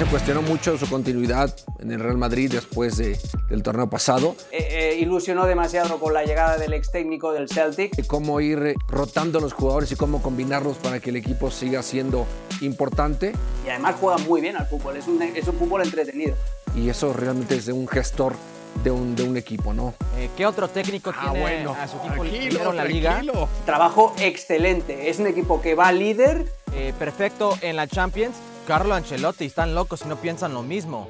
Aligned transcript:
se 0.00 0.06
cuestionó 0.06 0.40
mucho 0.40 0.78
su 0.78 0.88
continuidad 0.88 1.54
en 1.78 1.92
el 1.92 2.00
Real 2.00 2.16
Madrid 2.16 2.50
después 2.50 2.96
de, 2.96 3.18
del 3.50 3.62
torneo 3.62 3.90
pasado. 3.90 4.34
Eh, 4.50 4.66
eh, 4.70 4.98
ilusionó 4.98 5.44
demasiado 5.44 6.00
con 6.00 6.14
la 6.14 6.24
llegada 6.24 6.56
del 6.56 6.72
ex 6.72 6.90
técnico 6.90 7.32
del 7.32 7.50
Celtic. 7.50 7.94
De 7.94 8.06
cómo 8.06 8.40
ir 8.40 8.76
rotando 8.88 9.40
los 9.40 9.52
jugadores 9.52 9.92
y 9.92 9.96
cómo 9.96 10.22
combinarlos 10.22 10.78
para 10.78 11.00
que 11.00 11.10
el 11.10 11.16
equipo 11.16 11.50
siga 11.50 11.82
siendo 11.82 12.26
importante. 12.62 13.34
Y 13.66 13.68
además 13.68 13.96
juega 14.00 14.16
muy 14.16 14.40
bien 14.40 14.56
al 14.56 14.66
fútbol, 14.68 14.96
es 14.96 15.06
un, 15.06 15.20
es 15.20 15.46
un 15.46 15.58
fútbol 15.58 15.82
entretenido. 15.82 16.34
Y 16.74 16.88
eso 16.88 17.12
realmente 17.12 17.56
es 17.56 17.66
de 17.66 17.74
un 17.74 17.86
gestor 17.86 18.32
de 18.82 18.90
un, 18.90 19.14
de 19.14 19.24
un 19.24 19.36
equipo, 19.36 19.74
¿no? 19.74 19.92
Eh, 20.16 20.30
¿Qué 20.34 20.46
otro 20.46 20.68
técnico 20.68 21.12
Ah, 21.14 21.24
tiene 21.32 21.40
bueno, 21.40 21.76
a 21.78 21.86
su 21.86 21.98
equipo 21.98 22.14
tranquilo, 22.14 22.48
primero 22.48 22.70
en 22.70 22.76
la 22.78 22.84
liga? 22.86 23.10
tranquilo. 23.10 23.48
Trabajo 23.66 24.14
excelente, 24.18 25.10
es 25.10 25.18
un 25.18 25.26
equipo 25.26 25.60
que 25.60 25.74
va 25.74 25.92
líder. 25.92 26.46
Eh, 26.72 26.94
perfecto 26.98 27.58
en 27.60 27.76
la 27.76 27.86
Champions. 27.86 28.36
Carlo 28.70 28.94
Ancelotti, 28.94 29.46
están 29.46 29.74
locos 29.74 29.98
si 29.98 30.06
no 30.06 30.14
piensan 30.14 30.54
lo 30.54 30.62
mismo. 30.62 31.08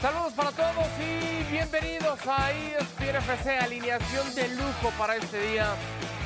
Saludos 0.00 0.32
para 0.34 0.52
todos 0.52 0.86
y 0.86 0.89
bienvenidos 2.10 2.26
a 2.26 2.50
ESPN 2.52 3.16
FC, 3.16 3.58
alineación 3.58 4.34
de 4.34 4.48
lujo 4.48 4.90
para 4.98 5.16
este 5.16 5.40
día. 5.50 5.66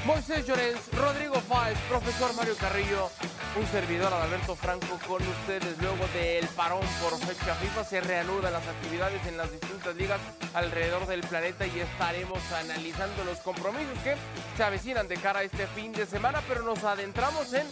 Moisés 0.07 0.47
Llorens, 0.47 0.80
Rodrigo 0.93 1.34
Fáez, 1.48 1.79
profesor 1.88 2.34
Mario 2.34 2.57
Carrillo, 2.57 3.10
un 3.59 3.66
servidor 3.66 4.12
Adalberto 4.12 4.55
Franco 4.55 4.98
con 5.07 5.23
ustedes 5.27 5.77
luego 5.80 6.07
del 6.15 6.47
parón 6.48 6.84
por 7.02 7.19
fecha 7.19 7.55
FIFA. 7.55 7.84
Se 7.84 8.01
reanudan 8.01 8.52
las 8.52 8.66
actividades 8.66 9.27
en 9.27 9.37
las 9.37 9.51
distintas 9.51 9.95
ligas 9.97 10.20
alrededor 10.55 11.07
del 11.07 11.20
planeta 11.20 11.66
y 11.66 11.80
estaremos 11.80 12.41
analizando 12.52 13.24
los 13.24 13.38
compromisos 13.38 13.98
que 14.05 14.16
se 14.57 14.62
avecinan 14.62 15.09
de 15.09 15.16
cara 15.16 15.41
a 15.41 15.43
este 15.43 15.66
fin 15.69 15.93
de 15.93 16.07
semana, 16.07 16.41
pero 16.48 16.62
nos 16.62 16.82
adentramos 16.85 17.52
en 17.52 17.66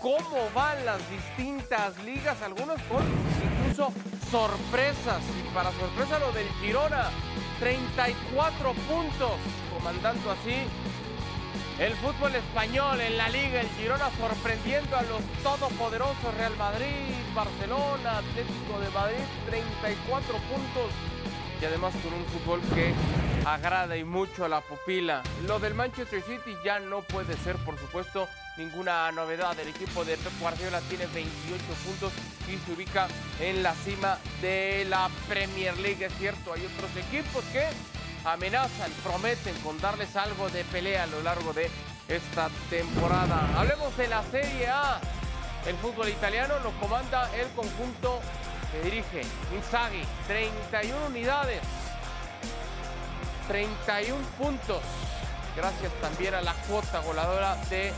cómo 0.00 0.50
van 0.54 0.84
las 0.84 1.00
distintas 1.10 1.96
ligas, 2.04 2.42
algunos 2.42 2.80
con 2.82 3.02
incluso 3.62 3.92
sorpresas. 4.30 5.22
Y 5.38 5.54
para 5.54 5.70
sorpresa 5.72 6.18
lo 6.18 6.32
del 6.32 6.48
Girona, 6.60 7.10
34 7.60 8.72
puntos, 8.72 9.32
comandando 9.72 10.30
así 10.30 10.56
el 11.78 11.94
fútbol 11.96 12.34
español 12.34 13.00
en 13.00 13.18
la 13.18 13.28
liga, 13.28 13.60
el 13.60 13.68
Girona 13.78 14.10
sorprendiendo 14.18 14.96
a 14.96 15.02
los 15.02 15.22
todopoderosos 15.42 16.34
Real 16.36 16.56
Madrid, 16.56 17.12
Barcelona, 17.34 18.18
Atlético 18.18 18.80
de 18.80 18.90
Madrid, 18.90 19.24
34 19.46 20.32
puntos 20.38 20.90
y 21.60 21.64
además 21.64 21.94
con 22.02 22.12
un 22.12 22.24
fútbol 22.26 22.60
que 22.74 22.92
agrada 23.44 23.96
y 23.96 24.04
mucho 24.04 24.44
a 24.44 24.48
la 24.48 24.60
pupila. 24.60 25.22
Lo 25.46 25.58
del 25.58 25.74
Manchester 25.74 26.22
City 26.22 26.56
ya 26.64 26.80
no 26.80 27.02
puede 27.02 27.36
ser, 27.38 27.56
por 27.56 27.78
supuesto, 27.78 28.28
ninguna 28.56 29.10
novedad. 29.12 29.58
El 29.58 29.68
equipo 29.68 30.04
de 30.04 30.16
Pep 30.16 30.32
Guardiola 30.40 30.80
tiene 30.82 31.06
28 31.06 31.64
puntos 31.84 32.12
y 32.48 32.58
se 32.58 32.72
ubica 32.72 33.08
en 33.40 33.62
la 33.62 33.74
cima 33.74 34.18
de 34.42 34.84
la 34.88 35.08
Premier 35.28 35.76
League. 35.78 36.04
Es 36.04 36.12
cierto, 36.18 36.52
hay 36.52 36.66
otros 36.66 36.90
equipos 36.96 37.44
que 37.52 37.64
amenazan, 38.24 38.90
prometen 39.02 39.54
con 39.62 39.80
darles 39.80 40.16
algo 40.16 40.48
de 40.50 40.64
pelea 40.64 41.04
a 41.04 41.06
lo 41.06 41.22
largo 41.22 41.52
de 41.52 41.70
esta 42.08 42.48
temporada. 42.70 43.48
Hablemos 43.56 43.96
de 43.96 44.08
la 44.08 44.22
Serie 44.24 44.68
A. 44.68 45.00
El 45.66 45.74
fútbol 45.76 46.08
italiano 46.08 46.54
lo 46.60 46.70
comanda 46.78 47.28
el 47.34 47.48
conjunto 47.48 48.20
dirige 48.82 49.22
Inzaghi, 49.54 50.02
31 50.26 51.06
unidades, 51.06 51.60
31 53.48 54.16
puntos, 54.38 54.80
gracias 55.56 55.92
también 56.00 56.34
a 56.34 56.40
la 56.42 56.52
cuota 56.68 57.00
goleadora 57.00 57.56
de 57.70 57.92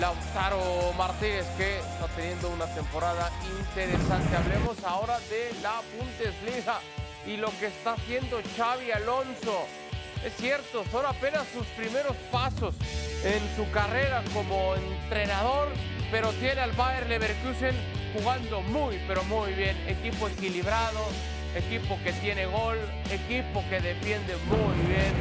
Lautaro 0.00 0.92
Martínez, 0.96 1.46
que 1.56 1.78
está 1.78 2.06
teniendo 2.16 2.48
una 2.48 2.66
temporada 2.66 3.30
interesante. 3.58 4.36
Hablemos 4.36 4.82
ahora 4.84 5.18
de 5.20 5.52
la 5.62 5.80
Bundesliga 5.96 6.80
y 7.26 7.36
lo 7.36 7.48
que 7.58 7.66
está 7.66 7.92
haciendo 7.92 8.40
Xavi 8.56 8.90
Alonso. 8.90 9.66
Es 10.24 10.34
cierto, 10.36 10.84
son 10.90 11.06
apenas 11.06 11.46
sus 11.52 11.66
primeros 11.68 12.16
pasos 12.32 12.74
en 13.24 13.40
su 13.56 13.70
carrera 13.70 14.22
como 14.32 14.74
entrenador, 14.74 15.68
pero 16.10 16.30
tiene 16.32 16.62
al 16.62 16.72
Bayer 16.72 17.06
Leverkusen 17.08 18.03
jugando 18.14 18.62
muy, 18.62 19.00
pero 19.06 19.24
muy 19.24 19.52
bien. 19.52 19.76
Equipo 19.88 20.28
equilibrado, 20.28 21.00
equipo 21.54 21.98
que 22.02 22.12
tiene 22.12 22.46
gol, 22.46 22.78
equipo 23.10 23.62
que 23.68 23.80
defiende 23.80 24.36
muy 24.46 24.86
bien. 24.86 25.12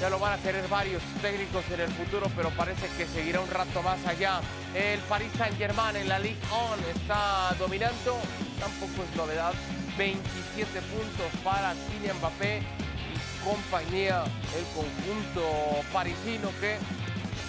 Ya 0.00 0.10
lo 0.10 0.18
van 0.18 0.38
a 0.38 0.42
querer 0.42 0.66
varios 0.68 1.02
técnicos 1.22 1.64
en 1.72 1.80
el 1.80 1.90
futuro, 1.90 2.26
pero 2.36 2.50
parece 2.50 2.88
que 2.98 3.06
seguirá 3.06 3.40
un 3.40 3.48
rato 3.48 3.80
más 3.82 4.04
allá. 4.06 4.40
El 4.74 4.98
Paris 5.00 5.30
Saint-Germain 5.38 5.96
en 5.96 6.08
la 6.08 6.18
Ligue 6.18 6.36
1 6.50 6.88
está 6.94 7.54
dominando, 7.58 8.18
tampoco 8.58 9.04
es 9.08 9.16
novedad. 9.16 9.54
27 9.96 10.80
puntos 10.80 11.40
para 11.44 11.72
Kylian 11.74 12.16
Mbappé 12.18 12.58
y 12.58 13.44
compañía, 13.44 14.24
el 14.58 14.64
conjunto 14.74 15.84
parisino 15.92 16.50
que 16.60 16.76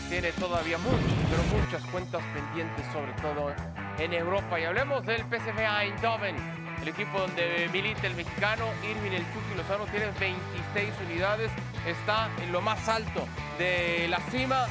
tiene 0.10 0.32
todavía 0.34 0.78
muchas, 0.78 1.00
pero 1.30 1.62
muchas 1.62 1.84
cuentas 1.92 2.22
pendientes, 2.34 2.86
sobre 2.92 3.12
todo 3.14 3.54
en 4.00 4.14
Europa. 4.14 4.60
Y 4.60 4.64
hablemos 4.66 5.06
del 5.06 5.22
PSV 5.22 5.60
Eindhoven, 5.60 6.36
el 6.82 6.88
equipo 6.88 7.20
donde 7.20 7.70
milita 7.72 8.08
el 8.08 8.16
mexicano 8.16 8.66
Irving 8.84 9.12
El 9.12 9.24
Chucky 9.34 9.56
Lozano, 9.58 9.86
tiene 9.86 10.08
26 10.20 10.94
unidades, 11.10 11.52
está 11.86 12.30
en 12.42 12.52
lo 12.52 12.62
más 12.62 12.88
alto 12.88 13.28
de 13.58 14.08
la 14.10 14.20
cima. 14.32 14.68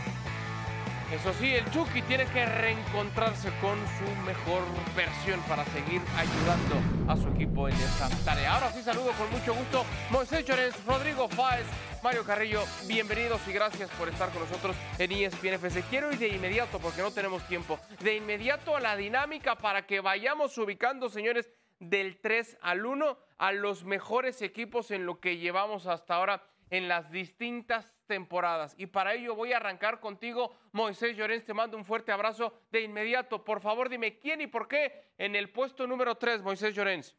Eso 1.14 1.32
sí, 1.34 1.54
el 1.54 1.64
Chucky 1.70 2.02
tiene 2.02 2.26
que 2.26 2.44
reencontrarse 2.44 3.48
con 3.60 3.78
su 3.78 4.26
mejor 4.26 4.64
versión 4.96 5.40
para 5.42 5.64
seguir 5.66 6.02
ayudando 6.16 7.12
a 7.12 7.16
su 7.16 7.28
equipo 7.28 7.68
en 7.68 7.74
esta 7.76 8.08
tarea. 8.24 8.54
Ahora 8.54 8.72
sí 8.72 8.82
saludo 8.82 9.12
con 9.12 9.30
mucho 9.30 9.54
gusto 9.54 9.86
Moisés 10.10 10.44
Llorens, 10.44 10.84
Rodrigo 10.84 11.28
Fáez, 11.28 11.66
Mario 12.02 12.24
Carrillo, 12.24 12.64
bienvenidos 12.88 13.40
y 13.46 13.52
gracias 13.52 13.90
por 13.90 14.08
estar 14.08 14.30
con 14.30 14.42
nosotros 14.42 14.74
en 14.98 15.12
ESPN 15.12 15.54
FC. 15.54 15.84
Quiero 15.88 16.10
ir 16.10 16.18
de 16.18 16.30
inmediato, 16.30 16.80
porque 16.80 17.00
no 17.00 17.12
tenemos 17.12 17.46
tiempo, 17.46 17.78
de 18.00 18.16
inmediato 18.16 18.76
a 18.76 18.80
la 18.80 18.96
dinámica 18.96 19.54
para 19.54 19.86
que 19.86 20.00
vayamos 20.00 20.58
ubicando, 20.58 21.08
señores, 21.08 21.48
del 21.78 22.18
3 22.20 22.58
al 22.60 22.86
1 22.86 23.16
a 23.38 23.52
los 23.52 23.84
mejores 23.84 24.42
equipos 24.42 24.90
en 24.90 25.06
lo 25.06 25.20
que 25.20 25.36
llevamos 25.36 25.86
hasta 25.86 26.16
ahora 26.16 26.42
en 26.70 26.88
las 26.88 27.12
distintas 27.12 27.93
temporadas. 28.06 28.74
Y 28.78 28.86
para 28.86 29.14
ello 29.14 29.34
voy 29.34 29.52
a 29.52 29.56
arrancar 29.56 30.00
contigo, 30.00 30.54
Moisés 30.72 31.16
Llorens. 31.16 31.44
Te 31.44 31.54
mando 31.54 31.76
un 31.76 31.84
fuerte 31.84 32.12
abrazo 32.12 32.52
de 32.70 32.82
inmediato. 32.82 33.44
Por 33.44 33.60
favor, 33.60 33.88
dime 33.88 34.18
quién 34.18 34.40
y 34.40 34.46
por 34.46 34.68
qué 34.68 35.12
en 35.18 35.34
el 35.36 35.50
puesto 35.50 35.86
número 35.86 36.16
3, 36.16 36.42
Moisés 36.42 36.74
Llorens. 36.74 37.16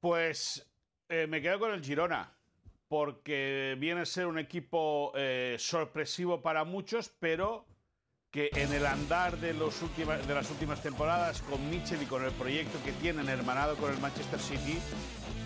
Pues 0.00 0.70
eh, 1.08 1.26
me 1.26 1.40
quedo 1.40 1.58
con 1.58 1.72
el 1.72 1.82
Girona, 1.82 2.30
porque 2.88 3.76
viene 3.78 4.02
a 4.02 4.06
ser 4.06 4.26
un 4.26 4.38
equipo 4.38 5.12
eh, 5.14 5.56
sorpresivo 5.58 6.42
para 6.42 6.64
muchos, 6.64 7.08
pero 7.08 7.66
que 8.34 8.50
en 8.54 8.72
el 8.72 8.84
andar 8.84 9.38
de, 9.38 9.54
los 9.54 9.76
de 9.96 10.34
las 10.34 10.50
últimas 10.50 10.82
temporadas, 10.82 11.40
con 11.42 11.70
Mitchell 11.70 12.02
y 12.02 12.06
con 12.06 12.24
el 12.24 12.32
proyecto 12.32 12.82
que 12.84 12.90
tienen 12.90 13.28
hermanado 13.28 13.76
con 13.76 13.92
el 13.92 14.00
Manchester 14.00 14.40
City, 14.40 14.76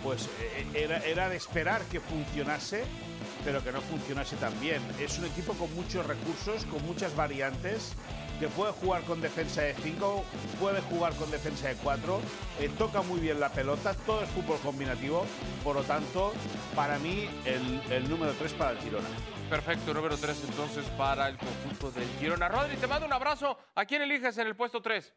pues 0.02 0.30
eh, 0.40 0.66
era, 0.72 0.96
era 1.04 1.28
de 1.28 1.36
esperar 1.36 1.82
que 1.92 2.00
funcionase, 2.00 2.84
pero 3.44 3.62
que 3.62 3.72
no 3.72 3.82
funcionase 3.82 4.36
tan 4.36 4.58
bien. 4.58 4.80
Es 4.98 5.18
un 5.18 5.26
equipo 5.26 5.52
con 5.52 5.72
muchos 5.74 6.06
recursos, 6.06 6.64
con 6.64 6.82
muchas 6.86 7.14
variantes, 7.14 7.92
que 8.40 8.48
puede 8.48 8.72
jugar 8.72 9.02
con 9.02 9.20
defensa 9.20 9.60
de 9.60 9.74
5, 9.74 10.24
puede 10.58 10.80
jugar 10.80 11.14
con 11.16 11.30
defensa 11.30 11.68
de 11.68 11.74
4, 11.74 12.20
toca 12.78 13.02
muy 13.02 13.20
bien 13.20 13.38
la 13.38 13.52
pelota, 13.52 13.92
todo 14.06 14.22
es 14.22 14.30
fútbol 14.30 14.58
combinativo, 14.60 15.26
por 15.62 15.76
lo 15.76 15.82
tanto, 15.82 16.32
para 16.74 16.98
mí 17.00 17.28
el, 17.44 17.82
el 17.92 18.08
número 18.08 18.32
3 18.32 18.50
para 18.54 18.70
el 18.70 18.78
Girona. 18.78 19.08
Perfecto, 19.48 19.94
número 19.94 20.14
3 20.14 20.44
entonces 20.50 20.84
para 20.98 21.26
el 21.26 21.38
conjunto 21.38 21.90
del 21.90 22.06
Girona. 22.20 22.48
Rodri, 22.48 22.76
te 22.76 22.86
mando 22.86 23.06
un 23.06 23.12
abrazo. 23.14 23.58
¿A 23.74 23.86
quién 23.86 24.02
eliges 24.02 24.36
en 24.36 24.46
el 24.46 24.54
puesto 24.54 24.82
3? 24.82 25.14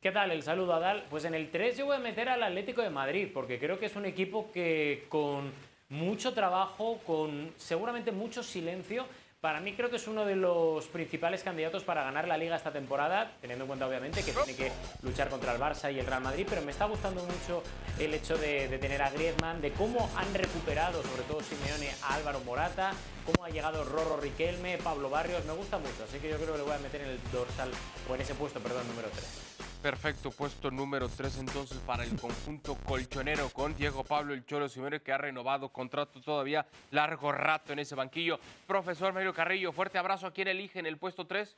¿Qué 0.00 0.10
tal? 0.10 0.30
El 0.30 0.42
saludo 0.42 0.72
a 0.72 0.80
Dal. 0.80 1.06
Pues 1.10 1.26
en 1.26 1.34
el 1.34 1.50
3 1.50 1.76
yo 1.76 1.84
voy 1.84 1.96
a 1.96 1.98
meter 1.98 2.30
al 2.30 2.42
Atlético 2.42 2.80
de 2.80 2.88
Madrid, 2.88 3.28
porque 3.34 3.58
creo 3.58 3.78
que 3.78 3.86
es 3.86 3.96
un 3.96 4.06
equipo 4.06 4.50
que 4.50 5.04
con 5.10 5.52
mucho 5.90 6.32
trabajo, 6.32 6.98
con 7.06 7.52
seguramente 7.58 8.10
mucho 8.10 8.42
silencio, 8.42 9.04
para 9.40 9.60
mí 9.60 9.72
creo 9.72 9.88
que 9.88 9.96
es 9.96 10.06
uno 10.06 10.26
de 10.26 10.36
los 10.36 10.86
principales 10.88 11.42
candidatos 11.42 11.82
para 11.82 12.04
ganar 12.04 12.28
la 12.28 12.36
liga 12.36 12.56
esta 12.56 12.72
temporada, 12.72 13.32
teniendo 13.40 13.64
en 13.64 13.68
cuenta 13.68 13.86
obviamente 13.86 14.22
que 14.22 14.32
tiene 14.32 14.54
que 14.54 14.70
luchar 15.02 15.30
contra 15.30 15.54
el 15.54 15.60
Barça 15.60 15.92
y 15.92 15.98
el 15.98 16.06
Real 16.06 16.22
Madrid, 16.22 16.46
pero 16.48 16.60
me 16.60 16.70
está 16.70 16.84
gustando 16.84 17.22
mucho 17.22 17.62
el 17.98 18.12
hecho 18.12 18.36
de, 18.36 18.68
tener 18.78 19.00
a 19.00 19.10
Griezmann, 19.10 19.62
de 19.62 19.72
cómo 19.72 20.10
han 20.16 20.32
recuperado, 20.34 21.02
sobre 21.02 21.22
todo 21.22 21.40
Simeone, 21.40 21.90
a 22.02 22.16
Álvaro 22.16 22.40
Morata, 22.40 22.92
cómo 23.24 23.44
ha 23.44 23.48
llegado 23.48 23.82
Rorro 23.84 24.18
Riquelme, 24.18 24.76
Pablo 24.76 25.08
Barrios, 25.08 25.44
me 25.46 25.54
gusta 25.54 25.78
mucho, 25.78 26.04
así 26.06 26.18
que 26.18 26.28
yo 26.28 26.36
creo 26.36 26.52
que 26.52 26.58
le 26.58 26.64
voy 26.64 26.74
a 26.74 26.78
meter 26.78 27.00
en 27.00 27.08
el 27.08 27.20
dorsal, 27.32 27.70
o 28.10 28.14
en 28.14 28.20
ese 28.20 28.34
puesto, 28.34 28.60
perdón, 28.60 28.86
número 28.88 29.08
3. 29.08 29.49
Perfecto, 29.82 30.30
puesto 30.30 30.70
número 30.70 31.08
3 31.08 31.38
entonces 31.38 31.78
para 31.78 32.04
el 32.04 32.10
conjunto 32.20 32.76
colchonero 32.86 33.48
con 33.48 33.74
Diego 33.74 34.04
Pablo 34.04 34.34
El 34.34 34.44
Cholo 34.44 34.68
Simeone 34.68 35.00
que 35.00 35.10
ha 35.10 35.16
renovado 35.16 35.70
contrato 35.70 36.20
todavía 36.20 36.66
largo 36.90 37.32
rato 37.32 37.72
en 37.72 37.78
ese 37.78 37.94
banquillo. 37.94 38.38
Profesor 38.66 39.14
Mario 39.14 39.32
Carrillo, 39.32 39.72
fuerte 39.72 39.96
abrazo 39.96 40.26
a 40.26 40.32
quien 40.34 40.48
elige 40.48 40.78
en 40.80 40.84
el 40.86 40.98
puesto 40.98 41.26
3. 41.26 41.56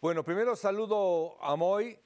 Bueno, 0.00 0.24
primero 0.24 0.56
saludo 0.56 1.40
a 1.40 1.54
Moy 1.54 1.96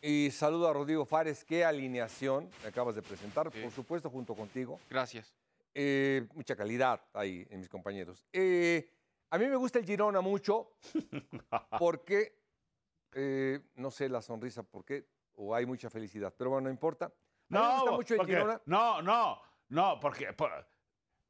y 0.00 0.30
saludo 0.30 0.68
a 0.68 0.72
Rodrigo 0.72 1.04
Fares. 1.04 1.44
Qué 1.44 1.66
alineación 1.66 2.48
me 2.62 2.68
acabas 2.70 2.94
de 2.94 3.02
presentar, 3.02 3.50
Sí. 3.52 3.60
por 3.60 3.70
supuesto, 3.72 4.08
junto 4.08 4.34
contigo. 4.34 4.80
Gracias. 4.88 5.34
Eh, 5.74 6.26
mucha 6.32 6.56
calidad 6.56 7.02
ahí 7.12 7.46
en 7.50 7.60
mis 7.60 7.68
compañeros. 7.68 8.24
Eh, 8.32 8.90
a 9.28 9.36
mí 9.36 9.46
me 9.48 9.56
gusta 9.56 9.78
el 9.80 9.84
Girona 9.84 10.22
mucho 10.22 10.72
porque, 11.78 12.32
eh, 13.12 13.60
no 13.76 13.90
sé 13.90 14.08
la 14.08 14.22
sonrisa 14.22 14.62
por 14.62 14.84
qué, 14.84 15.08
o 15.34 15.54
hay 15.54 15.66
mucha 15.66 15.90
felicidad, 15.90 16.34
pero 16.36 16.50
bueno, 16.50 16.66
no 16.66 16.70
importa. 16.72 17.12
No, 17.48 17.92
mucho 17.96 18.16
porque- 18.16 18.32
Girona. 18.34 18.60
no, 18.66 19.00
no, 19.02 19.40
no, 19.68 19.98
porque, 20.00 20.32
por- 20.34 20.68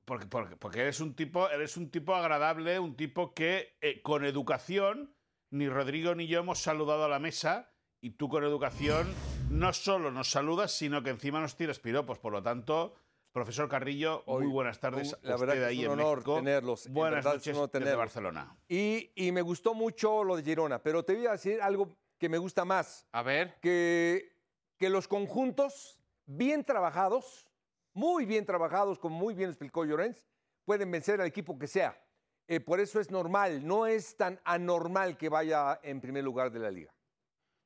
porque, 0.05 0.27
porque, 0.27 0.57
porque 0.57 0.81
eres 0.81 1.01
un 1.01 1.15
tipo, 1.15 1.49
eres 1.51 1.77
un 1.77 1.91
tipo 1.91 2.15
agradable, 2.15 2.79
un 2.79 2.97
tipo 2.97 3.35
que 3.35 3.77
eh, 3.81 4.01
con 4.03 4.25
educación 4.25 5.15
ni 5.51 5.69
Rodrigo 5.69 6.15
ni 6.15 6.27
yo 6.27 6.41
hemos 6.41 6.59
saludado 6.61 7.05
a 7.05 7.09
la 7.09 7.19
mesa 7.19 7.73
y 8.01 8.11
tú 8.11 8.29
con 8.29 8.45
educación 8.45 9.07
no 9.51 9.73
solo 9.73 10.11
nos 10.11 10.31
saludas, 10.31 10.73
sino 10.73 11.03
que 11.03 11.11
encima 11.11 11.41
nos 11.41 11.57
tiras 11.57 11.79
piropos. 11.79 12.19
Por 12.19 12.33
lo 12.33 12.43
tanto, 12.43 12.95
profesor 13.33 13.69
Carrillo, 13.69 14.23
Hoy, 14.27 14.45
muy 14.45 14.53
buenas 14.53 14.81
tardes. 14.81 15.13
un- 15.13 15.19
la 15.29 15.37
verdad 15.37 15.55
que 15.55 15.65
ahí 15.65 15.83
es 15.83 15.87
un 15.89 16.01
honor 16.01 16.25
tenerlos, 16.25 16.87
en 16.87 16.95
Buenas 16.95 17.25
verdad 17.25 17.35
noches 17.35 17.71
desde. 17.73 17.95
Barcelona. 17.97 18.57
Y, 18.69 19.11
y 19.15 19.33
me 19.33 19.43
gustó 19.43 19.75
mucho 19.75 20.25
lo 20.25 20.37
de 20.37 20.43
Girona, 20.43 20.83
pero 20.83 21.05
te 21.05 21.15
voy 21.15 21.27
a 21.27 21.33
decir 21.33 21.61
algo 21.63 21.97
que 22.19 22.29
me 22.29 22.39
gusta 22.39 22.65
más. 22.65 23.07
A 23.13 23.23
ver, 23.23 23.59
que, 23.61 24.33
que 24.77 24.91
los 24.91 25.07
conjuntos 25.07 26.01
bien 26.27 26.65
trabajados, 26.65 27.49
muy 27.95 28.27
bien 28.27 28.45
trabajados, 28.45 28.99
como 28.99 29.17
muy 29.19 29.35
bien 29.35 29.51
explicó 29.51 29.85
Llorens, 29.85 30.27
pueden 30.65 30.91
vencer 30.91 31.21
al 31.21 31.27
equipo 31.27 31.59
que 31.59 31.67
sea. 31.67 32.01
Eh, 32.49 32.61
por 32.61 32.81
eso 32.81 32.99
es 32.99 33.11
normal, 33.11 33.67
no 33.67 33.87
es 33.87 34.17
tan 34.17 34.41
anormal 34.45 35.17
que 35.19 35.29
vaya 35.29 35.79
en 35.83 36.01
primer 36.01 36.25
lugar 36.25 36.51
de 36.51 36.59
la 36.59 36.71
liga. 36.71 36.93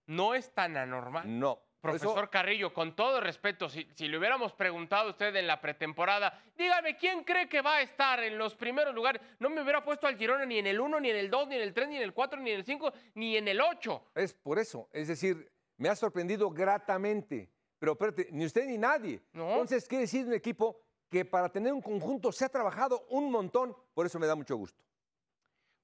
no 0.09 0.35
es 0.35 0.53
tan 0.53 0.77
anormal. 0.77 1.23
No. 1.39 1.63
Profesor 1.83 2.31
Carrillo, 2.31 2.73
con 2.73 2.95
todo 2.95 3.21
respeto, 3.21 3.69
si, 3.69 3.89
si 3.97 4.07
le 4.07 4.17
hubiéramos 4.17 4.53
preguntado 4.53 5.09
a 5.09 5.11
usted 5.11 5.35
en 5.35 5.49
la 5.49 5.61
pretemporada, 5.61 6.41
dígame, 6.57 6.97
¿quién 6.97 7.25
cree 7.25 7.49
que 7.49 7.61
va 7.61 7.79
a 7.79 7.83
estar 7.83 8.23
en 8.23 8.39
los 8.39 8.55
primeros 8.55 8.95
lugares? 8.95 9.21
No 9.41 9.51
me 9.51 9.61
hubiera 9.61 9.83
puesto 9.83 10.07
al 10.07 10.17
Girona 10.17 10.47
ni 10.47 10.59
en 10.59 10.69
el 10.69 10.81
1, 10.81 11.01
ni 11.01 11.11
en 11.11 11.17
el 11.17 11.29
2, 11.29 11.49
ni 11.49 11.57
en 11.57 11.63
el 11.63 11.75
3, 11.75 11.89
ni 11.89 11.97
en 11.97 12.03
el 12.05 12.15
4, 12.15 12.41
ni 12.41 12.51
en 12.53 12.59
el 12.61 12.65
5, 12.65 12.93
ni 13.17 13.37
en 13.37 13.49
el 13.49 13.61
8. 13.61 14.11
es 14.15 14.33
por 14.33 14.61
eso. 14.61 14.89
Es 14.93 15.09
decir, 15.09 15.51
me 15.77 15.89
ha 15.89 15.97
sorprendido 15.97 16.51
gratamente. 16.51 17.51
Pero 17.81 17.93
espérate, 17.93 18.29
ni 18.31 18.45
usted 18.47 18.65
ni 18.65 18.79
nadie. 18.79 19.21
No. 19.33 19.51
Entonces, 19.51 19.89
quiere 19.89 20.03
decir 20.03 20.25
un 20.25 20.35
equipo 20.35 20.81
que 21.11 21.25
para 21.25 21.49
tener 21.49 21.73
un 21.73 21.83
conjunto 21.83 22.31
se 22.31 22.45
ha 22.45 22.49
trabajado 22.49 23.05
un 23.11 23.29
montón. 23.29 23.77
Por 23.93 24.07
eso 24.07 24.21
me 24.21 24.29
da 24.29 24.37
mucho 24.37 24.55
gusto. 24.55 24.81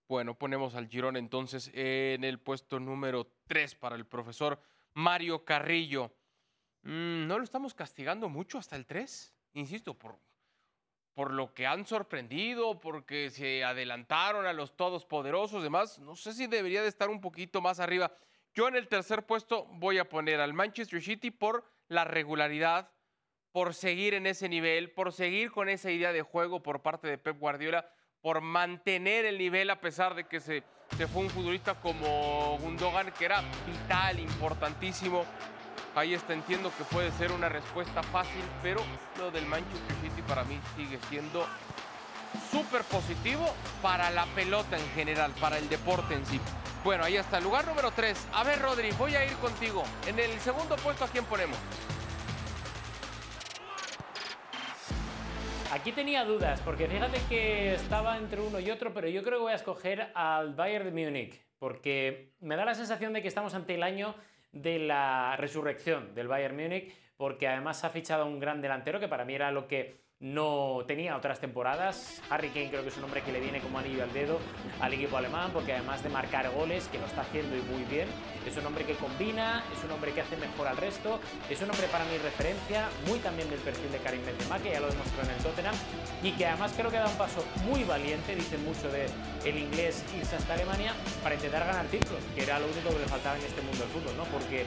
Bueno, 0.06 0.38
ponemos 0.38 0.76
al 0.76 0.86
Girona 0.86 1.18
entonces 1.18 1.72
en 1.74 2.22
el 2.22 2.38
puesto 2.38 2.78
número 2.78 3.26
3 3.48 3.74
para 3.74 3.96
el 3.96 4.06
profesor 4.06 4.60
Mario 4.98 5.44
Carrillo. 5.44 6.12
Mm, 6.82 7.28
¿No 7.28 7.38
lo 7.38 7.44
estamos 7.44 7.72
castigando 7.72 8.28
mucho 8.28 8.58
hasta 8.58 8.74
el 8.74 8.84
3? 8.84 9.32
Insisto, 9.52 9.94
por, 9.94 10.18
por 11.14 11.32
lo 11.32 11.54
que 11.54 11.68
han 11.68 11.86
sorprendido, 11.86 12.80
porque 12.80 13.30
se 13.30 13.62
adelantaron 13.62 14.44
a 14.44 14.52
los 14.52 14.76
todos 14.76 15.06
poderosos, 15.06 15.62
demás. 15.62 16.00
No 16.00 16.16
sé 16.16 16.32
si 16.32 16.48
debería 16.48 16.82
de 16.82 16.88
estar 16.88 17.10
un 17.10 17.20
poquito 17.20 17.60
más 17.60 17.78
arriba. 17.78 18.12
Yo 18.54 18.66
en 18.66 18.74
el 18.74 18.88
tercer 18.88 19.24
puesto 19.24 19.66
voy 19.66 19.98
a 19.98 20.08
poner 20.08 20.40
al 20.40 20.52
Manchester 20.52 21.00
City 21.00 21.30
por 21.30 21.64
la 21.86 22.04
regularidad, 22.04 22.90
por 23.52 23.74
seguir 23.74 24.14
en 24.14 24.26
ese 24.26 24.48
nivel, 24.48 24.90
por 24.90 25.12
seguir 25.12 25.52
con 25.52 25.68
esa 25.68 25.92
idea 25.92 26.12
de 26.12 26.22
juego 26.22 26.60
por 26.60 26.82
parte 26.82 27.06
de 27.06 27.18
Pep 27.18 27.38
Guardiola, 27.38 27.88
por 28.20 28.40
mantener 28.40 29.26
el 29.26 29.38
nivel 29.38 29.70
a 29.70 29.80
pesar 29.80 30.16
de 30.16 30.26
que 30.26 30.40
se, 30.40 30.64
se 30.98 31.06
fue 31.06 31.22
un 31.22 31.30
futbolista 31.30 31.76
como 31.76 32.58
Gundogan, 32.58 33.12
que 33.12 33.24
era 33.24 33.40
vital, 33.64 34.18
importantísimo. 34.18 35.24
Ahí 35.94 36.12
está, 36.12 36.32
entiendo 36.32 36.72
que 36.76 36.82
puede 36.82 37.12
ser 37.12 37.30
una 37.30 37.48
respuesta 37.48 38.02
fácil, 38.02 38.42
pero 38.64 38.82
lo 39.16 39.30
del 39.30 39.46
Manchester 39.46 39.96
City 40.02 40.22
para 40.22 40.42
mí 40.42 40.58
sigue 40.76 40.98
siendo 41.08 41.46
súper 42.50 42.82
positivo 42.82 43.46
para 43.80 44.10
la 44.10 44.26
pelota 44.26 44.76
en 44.76 44.88
general, 44.90 45.32
para 45.40 45.58
el 45.58 45.68
deporte 45.68 46.14
en 46.14 46.26
sí. 46.26 46.40
Bueno, 46.82 47.04
ahí 47.04 47.16
está, 47.16 47.38
lugar 47.38 47.64
número 47.64 47.92
3. 47.92 48.18
A 48.32 48.42
ver, 48.42 48.60
Rodri, 48.60 48.90
voy 48.92 49.14
a 49.14 49.24
ir 49.24 49.34
contigo. 49.34 49.84
En 50.08 50.18
el 50.18 50.40
segundo 50.40 50.74
puesto, 50.76 51.04
¿a 51.04 51.08
quién 51.08 51.24
ponemos? 51.26 51.58
Aquí 55.78 55.92
tenía 55.92 56.24
dudas, 56.24 56.60
porque 56.62 56.88
fíjate 56.88 57.20
que 57.28 57.74
estaba 57.74 58.18
entre 58.18 58.40
uno 58.40 58.58
y 58.58 58.68
otro, 58.68 58.92
pero 58.92 59.08
yo 59.08 59.22
creo 59.22 59.38
que 59.38 59.42
voy 59.44 59.52
a 59.52 59.54
escoger 59.54 60.10
al 60.12 60.54
Bayern 60.54 60.92
de 60.92 61.04
Múnich, 61.04 61.40
porque 61.60 62.32
me 62.40 62.56
da 62.56 62.64
la 62.64 62.74
sensación 62.74 63.12
de 63.12 63.22
que 63.22 63.28
estamos 63.28 63.54
ante 63.54 63.76
el 63.76 63.84
año 63.84 64.16
de 64.50 64.80
la 64.80 65.36
resurrección 65.36 66.16
del 66.16 66.26
Bayern 66.26 66.56
Múnich, 66.56 66.92
porque 67.16 67.46
además 67.46 67.84
ha 67.84 67.90
fichado 67.90 68.26
un 68.26 68.40
gran 68.40 68.60
delantero 68.60 68.98
que 68.98 69.06
para 69.06 69.24
mí 69.24 69.36
era 69.36 69.52
lo 69.52 69.68
que 69.68 70.00
no 70.20 70.82
tenía 70.86 71.16
otras 71.16 71.38
temporadas. 71.38 72.20
Harry 72.28 72.48
Kane 72.48 72.70
creo 72.70 72.82
que 72.82 72.88
es 72.88 72.96
un 72.96 73.04
hombre 73.04 73.22
que 73.22 73.30
le 73.30 73.40
viene 73.40 73.60
como 73.60 73.78
anillo 73.78 74.02
al 74.02 74.12
dedo 74.12 74.40
al 74.80 74.92
equipo 74.92 75.16
alemán, 75.16 75.50
porque 75.52 75.72
además 75.72 76.02
de 76.02 76.08
marcar 76.08 76.50
goles, 76.50 76.88
que 76.88 76.98
lo 76.98 77.06
está 77.06 77.20
haciendo 77.20 77.56
y 77.56 77.62
muy 77.62 77.84
bien, 77.84 78.08
es 78.46 78.56
un 78.56 78.66
hombre 78.66 78.84
que 78.84 78.94
combina, 78.94 79.62
es 79.76 79.84
un 79.84 79.92
hombre 79.92 80.12
que 80.12 80.20
hace 80.20 80.36
mejor 80.36 80.66
al 80.66 80.76
resto, 80.76 81.20
es 81.48 81.60
un 81.62 81.70
hombre 81.70 81.86
para 81.88 82.04
mi 82.06 82.18
referencia, 82.18 82.88
muy 83.06 83.18
también 83.20 83.48
del 83.50 83.60
perfil 83.60 83.90
de 83.92 83.98
Karim 83.98 84.24
Benzema, 84.24 84.58
que 84.58 84.70
ya 84.70 84.80
lo 84.80 84.88
demostró 84.88 85.22
en 85.22 85.30
el 85.30 85.36
Tottenham, 85.36 85.74
y 86.22 86.32
que 86.32 86.46
además 86.46 86.72
creo 86.76 86.90
que 86.90 86.96
da 86.96 87.08
un 87.08 87.16
paso 87.16 87.44
muy 87.64 87.84
valiente, 87.84 88.34
dicen 88.34 88.64
mucho 88.64 88.90
de 88.90 89.06
el 89.44 89.56
inglés 89.56 90.04
irse 90.16 90.36
hasta 90.36 90.54
Alemania, 90.54 90.94
para 91.22 91.34
intentar 91.36 91.64
ganar 91.64 91.86
títulos, 91.86 92.22
que 92.34 92.42
era 92.42 92.58
lo 92.58 92.66
único 92.66 92.90
que 92.90 92.98
le 92.98 93.06
faltaba 93.06 93.38
en 93.38 93.44
este 93.44 93.62
mundo 93.62 93.78
del 93.78 93.88
fútbol, 93.88 94.16
¿no? 94.16 94.24
Porque 94.24 94.62
eh, 94.62 94.66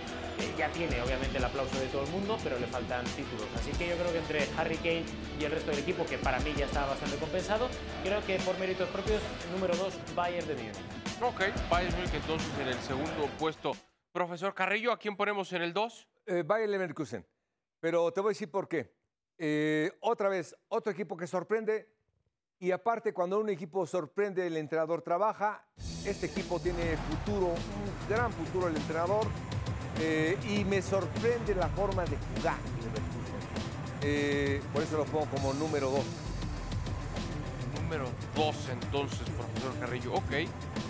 ya 0.57 0.69
tiene 0.69 1.01
obviamente 1.01 1.37
el 1.37 1.43
aplauso 1.43 1.77
de 1.79 1.87
todo 1.87 2.03
el 2.03 2.09
mundo, 2.09 2.37
pero 2.43 2.57
le 2.57 2.67
faltan 2.67 3.03
títulos. 3.05 3.47
Así 3.55 3.71
que 3.71 3.89
yo 3.89 3.95
creo 3.95 4.11
que 4.11 4.19
entre 4.19 4.47
Harry 4.57 4.77
Kane 4.77 5.03
y 5.41 5.45
el 5.45 5.51
resto 5.51 5.71
del 5.71 5.79
equipo, 5.79 6.05
que 6.05 6.19
para 6.19 6.39
mí 6.41 6.53
ya 6.55 6.65
estaba 6.65 6.89
bastante 6.89 7.17
compensado, 7.17 7.67
creo 8.03 8.23
que 8.25 8.37
por 8.39 8.57
méritos 8.59 8.87
propios, 8.89 9.21
número 9.51 9.75
2, 9.75 10.15
Bayern 10.15 10.47
de 10.47 10.55
Múnich. 10.55 10.77
Ok, 11.21 11.41
Bayern 11.69 11.95
Múnich 11.95 12.13
entonces 12.13 12.49
en 12.59 12.67
el 12.67 12.79
segundo 12.79 13.27
puesto. 13.39 13.71
Profesor 14.11 14.53
Carrillo, 14.53 14.91
¿a 14.91 14.99
quién 14.99 15.15
ponemos 15.15 15.51
en 15.53 15.63
el 15.63 15.73
2? 15.73 16.07
Eh, 16.27 16.43
Bayer 16.45 16.69
Leverkusen. 16.69 17.25
Pero 17.79 18.11
te 18.11 18.21
voy 18.21 18.29
a 18.29 18.33
decir 18.33 18.51
por 18.51 18.67
qué. 18.67 18.93
Eh, 19.37 19.91
otra 20.01 20.29
vez, 20.29 20.55
otro 20.67 20.91
equipo 20.91 21.17
que 21.17 21.25
sorprende. 21.25 21.89
Y 22.59 22.69
aparte, 22.71 23.11
cuando 23.11 23.39
un 23.39 23.49
equipo 23.49 23.87
sorprende, 23.87 24.45
el 24.45 24.57
entrenador 24.57 25.01
trabaja. 25.01 25.65
Este 26.05 26.27
equipo 26.27 26.59
tiene 26.59 26.95
futuro, 26.97 27.47
un 27.47 28.09
gran 28.09 28.31
futuro 28.31 28.67
el 28.67 28.75
entrenador. 28.75 29.25
Eh, 29.99 30.37
y 30.49 30.63
me 30.65 30.81
sorprende 30.81 31.55
la 31.55 31.69
forma 31.69 32.03
de 32.05 32.17
jugar 32.17 32.57
Leverkusen. 32.83 33.10
Eh, 34.03 34.61
por 34.73 34.83
eso 34.83 34.97
lo 34.97 35.05
pongo 35.05 35.25
como 35.25 35.53
número 35.53 35.89
dos. 35.89 36.05
Número 37.81 38.09
2 38.35 38.55
entonces, 38.71 39.19
profesor 39.37 39.77
Carrillo. 39.79 40.13
Ok, 40.13 40.31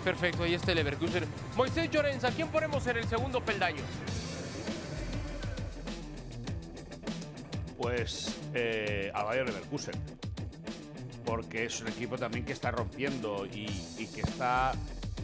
perfecto, 0.04 0.44
ahí 0.44 0.54
está 0.54 0.70
el 0.70 0.78
Leverkusen. 0.78 1.24
Moisés 1.56 1.90
Llorens, 1.90 2.22
¿a 2.24 2.30
quién 2.30 2.48
ponemos 2.48 2.86
en 2.86 2.98
el 2.98 3.08
segundo 3.08 3.44
peldaño? 3.44 3.82
Pues 7.76 8.38
eh, 8.54 9.10
al 9.12 9.24
Bayer 9.24 9.46
Leverkusen. 9.46 9.94
Porque 11.24 11.64
es 11.64 11.80
un 11.80 11.88
equipo 11.88 12.16
también 12.16 12.44
que 12.44 12.52
está 12.52 12.70
rompiendo 12.70 13.46
y, 13.46 13.66
y 13.98 14.06
que 14.06 14.20
está 14.20 14.72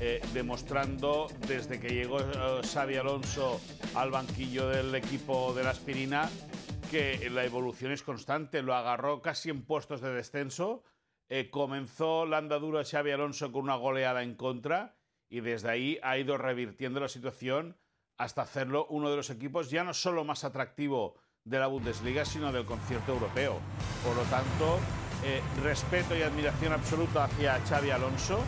eh, 0.01 0.21
demostrando 0.33 1.29
desde 1.47 1.81
que 1.81 1.89
llegó 1.89 2.21
eh, 2.21 2.61
Xavi 2.73 2.97
Alonso 2.97 3.61
al 3.95 4.11
banquillo 4.11 4.69
del 4.69 4.95
equipo 4.95 5.53
de 5.55 5.65
la 5.65 5.71
aspirina 5.71 6.29
que 6.91 7.29
la 7.31 7.45
evolución 7.45 7.93
es 7.93 8.03
constante. 8.03 8.63
Lo 8.63 8.75
agarró 8.75 9.23
casi 9.23 9.51
en 9.51 9.63
puestos 9.63 10.01
de 10.01 10.13
descenso. 10.13 10.83
eh, 11.31 11.51
comenzó 11.51 12.25
la 12.25 12.39
andadura 12.39 12.85
Xavi 12.85 13.11
Alonso 13.11 13.53
con 13.53 13.65
una 13.65 13.77
goleada 13.77 14.23
en 14.23 14.35
contra 14.35 14.97
y 15.29 15.41
desde 15.41 15.71
ahí 15.71 15.99
ha 16.03 16.17
ido 16.17 16.39
revirtiendo 16.39 17.01
la 17.01 17.09
situación 17.09 17.77
hasta 18.17 18.43
hacerlo 18.43 18.87
uno 18.89 19.11
de 19.11 19.17
los 19.17 19.29
equipos 19.29 19.71
ya 19.71 19.85
no 19.85 19.93
solo 19.93 20.25
más 20.25 20.45
atractivo 20.45 21.17
de 21.45 21.59
la 21.59 21.67
Bundesliga, 21.67 22.25
sino 22.25 22.51
del 22.51 22.65
concierto 22.65 23.13
europeo. 23.13 23.59
Por 24.05 24.17
lo 24.17 24.23
tanto, 24.23 24.79
eh, 25.25 25.43
respeto 25.63 26.17
y 26.17 26.23
admiración 26.23 26.73
absoluta 26.73 27.25
hacia 27.25 27.61
Xavi 27.61 27.91
Alonso, 27.91 28.41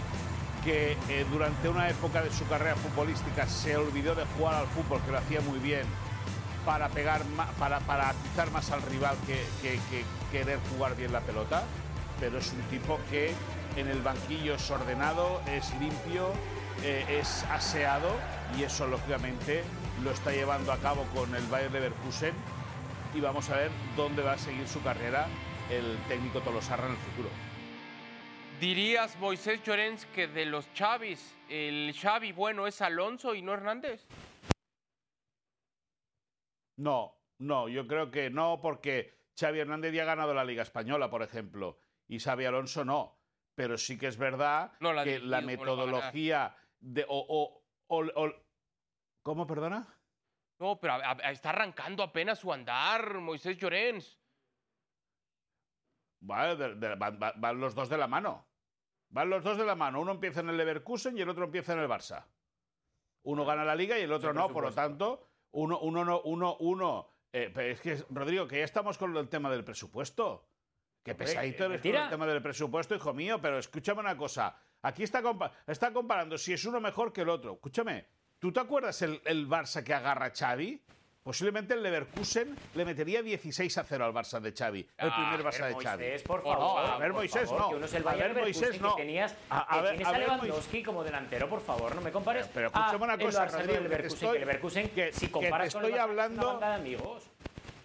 que 0.64 0.92
eh, 1.08 1.26
durante 1.30 1.68
una 1.68 1.88
época 1.88 2.22
de 2.22 2.30
su 2.30 2.46
carrera 2.48 2.76
futbolística 2.76 3.46
se 3.46 3.76
olvidó 3.76 4.14
de 4.14 4.24
jugar 4.36 4.54
al 4.54 4.66
fútbol, 4.68 5.00
que 5.02 5.12
lo 5.12 5.18
hacía 5.18 5.40
muy 5.40 5.58
bien, 5.58 5.86
para 6.64 6.88
pegar 6.88 7.22
para, 7.58 7.80
para 7.80 8.10
atizar 8.10 8.50
más 8.50 8.70
al 8.70 8.82
rival 8.82 9.16
que, 9.26 9.44
que- 9.62 9.78
que 9.90 10.04
querer 10.30 10.58
jugar 10.72 10.96
bien 10.96 11.12
la 11.12 11.20
pelota. 11.20 11.62
Pero 12.18 12.38
es 12.38 12.52
un 12.52 12.60
tipo 12.62 12.98
que 13.10 13.32
en 13.76 13.88
el 13.88 14.02
banquillo 14.02 14.54
es 14.54 14.70
ordenado, 14.70 15.40
es 15.46 15.72
limpio, 15.80 16.30
eh, 16.82 17.18
es 17.20 17.44
aseado 17.50 18.10
y 18.58 18.62
eso 18.64 18.86
lógicamente 18.86 19.62
lo 20.02 20.10
está 20.10 20.30
llevando 20.32 20.72
a 20.72 20.78
cabo 20.78 21.04
con 21.14 21.34
el 21.34 21.46
Bayer 21.46 21.70
Leverkusen 21.72 22.34
y 23.14 23.20
vamos 23.20 23.48
a 23.50 23.56
ver 23.56 23.70
dónde 23.96 24.22
va 24.22 24.32
a 24.32 24.38
seguir 24.38 24.66
su 24.68 24.82
carrera 24.82 25.26
el 25.70 25.96
técnico 26.08 26.40
Tolosarra 26.40 26.86
en 26.86 26.92
el 26.92 26.98
futuro. 26.98 27.28
¿Dirías, 28.60 29.16
Moisés 29.18 29.62
Llorens, 29.64 30.04
que 30.14 30.26
de 30.28 30.44
los 30.44 30.70
Chavis, 30.74 31.34
el 31.48 31.94
Xavi 31.98 32.32
bueno 32.32 32.66
es 32.66 32.82
Alonso 32.82 33.34
y 33.34 33.40
no 33.40 33.54
Hernández? 33.54 34.02
No, 36.80 37.14
no, 37.38 37.68
yo 37.68 37.86
creo 37.86 38.10
que 38.10 38.30
no, 38.30 38.58
porque 38.62 39.14
Xavi 39.38 39.60
Hernández 39.60 39.92
ya 39.92 40.02
ha 40.02 40.06
ganado 40.06 40.32
la 40.32 40.44
Liga 40.44 40.62
Española, 40.62 41.10
por 41.10 41.22
ejemplo, 41.22 41.78
y 42.08 42.18
Xavi 42.18 42.46
Alonso 42.46 42.84
no. 42.86 43.18
Pero 43.54 43.76
sí 43.76 43.98
que 43.98 44.06
es 44.06 44.16
verdad 44.16 44.72
No 44.80 44.94
la 44.94 45.04
que 45.04 45.10
dirigido, 45.10 45.30
la 45.30 45.40
metodología 45.42 46.56
de. 46.78 47.04
O, 47.06 47.18
o- 47.28 47.64
o- 47.88 48.24
o- 48.24 48.34
¿Cómo, 49.22 49.46
perdona? 49.46 49.86
No, 50.58 50.80
pero 50.80 50.94
a- 50.94 51.10
a- 51.12 51.30
está 51.32 51.50
arrancando 51.50 52.02
apenas 52.02 52.38
su 52.38 52.50
andar, 52.50 53.18
Moisés 53.18 53.58
Llorens. 53.58 54.18
Vale, 56.22 56.56
de- 56.56 56.74
de- 56.76 56.94
van, 56.96 57.60
los 57.60 57.74
dos 57.74 57.88
de 57.90 57.98
la 57.98 58.06
mano. 58.06 58.46
Van 59.10 59.28
los 59.28 59.42
dos 59.44 59.58
de 59.58 59.64
la 59.66 59.74
mano. 59.74 60.00
Uno 60.00 60.12
empieza 60.12 60.40
en 60.40 60.48
el 60.50 60.56
Leverkusen 60.56 61.16
y 61.18 61.20
el 61.22 61.28
otro 61.28 61.44
empieza 61.44 61.72
en 61.74 61.80
el 61.80 61.88
Barça. 61.88 62.24
Uno 63.24 63.44
gana 63.44 63.64
la 63.64 63.74
liga 63.74 63.98
y 63.98 64.02
el 64.02 64.12
otro 64.12 64.30
Sí, 64.30 64.36
no. 64.36 64.44
por 64.44 64.54
Por 64.54 64.64
lo 64.64 64.72
tanto, 64.72 65.29
uno, 65.52 65.78
uno, 65.80 66.04
no, 66.04 66.20
uno, 66.22 66.56
uno. 66.60 67.08
eh, 67.32 67.50
pero 67.54 67.68
es 67.72 67.80
que, 67.80 68.02
Rodrigo, 68.10 68.46
que 68.46 68.58
ya 68.58 68.64
estamos 68.64 68.98
con 68.98 69.16
el 69.16 69.28
tema 69.28 69.50
del 69.50 69.64
presupuesto. 69.64 70.46
Que 71.02 71.14
pesadito 71.14 71.64
eh, 71.64 71.66
eres 71.66 71.80
con 71.80 71.90
el 72.04 72.10
tema 72.10 72.26
del 72.26 72.42
presupuesto, 72.42 72.94
hijo 72.94 73.12
mío. 73.14 73.40
Pero 73.40 73.58
escúchame 73.58 74.00
una 74.00 74.16
cosa. 74.16 74.56
Aquí 74.82 75.02
está, 75.02 75.22
compa- 75.22 75.52
está 75.66 75.92
comparando 75.92 76.36
si 76.38 76.52
es 76.52 76.64
uno 76.64 76.80
mejor 76.80 77.12
que 77.12 77.22
el 77.22 77.28
otro. 77.28 77.54
Escúchame, 77.54 78.06
¿tú 78.38 78.52
te 78.52 78.60
acuerdas 78.60 79.00
el, 79.02 79.20
el 79.24 79.48
Barça 79.48 79.82
que 79.82 79.94
agarra 79.94 80.26
a 80.26 80.30
Xavi? 80.34 80.82
Posiblemente 81.30 81.74
el 81.74 81.82
Leverkusen 81.84 82.56
le 82.74 82.84
metería 82.84 83.22
16 83.22 83.78
a 83.78 83.84
0 83.84 84.04
al 84.04 84.12
Barça 84.12 84.40
de 84.40 84.50
Xavi. 84.52 84.80
El 84.98 85.10
Ah, 85.12 85.14
primer 85.14 85.46
Barça 85.46 85.68
de 85.68 85.74
Xavi. 85.80 86.02
Moisés, 86.02 86.22
por 86.24 86.40
Oh, 86.44 86.54
no, 86.54 86.58
favor. 86.58 86.90
a 86.90 86.98
ver, 86.98 87.12
Moisés, 87.12 87.44
favor, 87.48 87.60
no. 87.60 87.68
Que 87.68 87.74
uno 87.76 87.86
es 87.86 87.94
el 87.94 88.08
A 88.08 88.14
ver, 88.16 88.34
Moisés, 88.34 88.80
no. 88.80 88.96
que 88.96 89.02
tenías, 89.02 89.36
A- 89.48 89.60
a 89.60 89.76
que 89.76 89.80
ver, 89.82 89.90
tienes 89.90 90.06
a 90.06 90.10
a 90.10 90.12
ver, 90.12 90.20
Lewandowski 90.22 90.82
como 90.82 91.04
delantero, 91.04 91.48
por 91.48 91.60
favor, 91.60 91.94
no 91.94 92.00
me 92.00 92.10
compares. 92.10 92.48
Pero 92.52 92.66
escúchame 92.66 93.04
una 93.04 93.14
el 93.14 93.20
cosa, 93.20 93.44
Rodrigo, 93.46 93.62
el 93.62 93.68
que 93.68 93.74
te 93.76 93.82
Leverkusen, 93.90 94.16
estoy- 94.16 94.32
que 94.32 94.38
Leverkusen, 94.44 94.88
que- 94.90 95.12
si 95.12 95.26
que 95.26 95.30
comparas 95.32 95.68
te 95.68 95.72
con 95.74 95.84
el 95.84 95.90
estoy 95.90 96.00
Barça, 96.00 96.02
es 96.02 96.10
una 96.10 96.22
hablando- 96.24 96.46
banda 96.48 96.68
de 96.70 96.74
amigos. 96.74 97.30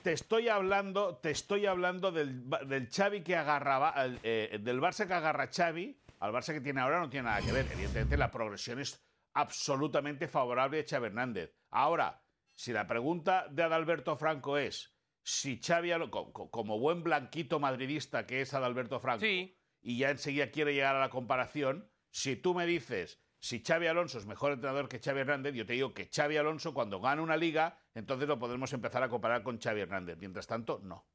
Te 0.01 0.11
estoy 0.13 0.49
hablando, 0.49 1.15
te 1.17 1.29
estoy 1.29 1.65
hablando 1.67 2.11
del, 2.11 2.49
del 2.67 2.89
Xavi 2.89 3.21
que 3.21 3.35
agarraba, 3.35 3.93
eh, 4.23 4.57
del 4.59 4.81
Barça 4.81 5.05
que 5.05 5.13
agarra 5.13 5.49
Xavi, 5.55 5.95
al 6.19 6.31
Barça 6.33 6.51
que 6.51 6.61
tiene 6.61 6.81
ahora 6.81 6.99
no 6.99 7.11
tiene 7.11 7.29
nada 7.29 7.41
que 7.45 7.51
ver. 7.51 7.67
Evidentemente 7.71 8.17
la 8.17 8.31
progresión 8.31 8.79
es 8.79 8.99
absolutamente 9.35 10.27
favorable 10.27 10.79
a 10.79 10.83
Xavi 10.89 11.05
Hernández. 11.05 11.53
Ahora, 11.69 12.19
si 12.55 12.71
la 12.73 12.87
pregunta 12.87 13.47
de 13.49 13.63
Adalberto 13.63 14.15
Franco 14.17 14.57
es 14.57 14.95
si 15.23 15.59
Xavi, 15.59 15.91
como 16.11 16.79
buen 16.79 17.03
blanquito 17.03 17.59
madridista 17.59 18.25
que 18.25 18.41
es 18.41 18.53
Adalberto 18.53 18.99
Franco, 18.99 19.21
Sí. 19.21 19.57
y 19.81 19.97
ya 19.97 20.09
enseguida 20.11 20.51
quiere 20.51 20.73
llegar 20.73 20.95
a 20.95 20.99
la 20.99 21.09
comparación, 21.09 21.89
si 22.11 22.35
tú 22.35 22.53
me 22.53 22.65
dices 22.65 23.21
si 23.39 23.63
Xavi 23.63 23.85
Alonso 23.87 24.17
es 24.17 24.25
mejor 24.25 24.53
entrenador 24.53 24.87
que 24.89 24.99
Xavi 24.99 25.19
Hernández, 25.19 25.53
yo 25.53 25.65
te 25.67 25.73
digo 25.73 25.93
que 25.93 26.09
Xavi 26.11 26.37
Alonso 26.37 26.73
cuando 26.73 26.99
gane 26.99 27.21
una 27.21 27.37
liga, 27.37 27.77
entonces 27.93 28.27
lo 28.27 28.39
podremos 28.39 28.71
empezar 28.73 29.03
a 29.03 29.09
comparar 29.09 29.43
con 29.43 29.59
Xavi 29.61 29.81
Hernández. 29.81 30.17
Mientras 30.19 30.47
tanto, 30.47 30.79
no. 30.81 31.05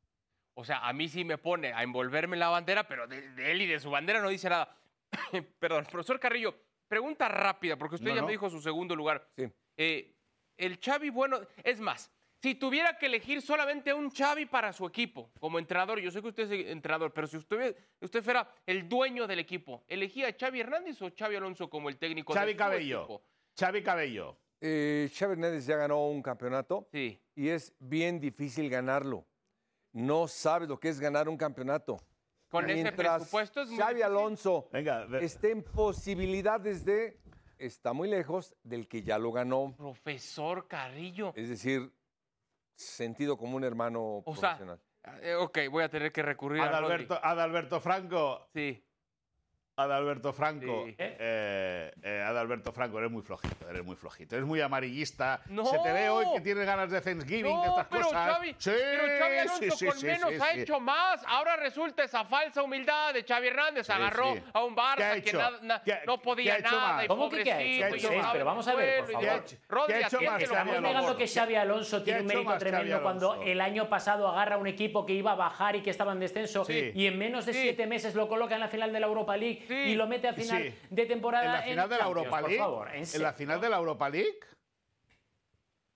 O 0.54 0.64
sea, 0.64 0.86
a 0.86 0.92
mí 0.92 1.08
sí 1.08 1.24
me 1.24 1.38
pone 1.38 1.72
a 1.72 1.82
envolverme 1.82 2.36
en 2.36 2.40
la 2.40 2.48
bandera, 2.50 2.86
pero 2.86 3.08
de, 3.08 3.30
de 3.32 3.50
él 3.50 3.62
y 3.62 3.66
de 3.66 3.80
su 3.80 3.90
bandera 3.90 4.20
no 4.20 4.28
dice 4.28 4.48
nada. 4.48 4.76
Perdón, 5.58 5.86
profesor 5.90 6.20
Carrillo, 6.20 6.54
pregunta 6.86 7.26
rápida, 7.28 7.76
porque 7.76 7.96
usted 7.96 8.08
No, 8.10 8.14
ya 8.14 8.20
no. 8.20 8.26
me 8.26 8.32
dijo 8.32 8.48
su 8.50 8.60
segundo 8.60 8.94
lugar. 8.94 9.28
Sí. 9.36 9.50
Eh, 9.76 10.16
el 10.60 10.78
Xavi, 10.78 11.10
bueno, 11.10 11.40
es 11.64 11.80
más, 11.80 12.10
si 12.42 12.54
tuviera 12.54 12.96
que 12.98 13.06
elegir 13.06 13.42
solamente 13.42 13.92
un 13.92 14.10
Xavi 14.10 14.46
para 14.46 14.72
su 14.72 14.86
equipo 14.86 15.30
como 15.40 15.58
entrenador, 15.58 15.98
yo 16.00 16.10
sé 16.10 16.22
que 16.22 16.28
usted 16.28 16.50
es 16.52 16.66
entrenador, 16.68 17.12
pero 17.12 17.26
si 17.26 17.36
usted, 17.36 17.76
usted 18.00 18.22
fuera 18.22 18.48
el 18.66 18.88
dueño 18.88 19.26
del 19.26 19.38
equipo, 19.40 19.84
¿elegía 19.88 20.28
a 20.28 20.32
Xavi 20.38 20.60
Hernández 20.60 21.00
o 21.02 21.10
Xavi 21.16 21.36
Alonso 21.36 21.68
como 21.68 21.88
el 21.88 21.98
técnico 21.98 22.32
Xavi 22.32 22.46
de 22.46 22.52
su 22.52 22.58
Cabello. 22.58 22.98
equipo? 23.00 23.22
Xavi 23.58 23.82
Cabello. 23.82 24.36
Eh, 24.60 25.10
Xavi 25.14 25.32
Hernández 25.32 25.66
ya 25.66 25.76
ganó 25.76 26.06
un 26.08 26.22
campeonato 26.22 26.88
Sí. 26.92 27.18
y 27.34 27.48
es 27.48 27.74
bien 27.78 28.20
difícil 28.20 28.68
ganarlo. 28.70 29.26
No 29.92 30.28
sabes 30.28 30.68
lo 30.68 30.78
que 30.78 30.88
es 30.88 31.00
ganar 31.00 31.28
un 31.28 31.36
campeonato. 31.36 31.98
Con 32.48 32.64
ese 32.64 32.74
Mientras 32.82 33.18
presupuesto 33.20 33.62
es 33.62 33.68
muy 33.68 33.78
Xavi 33.78 33.94
difícil. 33.94 34.04
Alonso 34.16 34.68
Venga, 34.72 35.06
esté 35.20 35.50
en 35.52 35.62
posibilidades 35.62 36.84
de... 36.84 37.19
Está 37.60 37.92
muy 37.92 38.08
lejos 38.08 38.54
del 38.62 38.88
que 38.88 39.02
ya 39.02 39.18
lo 39.18 39.32
ganó. 39.32 39.74
Profesor 39.76 40.66
Carrillo. 40.66 41.32
Es 41.36 41.48
decir, 41.50 41.92
sentido 42.74 43.36
como 43.36 43.56
un 43.56 43.64
hermano 43.64 44.22
O 44.24 44.34
sea, 44.34 44.56
profesional. 44.56 44.80
eh, 45.22 45.34
ok, 45.34 45.58
voy 45.70 45.84
a 45.84 45.90
tener 45.90 46.10
que 46.10 46.22
recurrir 46.22 46.62
a. 46.62 46.68
Adalberto, 46.68 47.20
Adalberto 47.22 47.80
Franco. 47.80 48.48
Sí. 48.54 48.82
Adalberto 49.80 50.32
Franco. 50.32 50.84
Sí. 50.86 50.94
eh, 50.98 51.92
eh, 52.02 52.24
Adalberto 52.26 52.72
Franco, 52.72 52.98
eres 52.98 53.10
muy 53.10 53.22
flojito, 53.22 53.68
eres 53.68 53.84
muy 53.84 53.96
flojito. 53.96 54.36
Eres 54.36 54.46
muy 54.46 54.60
amarillista. 54.60 55.40
No. 55.46 55.64
Se 55.66 55.78
te 55.78 55.92
ve 55.92 56.08
hoy 56.08 56.26
que 56.34 56.40
tienes 56.40 56.66
ganas 56.66 56.90
de 56.90 57.00
Thanksgiving, 57.00 57.60
de 57.60 57.66
estas 57.68 57.86
pero 57.90 58.04
cosas. 58.04 58.32
Xavi, 58.34 58.54
sí, 58.58 58.70
pero 58.74 59.18
Xavi 59.18 59.38
Alonso 59.38 59.58
sí, 59.58 59.70
sí, 59.70 59.86
con 59.86 60.02
menos 60.02 60.30
sí, 60.30 60.36
ha 60.40 60.52
sí. 60.54 60.60
hecho 60.60 60.80
más. 60.80 61.22
Ahora 61.26 61.56
resulta 61.56 62.04
esa 62.04 62.24
falsa 62.24 62.62
humildad 62.62 63.14
de 63.14 63.24
Xavi 63.24 63.48
Hernández. 63.48 63.86
Sí, 63.86 63.92
Agarró 63.92 64.34
sí. 64.34 64.42
a 64.52 64.64
un 64.64 64.74
¿Qué 64.74 64.80
ha 64.80 64.96
Barça 64.96 65.22
que 65.22 65.32
no 66.06 66.18
qué 66.18 66.22
podía 66.24 66.54
ha 66.54 66.58
hecho 66.58 66.76
nada. 66.76 67.04
y 67.04 67.08
¿Cómo 67.08 67.28
que 67.30 67.42
qué 67.42 67.52
ha 67.52 67.60
hecho? 67.62 68.08
Pero 68.32 68.44
vamos 68.44 68.66
a 68.68 68.74
ver, 68.74 69.04
por 69.04 69.12
favor. 69.12 69.44
¿Qué 69.86 69.94
ha 69.94 70.00
hecho- 70.06 70.20
más 70.20 70.40
negando 70.80 71.16
que 71.16 71.26
Xavi 71.26 71.54
Alonso 71.54 71.98
¿Qué 72.04 72.14
ha 72.14 72.18
tiene 72.18 72.20
un 72.20 72.26
mérito 72.26 72.58
tremendo 72.58 73.02
cuando 73.02 73.42
el 73.42 73.60
año 73.60 73.88
pasado 73.88 74.28
agarra 74.28 74.56
un 74.56 74.66
equipo 74.66 75.04
que 75.06 75.12
iba 75.12 75.32
a 75.32 75.34
bajar 75.34 75.76
y 75.76 75.82
que 75.82 75.90
estaba 75.90 76.12
en 76.12 76.20
descenso 76.20 76.64
y 76.68 77.06
en 77.06 77.18
menos 77.18 77.46
de 77.46 77.52
siete 77.52 77.86
meses 77.86 78.14
lo 78.14 78.28
coloca 78.28 78.54
en 78.54 78.60
la 78.60 78.68
final 78.68 78.92
de 78.92 79.00
la 79.00 79.06
Europa 79.06 79.36
League 79.36 79.64
Sí. 79.70 79.90
y 79.90 79.94
lo 79.94 80.08
mete 80.08 80.26
a 80.26 80.32
final 80.34 80.62
Sí. 80.64 80.74
de 80.90 81.06
temporada 81.06 81.44
En 81.44 81.52
la 81.52 81.62
final 81.62 81.88
de 81.88 81.98
la 81.98 82.04
Europa 82.06 82.30
por 82.40 82.48
League. 82.48 82.58
favor, 82.58 82.88
en 82.92 83.04
en 83.14 83.22
la 83.22 83.32
final 83.32 83.60
de 83.60 83.68
la 83.70 83.76
Europa 83.76 84.10
League. 84.10 84.40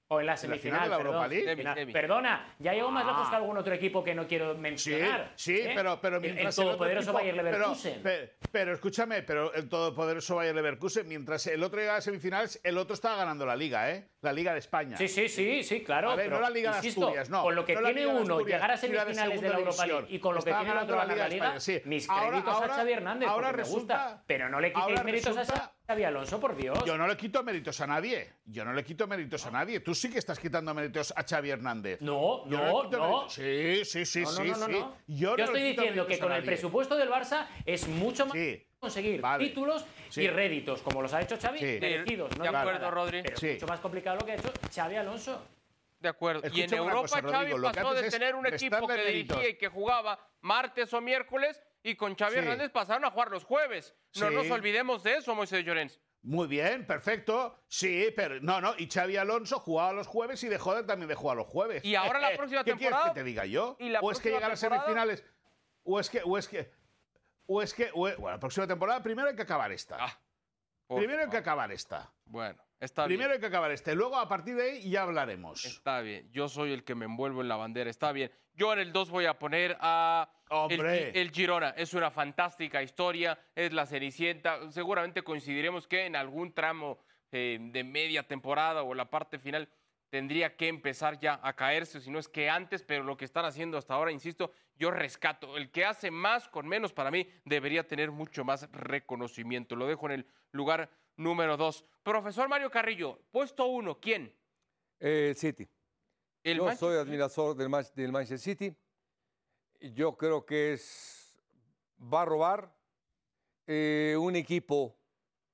O 0.08 0.20
en 0.20 0.26
la 0.26 0.32
la 0.32 0.36
final 0.36 0.58
semifinal, 0.58 0.84
de 0.84 0.88
la 0.90 0.96
perdón. 0.98 1.12
Europa 1.14 1.28
League. 1.28 1.46
Demi, 1.46 1.62
Final. 1.62 1.74
Demi. 1.76 1.92
Perdona, 1.94 2.54
ya 2.58 2.72
llegó 2.74 2.90
más 2.90 3.04
Ah. 3.04 3.08
lejos 3.08 3.28
que 3.30 3.36
algún 3.36 3.56
otro 3.56 3.74
equipo 3.74 4.04
que 4.04 4.14
no 4.14 4.26
quiero 4.26 4.54
mencionar. 4.54 5.32
Sí, 5.34 5.56
sí, 5.56 5.62
¿eh? 5.62 5.72
pero, 5.74 5.98
pero 5.98 6.16
El- 6.16 6.22
mientras 6.22 6.58
el 6.58 6.64
otro 6.64 6.64
todopoderoso 6.76 7.10
equipo- 7.10 7.18
Bayer 7.18 7.34
pero- 7.36 7.50
Leverkusen. 7.50 8.00
Pero, 8.02 8.30
pero 8.52 8.72
escúchame, 8.74 9.22
pero 9.22 9.54
el 9.54 9.68
todopoderoso 9.68 10.36
Bayer 10.36 10.54
Leverkusen, 10.54 11.08
mientras 11.08 11.46
el 11.46 11.62
otro 11.62 11.80
llegaba 11.80 11.98
a 11.98 12.00
semifinales, 12.02 12.60
el 12.62 12.76
otro 12.76 12.92
estaba 12.92 13.16
ganando 13.16 13.46
la 13.46 13.56
Liga, 13.56 13.90
¿eh? 13.90 14.10
La 14.20 14.32
Liga 14.34 14.52
de 14.52 14.58
España. 14.58 14.96
Sí, 14.98 15.08
sí, 15.08 15.26
sí, 15.28 15.62
sí, 15.62 15.82
claro. 15.82 16.10
A 16.10 16.16
ver, 16.16 16.26
pero, 16.26 16.36
no 16.36 16.42
la 16.42 16.50
Liga 16.50 16.70
de 16.72 16.76
insisto, 16.76 17.00
Asturias, 17.06 17.30
no. 17.30 17.42
Con 17.42 17.54
lo 17.54 17.64
que 17.64 17.74
no 17.74 17.82
tiene 17.82 18.06
uno, 18.06 18.20
Asturias, 18.20 18.46
llegar 18.60 18.70
a 18.70 18.74
de 18.74 18.78
semifinales 18.80 19.40
de, 19.40 19.48
la 19.48 19.58
Europa 19.58 19.86
League 19.86 20.06
y 20.10 20.18
con 20.18 20.34
lo 20.34 20.42
que 20.42 20.52
tiene 20.52 20.70
el 20.70 20.76
otro 20.78 20.96
ganar 20.98 21.16
la 21.16 21.28
Liga, 21.28 21.46
España, 21.56 21.60
sí. 21.60 21.80
mis 21.86 22.08
Ahora- 22.10 22.28
créditos 22.28 22.54
ahora- 22.54 22.74
a 22.74 22.76
Xavi 22.76 22.92
Hernández, 22.92 23.28
ahora 23.28 23.48
porque 23.48 23.62
me 23.62 23.68
gusta. 23.68 23.94
resulta- 23.96 24.24
Pero 24.26 24.48
no 24.50 24.60
le 24.60 24.72
quitéis 24.72 25.02
méritos 25.04 25.36
a 25.38 25.72
Xavi 25.86 26.02
Alonso, 26.04 26.40
por 26.40 26.56
Dios. 26.56 26.82
Yo 26.86 26.96
no 26.96 27.06
le 27.06 27.14
quito 27.16 27.42
méritos 27.42 27.78
a 27.82 27.86
nadie. 27.86 28.32
Yo 28.46 28.64
no 28.64 28.72
le 28.72 28.82
quito 28.82 29.06
méritos 29.06 29.44
a 29.44 29.50
nadie. 29.50 29.80
Tú 29.80 29.94
sí 29.94 30.10
que 30.10 30.18
estás 30.18 30.38
quitando 30.38 30.72
méritos 30.72 31.12
a 31.14 31.22
Xavi 31.24 31.50
Hernández. 31.50 32.00
No, 32.00 32.48
Yo 32.48 32.56
no, 32.58 32.82
no. 32.84 32.84
méritos. 33.20 33.34
Sí, 33.34 33.84
sí, 33.84 34.06
sí, 34.06 34.20
No, 34.22 34.30
no, 34.30 34.36
sí, 34.36 34.42
no, 34.50 34.56
no, 34.56 34.66
sí. 34.66 34.72
no. 34.72 34.96
Yo, 35.08 35.30
no 35.30 35.36
le 35.36 35.42
estoy 35.44 35.62
diciendo 35.62 36.06
que 36.06 36.18
con 36.18 36.32
el 36.32 36.42
presupuesto 36.42 36.96
del 36.96 37.10
Barça 37.10 37.48
es 37.66 37.86
mucho 37.86 38.24
más 38.24 38.32
Sí. 38.32 38.66
conseguir 38.78 39.20
Vale. 39.20 39.46
títulos 39.46 39.84
Sí. 40.08 40.22
y 40.22 40.28
réditos, 40.28 40.80
como 40.80 41.02
los 41.02 41.12
ha 41.12 41.20
hecho 41.20 41.36
Xavi, 41.38 41.58
Sí. 41.58 41.78
merecidos. 41.78 42.34
No 42.38 42.44
De 42.44 42.48
acuerdo, 42.48 42.72
nada. 42.78 42.90
Rodri. 42.90 43.22
Pero 43.22 43.36
Sí. 43.36 43.48
es 43.48 43.54
mucho 43.56 43.66
más 43.66 43.80
complicado 43.80 44.16
lo 44.20 44.24
que 44.26 44.32
ha 44.32 44.36
hecho 44.36 44.52
Xavi 44.74 44.96
Alonso. 44.96 45.46
De 46.00 46.08
acuerdo. 46.10 46.42
y 46.52 46.60
en 46.62 46.72
Europa 46.74 47.00
cosa, 47.02 47.20
Xavi 47.22 47.50
Rodrigo, 47.52 47.72
pasó 47.72 47.94
de 47.94 48.10
tener 48.10 48.34
un 48.34 48.46
equipo 48.46 48.86
que 48.86 49.04
dirigía 49.04 49.48
y 49.50 49.54
que 49.56 49.68
jugaba 49.68 50.18
martes 50.42 50.92
o 50.94 51.00
miércoles 51.00 51.62
y 51.84 51.94
con 51.94 52.16
Xavi 52.16 52.32
Sí. 52.32 52.38
Hernández 52.38 52.72
pasaron 52.72 53.04
a 53.04 53.10
jugar 53.12 53.30
los 53.30 53.44
jueves. 53.44 53.94
No 54.16 54.28
Sí. 54.30 54.34
nos 54.34 54.50
olvidemos 54.50 55.04
de 55.04 55.18
eso, 55.18 55.34
Moisés 55.36 55.64
Llorens. 55.64 56.00
Muy 56.22 56.48
bien, 56.48 56.86
perfecto. 56.86 57.62
Sí, 57.68 58.06
pero 58.16 58.40
no, 58.40 58.60
no. 58.60 58.74
Y 58.78 58.88
Xavi 58.90 59.18
Alonso 59.18 59.58
jugaba 59.60 59.92
los 59.92 60.06
jueves 60.06 60.42
y 60.42 60.48
de 60.48 60.58
joder 60.58 60.86
también 60.86 61.08
de 61.08 61.14
jugar 61.14 61.36
los 61.36 61.46
jueves. 61.46 61.84
Y 61.84 61.94
ahora 61.94 62.18
la 62.18 62.34
próxima 62.34 62.64
¿Qué 62.64 62.70
temporada- 62.70 63.02
quieres 63.02 63.14
que 63.14 63.20
te 63.20 63.24
diga 63.24 63.44
yo? 63.44 63.76
y 63.78 63.90
la 63.90 64.00
o 64.00 64.10
es 64.10 64.18
que 64.18 64.30
próxima 64.30 64.36
llegar 64.38 64.50
a 64.52 64.56
semifinales. 64.56 65.24
O 65.84 66.00
es 66.00 66.08
que, 66.08 66.22
o 66.24 66.38
es 66.38 66.48
que, 66.48 66.72
o 67.46 67.60
es 67.60 67.74
que, 67.74 67.90
o 67.92 68.08
es- 68.08 68.16
bueno, 68.16 68.36
la 68.36 68.40
próxima 68.40 68.66
temporada 68.66 69.02
primero 69.02 69.28
hay 69.28 69.36
que 69.36 69.42
acabar 69.42 69.70
esta. 69.70 69.98
Ah, 70.00 70.18
por 70.86 70.96
primero 70.98 71.22
hay 71.24 71.28
que 71.28 71.36
acabar 71.36 71.70
esta. 71.70 72.10
Bueno, 72.24 72.58
está 72.80 73.06
primero 73.06 73.30
bien. 73.30 73.36
hay 73.36 73.40
que 73.40 73.46
acabar 73.46 73.70
esta. 73.72 73.92
Y 73.92 73.96
luego 73.96 74.16
a 74.16 74.28
partir 74.28 74.56
de 74.56 74.62
ahí 74.62 74.90
ya 74.90 75.02
hablaremos. 75.02 75.64
Está 75.64 76.00
bien. 76.00 76.30
Yo 76.32 76.48
soy 76.48 76.72
el 76.72 76.84
que 76.84 76.94
me 76.94 77.04
envuelvo 77.04 77.40
en 77.40 77.48
la 77.48 77.56
bandera. 77.56 77.90
Está 77.90 78.12
bien. 78.12 78.30
Yo 78.54 78.72
en 78.72 78.78
el 78.78 78.92
2 78.92 79.10
voy 79.10 79.26
a 79.26 79.38
poner 79.38 79.76
a 79.80 80.30
el, 80.70 80.80
el 80.80 81.30
Girona. 81.30 81.70
Es 81.70 81.94
una 81.94 82.10
fantástica 82.10 82.82
historia. 82.82 83.38
Es 83.54 83.72
la 83.72 83.86
Cenicienta. 83.86 84.70
Seguramente 84.70 85.22
coincidiremos 85.22 85.86
que 85.86 86.06
en 86.06 86.16
algún 86.16 86.52
tramo 86.52 86.98
eh, 87.32 87.58
de 87.60 87.82
media 87.82 88.22
temporada 88.22 88.84
o 88.84 88.94
la 88.94 89.10
parte 89.10 89.38
final 89.38 89.68
tendría 90.08 90.54
que 90.54 90.68
empezar 90.68 91.18
ya 91.18 91.40
a 91.42 91.54
caerse, 91.54 92.00
si 92.00 92.08
no 92.08 92.20
es 92.20 92.28
que 92.28 92.48
antes, 92.48 92.84
pero 92.84 93.02
lo 93.02 93.16
que 93.16 93.24
están 93.24 93.44
haciendo 93.44 93.76
hasta 93.76 93.94
ahora, 93.94 94.12
insisto, 94.12 94.52
yo 94.76 94.92
rescato. 94.92 95.56
El 95.56 95.72
que 95.72 95.84
hace 95.84 96.12
más 96.12 96.48
con 96.48 96.68
menos 96.68 96.92
para 96.92 97.10
mí 97.10 97.28
debería 97.44 97.88
tener 97.88 98.12
mucho 98.12 98.44
más 98.44 98.70
reconocimiento. 98.70 99.74
Lo 99.74 99.88
dejo 99.88 100.06
en 100.06 100.12
el 100.12 100.26
lugar 100.52 100.88
número 101.16 101.56
dos. 101.56 101.84
Profesor 102.02 102.48
Mario 102.48 102.70
Carrillo, 102.70 103.18
puesto 103.30 103.66
uno, 103.66 103.98
¿quién? 104.00 104.34
City. 105.34 105.68
El 106.42 106.58
Yo 106.58 106.64
Manchester 106.64 106.88
soy 106.90 106.98
admirador 106.98 107.56
del, 107.56 107.70
del 107.94 108.12
Manchester 108.12 108.38
City. 108.38 108.76
Yo 109.80 110.16
creo 110.16 110.44
que 110.44 110.74
es 110.74 111.36
va 112.12 112.22
a 112.22 112.24
robar 112.24 112.74
eh, 113.66 114.16
un 114.18 114.36
equipo 114.36 114.96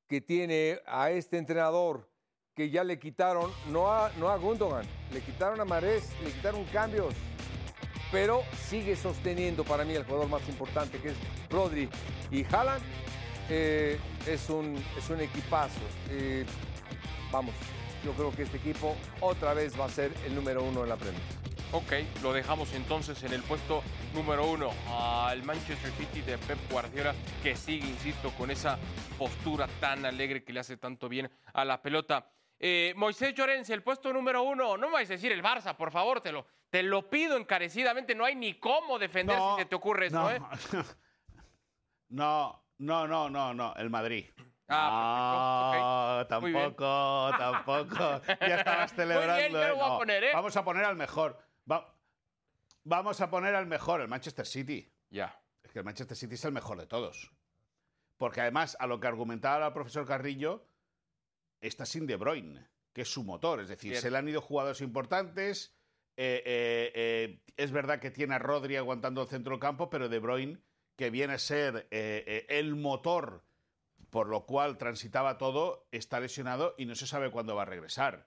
que 0.09 0.21
tiene 0.21 0.81
a 0.87 1.11
este 1.11 1.38
entrenador 1.38 2.09
que 2.55 2.71
ya 2.71 2.83
le 2.83 2.99
quitaron, 2.99 3.52
no 3.69 3.93
a, 3.93 4.11
no 4.19 4.29
a 4.29 4.37
Gundogan, 4.37 4.85
le 5.12 5.21
quitaron 5.21 5.61
a 5.61 5.64
Marés, 5.64 6.12
le 6.23 6.33
quitaron 6.33 6.64
cambios, 6.67 7.14
pero 8.11 8.43
sigue 8.69 8.97
sosteniendo 8.97 9.64
para 9.64 9.85
mí 9.85 9.95
el 9.95 10.05
jugador 10.05 10.29
más 10.29 10.49
importante 10.49 10.99
que 10.99 11.11
es 11.11 11.17
Rodri 11.49 11.88
y 12.31 12.45
Haaland. 12.45 12.83
eh, 13.49 13.99
es, 14.27 14.49
un, 14.50 14.77
es 14.97 15.09
un 15.11 15.21
equipazo. 15.21 15.81
Eh, 16.11 16.45
vamos, 17.31 17.55
yo 18.05 18.12
creo 18.12 18.33
que 18.35 18.43
este 18.43 18.57
equipo 18.57 18.97
otra 19.21 19.55
vez 19.55 19.79
va 19.79 19.87
a 19.87 19.89
ser 19.89 20.12
el 20.25 20.35
número 20.35 20.62
uno 20.62 20.83
en 20.83 20.89
la 20.89 20.97
Premier. 20.97 21.23
Ok, 21.73 21.93
lo 22.23 22.33
dejamos 22.33 22.73
entonces 22.75 23.23
en 23.23 23.33
el 23.33 23.43
puesto 23.45 23.83
número 24.12 24.45
uno 24.45 24.73
al 24.89 25.45
Manchester 25.45 25.93
City 25.93 26.21
de 26.23 26.37
Pep 26.37 26.59
Guardiola, 26.69 27.15
que 27.45 27.55
sigue, 27.55 27.87
insisto, 27.87 28.31
con 28.37 28.50
esa 28.50 28.77
postura 29.17 29.69
tan 29.79 30.05
alegre 30.05 30.43
que 30.43 30.53
le 30.53 30.61
hace 30.61 30.77
tanto 30.77 31.09
bien 31.09 31.31
a 31.53 31.65
la 31.65 31.81
pelota. 31.81 32.29
Eh, 32.59 32.93
Moisés 32.97 33.35
Llorens, 33.35 33.71
el 33.71 33.85
puesto 33.85 34.12
número 34.12 34.43
uno, 34.43 34.77
no 34.77 34.89
me 34.89 34.95
vais 34.95 35.11
a 35.11 35.15
decir 35.15 35.31
el 35.31 35.43
Barça, 35.43 35.77
por 35.77 35.93
favor, 35.93 36.21
te 36.21 36.33
lo, 36.33 36.45
te 36.71 36.83
lo 36.83 37.09
pido 37.09 37.37
encarecidamente, 37.37 38.17
no 38.17 38.25
hay 38.25 38.35
ni 38.35 38.55
cómo 38.55 38.99
defender 38.99 39.39
No, 39.39 39.55
si 39.55 39.62
se 39.62 39.69
te 39.69 39.75
ocurre 39.77 40.07
eso, 40.07 40.21
no. 40.21 40.31
¿eh? 40.31 40.41
No, 42.09 42.61
no, 42.81 43.07
no, 43.07 43.31
no, 43.31 43.55
no, 43.55 43.75
el 43.77 43.91
Madrid. 43.91 44.27
Ah, 44.69 46.27
Ah, 46.31 46.41
Muy 46.41 46.53
bien. 46.53 46.63
tampoco, 46.77 47.31
tampoco. 47.39 48.21
Ya 48.41 48.57
estabas 48.57 48.93
celebrando. 48.95 49.35
Muy 49.35 49.41
bien, 49.43 49.53
yo 49.53 49.59
lo 49.59 49.65
¿eh? 49.67 49.73
voy 49.73 49.85
a 49.85 49.89
No, 49.89 49.99
poner, 49.99 50.25
¿eh? 50.25 50.31
Vamos 50.33 50.57
a 50.57 50.65
poner 50.65 50.85
al 50.85 50.97
mejor. 50.97 51.39
Va- 51.71 51.95
Vamos 52.85 53.21
a 53.21 53.31
poner 53.31 53.55
al 53.55 53.67
mejor, 53.67 54.01
el 54.01 54.09
Manchester 54.09 54.47
City. 54.47 54.91
Ya. 55.11 55.39
Es 55.63 55.73
que 55.73 55.81
el 55.81 55.85
Manchester 55.85 56.17
City 56.17 56.35
es 56.35 56.45
el 56.45 56.53
mejor 56.53 56.79
de 56.79 56.87
todos. 56.87 57.31
Porque 58.17 58.41
además, 58.41 58.77
a 58.81 58.87
lo 58.87 59.01
que 59.01 59.07
argumentaba 59.09 59.67
el 59.67 59.73
profesor 59.73 60.07
Carrillo, 60.07 60.65
está 61.61 61.85
sin 61.85 62.07
De 62.07 62.17
Bruyne, 62.17 62.67
que 62.93 63.03
es 63.03 63.09
su 63.13 63.25
motor. 63.25 63.61
Es 63.61 63.69
decir, 63.69 63.91
Cierto. 63.93 64.03
se 64.03 64.11
le 64.11 64.19
han 64.19 64.29
ido 64.29 64.41
jugadores 64.41 64.81
importantes. 64.81 65.75
eh, 66.17 66.43
eh, 66.47 66.93
eh, 66.95 67.43
es 67.57 67.71
verdad 67.73 67.99
que 67.99 68.11
tiene 68.11 68.35
a 68.35 68.39
Rodri 68.39 68.77
aguantando 68.77 69.23
el 69.23 69.29
centro 69.29 69.53
del 69.53 69.61
campo, 69.61 69.91
pero 69.91 70.09
De 70.09 70.19
Bruyne, 70.19 70.59
que 71.00 71.09
viene 71.09 71.33
a 71.33 71.38
ser 71.38 71.88
eh, 71.90 72.25
eh, 72.26 72.47
el 72.50 72.76
motor 72.76 73.42
por 74.11 74.28
lo 74.28 74.45
cual 74.45 74.76
transitaba 74.76 75.38
todo, 75.38 75.87
está 75.92 76.21
lesionado 76.21 76.75
y 76.76 76.85
no 76.85 76.95
se 76.95 77.07
sabe 77.07 77.30
cuándo 77.30 77.57
va 77.57 77.62
a 77.62 77.64
regresar. 77.64 78.26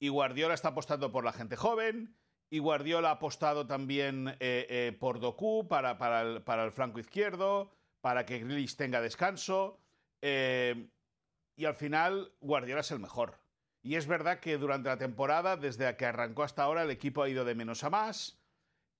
Y 0.00 0.08
Guardiola 0.08 0.54
está 0.54 0.70
apostando 0.70 1.12
por 1.12 1.24
la 1.24 1.32
gente 1.32 1.54
joven. 1.54 2.16
Y 2.50 2.58
Guardiola 2.58 3.10
ha 3.10 3.12
apostado 3.12 3.68
también 3.68 4.36
eh, 4.40 4.96
por 4.98 5.20
Doku 5.20 5.68
para, 5.68 5.98
para, 5.98 6.22
el, 6.22 6.42
para 6.42 6.64
el 6.64 6.72
flanco 6.72 6.98
izquierdo, 6.98 7.70
para 8.00 8.26
que 8.26 8.40
Grealish 8.40 8.74
tenga 8.74 9.00
descanso. 9.00 9.78
y 10.20 11.64
al 11.64 11.74
final, 11.76 12.32
Guardiola 12.40 12.80
es 12.80 12.90
el 12.90 12.98
mejor. 12.98 13.38
Y 13.82 13.94
es 13.94 14.08
verdad 14.08 14.40
que 14.40 14.58
durante 14.58 14.88
la 14.88 14.98
temporada, 14.98 15.56
desde 15.56 15.96
que 15.96 16.06
arrancó 16.06 16.42
hasta 16.42 16.64
ahora, 16.64 16.82
el 16.82 16.90
equipo 16.90 17.22
ha 17.22 17.28
ido 17.28 17.44
de 17.44 17.54
menos 17.54 17.84
a 17.84 17.90
más. 17.90 18.40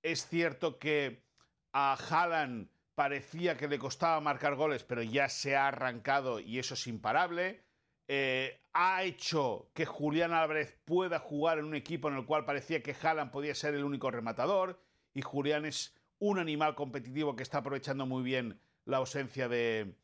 Es 0.03 0.29
cierto 0.29 0.79
que 0.79 1.25
a 1.73 1.95
Haaland 1.95 2.69
parecía 2.95 3.57
que 3.57 3.69
le 3.69 3.79
costaba 3.79 4.21
marcar 4.21 4.55
goles, 4.55 4.85
pero 4.85 5.03
ya 5.03 5.29
se 5.29 5.57
ha 5.57 5.69
arrancado 5.69 6.41
y 6.41 6.59
eso 6.59 6.75
es 6.75 6.87
imparable. 6.87 7.63
Eh, 8.07 8.61
ha 8.73 9.03
hecho 9.03 9.71
que 9.75 9.87
Julián 9.87 10.33
Álvarez 10.33 10.79
pueda 10.85 11.19
jugar 11.19 11.59
en 11.59 11.65
un 11.65 11.75
equipo 11.75 12.09
en 12.09 12.17
el 12.17 12.27
cual 12.27 12.45
parecía 12.45 12.83
que 12.83 12.95
Haaland 13.01 13.31
podía 13.31 13.55
ser 13.55 13.75
el 13.75 13.85
único 13.85 14.11
rematador 14.11 14.81
y 15.15 15.23
Julián 15.23 15.65
es 15.65 15.95
un 16.19 16.39
animal 16.39 16.75
competitivo 16.75 17.35
que 17.35 17.43
está 17.43 17.59
aprovechando 17.59 18.07
muy 18.07 18.23
bien 18.23 18.61
la 18.85 18.99
ausencia 18.99 19.49
de, 19.49 19.97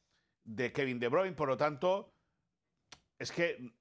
de 0.45 0.73
Kevin 0.73 0.99
De 0.99 1.09
Bruyne. 1.09 1.37
Por 1.37 1.49
lo 1.49 1.57
tanto, 1.57 2.13
es 3.19 3.33
que 3.33 3.73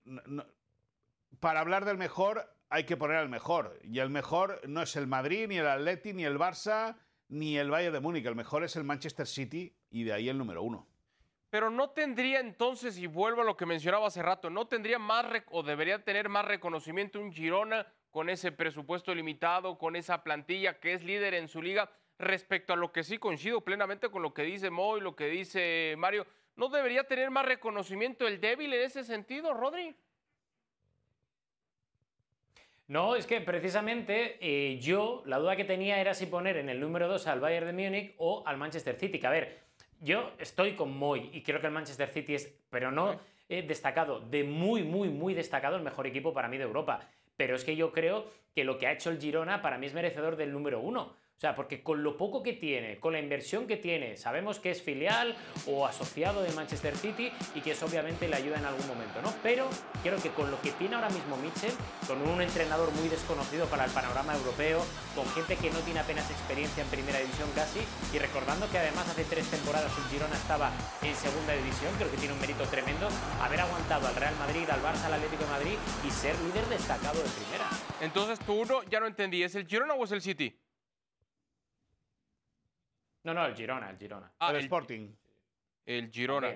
para 1.39 1.61
hablar 1.61 1.85
del 1.85 1.97
mejor 1.97 2.53
hay 2.69 2.85
que 2.85 2.97
poner 2.97 3.17
al 3.17 3.29
mejor. 3.29 3.79
Y 3.83 3.99
el 3.99 4.09
mejor 4.09 4.61
no 4.67 4.81
es 4.81 4.95
el 4.95 5.07
Madrid, 5.07 5.47
ni 5.47 5.57
el 5.57 5.67
Atleti, 5.67 6.13
ni 6.13 6.25
el 6.25 6.37
Barça, 6.37 6.97
ni 7.29 7.57
el 7.57 7.69
Bayern 7.69 7.93
de 7.93 7.99
Múnich. 7.99 8.25
El 8.25 8.35
mejor 8.35 8.63
es 8.63 8.75
el 8.75 8.83
Manchester 8.83 9.25
City 9.25 9.73
y 9.89 10.03
de 10.03 10.13
ahí 10.13 10.29
el 10.29 10.37
número 10.37 10.61
uno. 10.61 10.87
Pero 11.49 11.71
no 11.71 11.89
tendría 11.89 12.39
entonces, 12.39 12.97
y 12.99 13.07
vuelvo 13.07 13.41
a 13.41 13.45
lo 13.45 13.57
que 13.57 13.65
mencionaba 13.65 14.07
hace 14.07 14.21
rato, 14.21 14.49
no 14.49 14.67
tendría 14.67 14.99
más 14.99 15.25
o 15.49 15.63
debería 15.63 16.03
tener 16.03 16.29
más 16.29 16.45
reconocimiento 16.45 17.19
un 17.19 17.31
Girona 17.31 17.87
con 18.11 18.29
ese 18.29 18.51
presupuesto 18.51 19.15
limitado, 19.15 19.77
con 19.77 19.95
esa 19.95 20.23
plantilla 20.23 20.79
que 20.79 20.93
es 20.93 21.03
líder 21.03 21.33
en 21.33 21.47
su 21.47 21.61
liga, 21.61 21.89
respecto 22.19 22.73
a 22.73 22.75
lo 22.75 22.91
que 22.91 23.03
sí 23.03 23.17
coincido 23.17 23.61
plenamente 23.61 24.09
con 24.09 24.21
lo 24.21 24.33
que 24.33 24.43
dice 24.43 24.69
Moy, 24.69 25.01
lo 25.01 25.15
que 25.15 25.27
dice 25.27 25.95
Mario. 25.97 26.27
¿No 26.55 26.69
debería 26.69 27.05
tener 27.05 27.31
más 27.31 27.45
reconocimiento 27.45 28.27
el 28.27 28.41
débil 28.41 28.73
en 28.73 28.81
ese 28.81 29.03
sentido, 29.03 29.53
Rodri? 29.53 29.95
No, 32.89 33.15
es 33.15 33.27
que 33.27 33.39
precisamente 33.39 34.37
eh, 34.41 34.79
yo 34.79 35.21
la 35.27 35.37
duda 35.37 35.55
que 35.55 35.63
tenía 35.63 36.01
era 36.01 36.15
si 36.15 36.25
poner 36.25 36.57
en 36.57 36.69
el 36.69 36.79
número 36.79 37.07
2 37.07 37.27
al 37.27 37.39
Bayern 37.39 37.67
de 37.67 37.73
Múnich 37.73 38.15
o 38.17 38.41
al 38.47 38.57
Manchester 38.57 38.95
City. 38.95 39.19
Que 39.19 39.27
a 39.27 39.29
ver, 39.29 39.59
yo 40.01 40.31
estoy 40.39 40.73
con 40.73 40.97
Moy 40.97 41.29
y 41.31 41.43
creo 41.43 41.61
que 41.61 41.67
el 41.67 41.71
Manchester 41.71 42.09
City 42.09 42.33
es, 42.33 42.51
pero 42.71 42.91
no 42.91 43.19
eh, 43.47 43.61
destacado, 43.61 44.21
de 44.21 44.43
muy, 44.43 44.81
muy, 44.81 45.09
muy 45.09 45.35
destacado, 45.35 45.75
el 45.75 45.83
mejor 45.83 46.07
equipo 46.07 46.33
para 46.33 46.47
mí 46.47 46.57
de 46.57 46.63
Europa. 46.63 47.07
Pero 47.37 47.55
es 47.55 47.63
que 47.63 47.75
yo 47.75 47.91
creo 47.91 48.25
que 48.55 48.63
lo 48.63 48.79
que 48.79 48.87
ha 48.87 48.91
hecho 48.91 49.11
el 49.11 49.19
Girona 49.19 49.61
para 49.61 49.77
mí 49.77 49.85
es 49.85 49.93
merecedor 49.93 50.35
del 50.35 50.51
número 50.51 50.79
uno. 50.79 51.15
O 51.39 51.41
sea, 51.41 51.55
porque 51.55 51.81
con 51.81 52.03
lo 52.03 52.17
poco 52.17 52.43
que 52.43 52.51
tiene, 52.51 52.99
con 52.99 53.13
la 53.13 53.19
inversión 53.19 53.65
que 53.65 53.77
tiene, 53.77 54.17
sabemos 54.17 54.59
que 54.59 54.71
es 54.71 54.81
filial 54.81 55.37
o 55.67 55.87
asociado 55.87 56.43
de 56.43 56.51
Manchester 56.51 56.97
City 56.97 57.31
y 57.55 57.61
que 57.61 57.71
eso 57.71 57.85
obviamente 57.85 58.27
le 58.27 58.35
ayuda 58.35 58.57
en 58.57 58.65
algún 58.65 58.85
momento, 58.85 59.21
¿no? 59.21 59.33
Pero 59.41 59.69
creo 60.03 60.21
que 60.21 60.31
con 60.31 60.51
lo 60.51 60.59
que 60.59 60.71
tiene 60.71 60.95
ahora 60.95 61.09
mismo 61.09 61.37
Mitchell, 61.37 61.71
con 62.07 62.21
un 62.27 62.41
entrenador 62.41 62.91
muy 62.91 63.07
desconocido 63.07 63.67
para 63.67 63.85
el 63.85 63.91
panorama 63.91 64.35
europeo, 64.35 64.83
con 65.15 65.25
gente 65.29 65.55
que 65.55 65.71
no 65.71 65.79
tiene 65.79 66.01
apenas 66.01 66.29
experiencia 66.29 66.83
en 66.83 66.89
primera 66.89 67.19
división 67.19 67.47
casi, 67.55 67.79
y 68.13 68.19
recordando 68.19 68.69
que 68.69 68.79
además 68.79 69.07
hace 69.07 69.23
tres 69.23 69.49
temporadas 69.49 69.95
el 69.95 70.03
Girona 70.11 70.35
estaba 70.35 70.73
en 71.01 71.15
segunda 71.15 71.53
división, 71.53 71.95
creo 71.95 72.11
que 72.11 72.17
tiene 72.17 72.33
un 72.33 72.41
mérito 72.41 72.65
tremendo 72.65 73.07
haber 73.41 73.61
aguantado 73.61 74.09
al 74.09 74.15
Real 74.17 74.35
Madrid, 74.35 74.69
al 74.69 74.83
Barça, 74.83 75.05
al 75.05 75.13
Atlético 75.13 75.45
de 75.45 75.51
Madrid 75.51 75.77
y 76.05 76.11
ser 76.11 76.35
líder 76.41 76.65
destacado 76.65 77.23
de 77.23 77.29
primera. 77.29 77.69
Entonces 78.01 78.39
tú 78.39 78.59
uno, 78.59 78.83
ya 78.91 78.99
no 78.99 79.07
entendí, 79.07 79.41
¿es 79.41 79.55
el 79.55 79.65
Girona 79.65 79.93
o 79.93 80.03
es 80.03 80.11
el 80.11 80.21
City? 80.21 80.53
No, 83.29 83.35
no, 83.35 83.45
el 83.45 83.55
Girona, 83.55 83.91
el 83.91 83.97
Girona. 83.99 84.31
Ah, 84.39 84.49
el, 84.49 84.55
el, 84.55 84.61
Sporting. 84.63 85.13
el 85.85 86.09
Girona. 86.09 86.51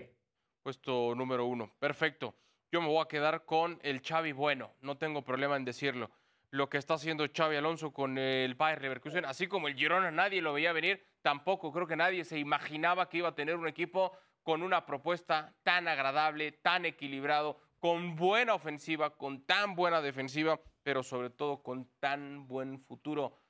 Puesto 0.63 1.13
número 1.13 1.45
uno. 1.45 1.71
Perfecto. 1.77 2.35
Yo 2.71 2.81
me 2.81 2.87
voy 2.87 2.99
a 2.99 3.07
quedar 3.07 3.45
con 3.45 3.79
el 3.83 4.01
Xavi 4.01 4.31
bueno. 4.31 4.71
No 4.81 4.97
tengo 4.97 5.21
problema 5.21 5.55
en 5.55 5.65
decirlo. 5.65 6.09
Lo 6.49 6.69
que 6.69 6.79
está 6.79 6.95
haciendo 6.95 7.27
Xavi 7.31 7.57
Alonso 7.57 7.93
con 7.93 8.17
el 8.17 8.55
Bayer 8.55 8.81
Leverkusen, 8.81 9.23
así 9.25 9.45
como 9.45 9.67
el 9.67 9.75
Girona 9.75 10.09
nadie 10.09 10.41
lo 10.41 10.53
veía 10.53 10.73
venir, 10.73 11.05
tampoco 11.21 11.71
creo 11.71 11.85
que 11.85 11.95
nadie 11.95 12.25
se 12.25 12.39
imaginaba 12.39 13.07
que 13.07 13.17
iba 13.17 13.29
a 13.29 13.35
tener 13.35 13.55
un 13.55 13.67
equipo 13.67 14.17
con 14.41 14.63
una 14.63 14.83
propuesta 14.87 15.55
tan 15.61 15.87
agradable, 15.87 16.53
tan 16.53 16.85
equilibrado, 16.85 17.59
con 17.79 18.15
buena 18.15 18.55
ofensiva, 18.55 19.11
con 19.15 19.45
tan 19.45 19.75
buena 19.75 20.01
defensiva, 20.01 20.59
pero 20.81 21.03
sobre 21.03 21.29
todo 21.29 21.61
con 21.61 21.87
tan 21.99 22.47
buen 22.47 22.79
futuro. 22.79 23.42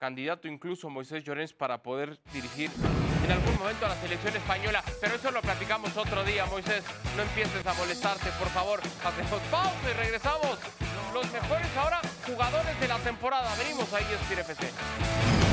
Candidato 0.00 0.48
incluso 0.48 0.88
Moisés 0.88 1.22
Llorens 1.24 1.52
para 1.52 1.82
poder 1.82 2.18
dirigir 2.32 2.70
en 3.22 3.30
algún 3.30 3.54
momento 3.58 3.84
a 3.84 3.90
la 3.90 3.96
selección 3.96 4.34
española. 4.34 4.82
Pero 4.98 5.14
eso 5.14 5.30
lo 5.30 5.42
platicamos 5.42 5.94
otro 5.94 6.24
día, 6.24 6.46
Moisés. 6.46 6.82
No 7.18 7.22
empieces 7.22 7.66
a 7.66 7.74
molestarte, 7.74 8.30
por 8.38 8.48
favor. 8.48 8.80
Hacemos 8.80 9.40
pausa 9.50 9.90
y 9.90 9.92
regresamos. 9.92 10.58
Los 11.12 11.30
mejores 11.30 11.76
ahora 11.76 12.00
jugadores 12.26 12.80
de 12.80 12.88
la 12.88 12.98
temporada. 13.00 13.54
Venimos 13.56 13.92
ahí, 13.92 14.06
es 14.10 14.38
FC. 14.38 15.49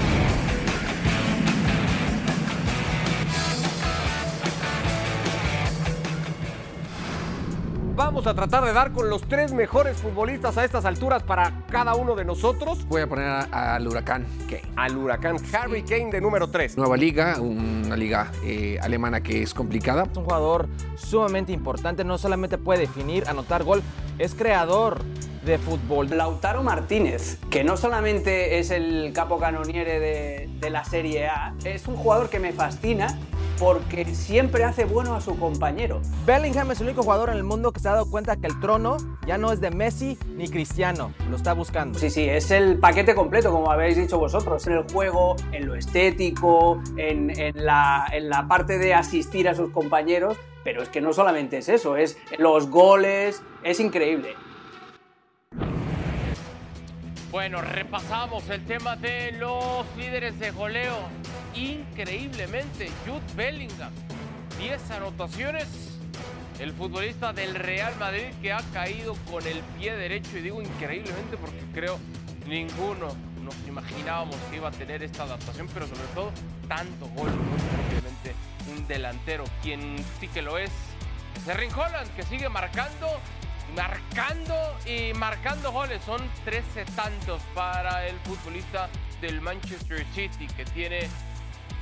Vamos 7.97 8.27
a 8.27 8.35
tratar 8.35 8.63
de 8.63 8.73
dar 8.73 8.91
con 8.91 9.09
los 9.09 9.23
tres 9.23 9.51
mejores 9.53 9.97
futbolistas 9.97 10.55
a 10.59 10.63
estas 10.63 10.85
alturas 10.85 11.23
para 11.23 11.63
cada 11.67 11.95
uno 11.95 12.15
de 12.15 12.25
nosotros. 12.25 12.87
Voy 12.87 13.01
a 13.01 13.07
poner 13.07 13.25
al 13.25 13.87
Huracán 13.87 14.23
Kane. 14.47 14.61
Al 14.75 14.95
huracán 14.97 15.37
Harry 15.51 15.81
Kane 15.81 16.11
de 16.11 16.21
número 16.21 16.47
3. 16.47 16.77
Nueva 16.77 16.95
liga, 16.95 17.41
una 17.41 17.95
liga 17.95 18.31
eh, 18.43 18.77
alemana 18.83 19.21
que 19.21 19.41
es 19.41 19.51
complicada. 19.51 20.03
Es 20.03 20.15
un 20.15 20.25
jugador 20.25 20.69
sumamente 20.95 21.51
importante, 21.53 22.03
no 22.03 22.19
solamente 22.19 22.59
puede 22.59 22.81
definir, 22.81 23.27
anotar 23.27 23.63
gol, 23.63 23.81
es 24.17 24.33
creador 24.35 25.01
de 25.45 25.57
fútbol. 25.57 26.09
Lautaro 26.09 26.63
Martínez, 26.63 27.37
que 27.49 27.63
no 27.63 27.77
solamente 27.77 28.59
es 28.59 28.71
el 28.71 29.11
capo 29.13 29.39
canoniere 29.39 29.99
de, 29.99 30.49
de 30.59 30.69
la 30.69 30.83
Serie 30.83 31.27
A, 31.27 31.53
es 31.63 31.87
un 31.87 31.95
jugador 31.95 32.29
que 32.29 32.39
me 32.39 32.51
fascina 32.51 33.17
porque 33.57 34.05
siempre 34.05 34.63
hace 34.63 34.85
bueno 34.85 35.15
a 35.15 35.21
su 35.21 35.39
compañero. 35.39 36.01
Bellingham 36.27 36.69
es 36.71 36.81
el 36.81 36.87
único 36.87 37.01
jugador 37.01 37.29
en 37.29 37.37
el 37.37 37.43
mundo 37.43 37.71
que 37.71 37.79
se 37.79 37.87
ha 37.87 37.93
dado 37.93 38.09
cuenta 38.09 38.35
que 38.35 38.45
el 38.45 38.59
trono 38.59 38.97
ya 39.25 39.39
no 39.39 39.51
es 39.51 39.59
de 39.59 39.71
Messi 39.71 40.17
ni 40.35 40.47
Cristiano, 40.47 41.11
lo 41.29 41.35
está 41.35 41.53
buscando. 41.53 41.97
Sí, 41.97 42.11
sí, 42.11 42.29
es 42.29 42.51
el 42.51 42.77
paquete 42.77 43.15
completo, 43.15 43.51
como 43.51 43.71
habéis 43.71 43.97
dicho 43.97 44.19
vosotros, 44.19 44.67
en 44.67 44.73
el 44.73 44.83
juego, 44.91 45.35
en 45.51 45.65
lo 45.65 45.73
estético, 45.73 46.81
en, 46.97 47.31
en 47.39 47.65
la, 47.65 48.05
en 48.11 48.29
la 48.29 48.47
parte 48.47 48.77
de 48.77 48.93
asistir 48.93 49.49
a 49.49 49.55
sus 49.55 49.71
compañeros, 49.71 50.37
pero 50.67 50.83
es 50.83 50.89
que 50.89 50.99
no 50.99 51.13
solamente 51.13 51.59
es 51.59 51.69
eso, 51.69 51.95
es 51.95 52.17
los 52.39 52.69
goles, 52.69 53.41
es 53.63 53.79
increíble. 53.79 54.35
Bueno, 57.31 57.61
repasamos 57.61 58.49
el 58.49 58.65
tema 58.65 58.97
de 58.97 59.31
los 59.31 59.85
líderes 59.95 60.37
de 60.39 60.51
goleo. 60.51 60.97
Increíblemente, 61.55 62.89
Jude 63.05 63.21
Bellingham, 63.37 63.93
10 64.59 64.91
anotaciones. 64.91 65.69
El 66.59 66.73
futbolista 66.73 67.31
del 67.31 67.55
Real 67.55 67.95
Madrid 67.97 68.33
que 68.41 68.51
ha 68.51 68.59
caído 68.73 69.15
con 69.31 69.47
el 69.47 69.61
pie 69.79 69.95
derecho, 69.95 70.37
y 70.37 70.41
digo 70.41 70.61
increíblemente 70.61 71.37
porque 71.37 71.61
creo 71.73 71.97
ninguno 72.45 73.15
nos 73.41 73.55
imaginábamos 73.65 74.35
que 74.51 74.57
iba 74.57 74.67
a 74.67 74.71
tener 74.71 75.01
esta 75.01 75.23
adaptación, 75.23 75.69
pero 75.73 75.87
sobre 75.87 76.07
todo 76.13 76.31
tanto 76.67 77.05
gol, 77.15 77.29
obviamente 77.29 78.56
un 78.67 78.87
delantero, 78.87 79.43
quien 79.61 79.97
sí 80.19 80.27
que 80.27 80.41
lo 80.41 80.57
es. 80.57 80.71
Serring 81.45 81.73
Holland, 81.73 82.13
que 82.15 82.23
sigue 82.23 82.49
marcando 82.49 83.07
marcando 83.75 84.55
y 84.85 85.13
marcando 85.13 85.71
goles. 85.71 86.01
Son 86.05 86.21
13 86.45 86.85
tantos 86.95 87.41
para 87.53 88.07
el 88.07 88.17
futbolista 88.19 88.89
del 89.21 89.41
Manchester 89.41 90.05
City 90.13 90.47
que 90.47 90.65
tiene, 90.65 91.01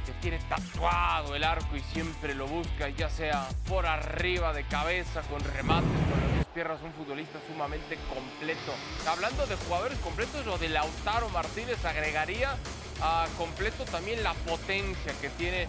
que 0.06 0.12
tiene 0.22 0.40
tatuado 0.50 1.36
el 1.36 1.44
arco 1.44 1.76
y 1.76 1.82
siempre 1.82 2.34
lo 2.34 2.48
busca, 2.48 2.90
ya 2.90 3.10
sea 3.10 3.48
por 3.68 3.86
arriba 3.86 4.54
de 4.54 4.64
cabeza, 4.64 5.22
con 5.24 5.44
remates, 5.44 5.90
con 5.90 6.38
las 6.38 6.46
piernas. 6.48 6.82
Un 6.82 6.94
futbolista 6.94 7.40
sumamente 7.48 7.98
completo. 8.14 8.74
Hablando 9.08 9.46
de 9.46 9.56
jugadores 9.56 9.98
completos, 10.00 10.46
lo 10.46 10.58
de 10.58 10.70
Lautaro 10.70 11.30
Martínez 11.30 11.84
agregaría 11.86 12.56
a 13.02 13.28
completo 13.38 13.84
también 13.86 14.24
la 14.24 14.34
potencia 14.34 15.14
que 15.20 15.30
tiene 15.32 15.68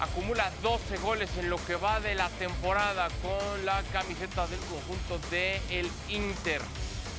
acumula 0.00 0.50
12 0.62 0.96
goles 0.98 1.30
en 1.38 1.50
lo 1.50 1.56
que 1.64 1.76
va 1.76 2.00
de 2.00 2.14
la 2.14 2.28
temporada 2.30 3.08
con 3.22 3.66
la 3.66 3.82
camiseta 3.92 4.46
del 4.46 4.60
conjunto 4.60 5.18
de 5.30 5.60
el 5.70 5.90
Inter. 6.08 6.60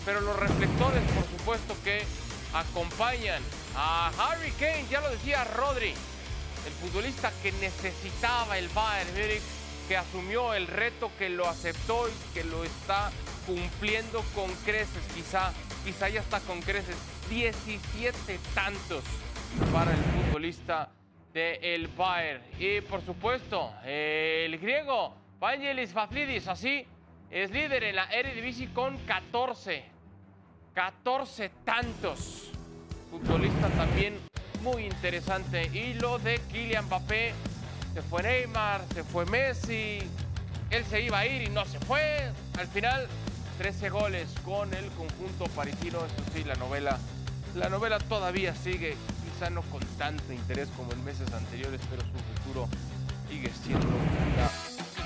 Pero 0.05 0.21
los 0.21 0.35
reflectores, 0.37 1.03
por 1.11 1.25
supuesto, 1.25 1.75
que 1.83 2.03
acompañan 2.53 3.41
a 3.75 4.11
Harry 4.17 4.51
Kane, 4.51 4.85
ya 4.89 5.01
lo 5.01 5.09
decía 5.09 5.43
Rodri, 5.43 5.93
el 6.65 6.73
futbolista 6.81 7.31
que 7.43 7.51
necesitaba 7.53 8.57
el 8.57 8.69
Bayern 8.69 9.11
Múnich, 9.13 9.41
que 9.87 9.97
asumió 9.97 10.53
el 10.53 10.67
reto, 10.67 11.11
que 11.17 11.29
lo 11.29 11.47
aceptó 11.47 12.07
y 12.07 12.33
que 12.33 12.43
lo 12.43 12.63
está 12.63 13.11
cumpliendo 13.45 14.23
con 14.35 14.53
creces, 14.65 15.03
quizá, 15.15 15.51
quizá 15.83 16.09
ya 16.09 16.21
está 16.21 16.39
con 16.41 16.61
creces. 16.61 16.95
17 17.29 18.39
tantos 18.53 19.03
para 19.71 19.91
el 19.91 19.97
futbolista 19.97 20.89
del 21.33 21.63
el 21.63 21.87
Bayern. 21.87 22.41
Y 22.59 22.81
por 22.81 23.01
supuesto, 23.01 23.73
el 23.85 24.57
griego 24.57 25.13
Vangelis 25.39 25.91
Faflidis, 25.91 26.47
así 26.47 26.85
es 27.31 27.51
líder 27.51 27.83
en 27.83 27.95
la 27.95 28.05
Eredivisie 28.05 28.73
con 28.73 28.97
14. 29.05 29.83
14 30.73 31.51
tantos. 31.63 32.51
Futbolista 33.11 33.67
también 33.69 34.17
muy 34.63 34.85
interesante. 34.85 35.69
Y 35.73 35.93
lo 35.95 36.17
de 36.19 36.39
Kylian 36.51 36.85
Mbappé. 36.85 37.33
Se 37.93 38.01
fue 38.01 38.23
Neymar, 38.23 38.81
se 38.93 39.03
fue 39.03 39.25
Messi. 39.25 39.99
Él 40.69 40.85
se 40.85 41.01
iba 41.01 41.19
a 41.19 41.25
ir 41.27 41.43
y 41.43 41.49
no 41.49 41.65
se 41.65 41.79
fue. 41.79 42.31
Al 42.57 42.67
final, 42.67 43.07
13 43.59 43.89
goles 43.89 44.33
con 44.43 44.73
el 44.73 44.85
conjunto 44.91 45.45
parisino. 45.55 45.99
Eso 45.99 46.31
sí, 46.33 46.43
la 46.43 46.55
novela, 46.55 46.97
la 47.55 47.69
novela 47.69 47.99
todavía 47.99 48.55
sigue 48.55 48.95
no 49.47 49.61
con 49.61 49.79
tanto 49.97 50.33
interés 50.33 50.67
como 50.75 50.91
en 50.91 51.03
meses 51.05 51.31
anteriores, 51.31 51.79
pero 51.89 52.01
su 52.01 52.41
futuro 52.41 52.67
sigue 53.29 53.49
siendo 53.49 53.87
una 53.87 54.49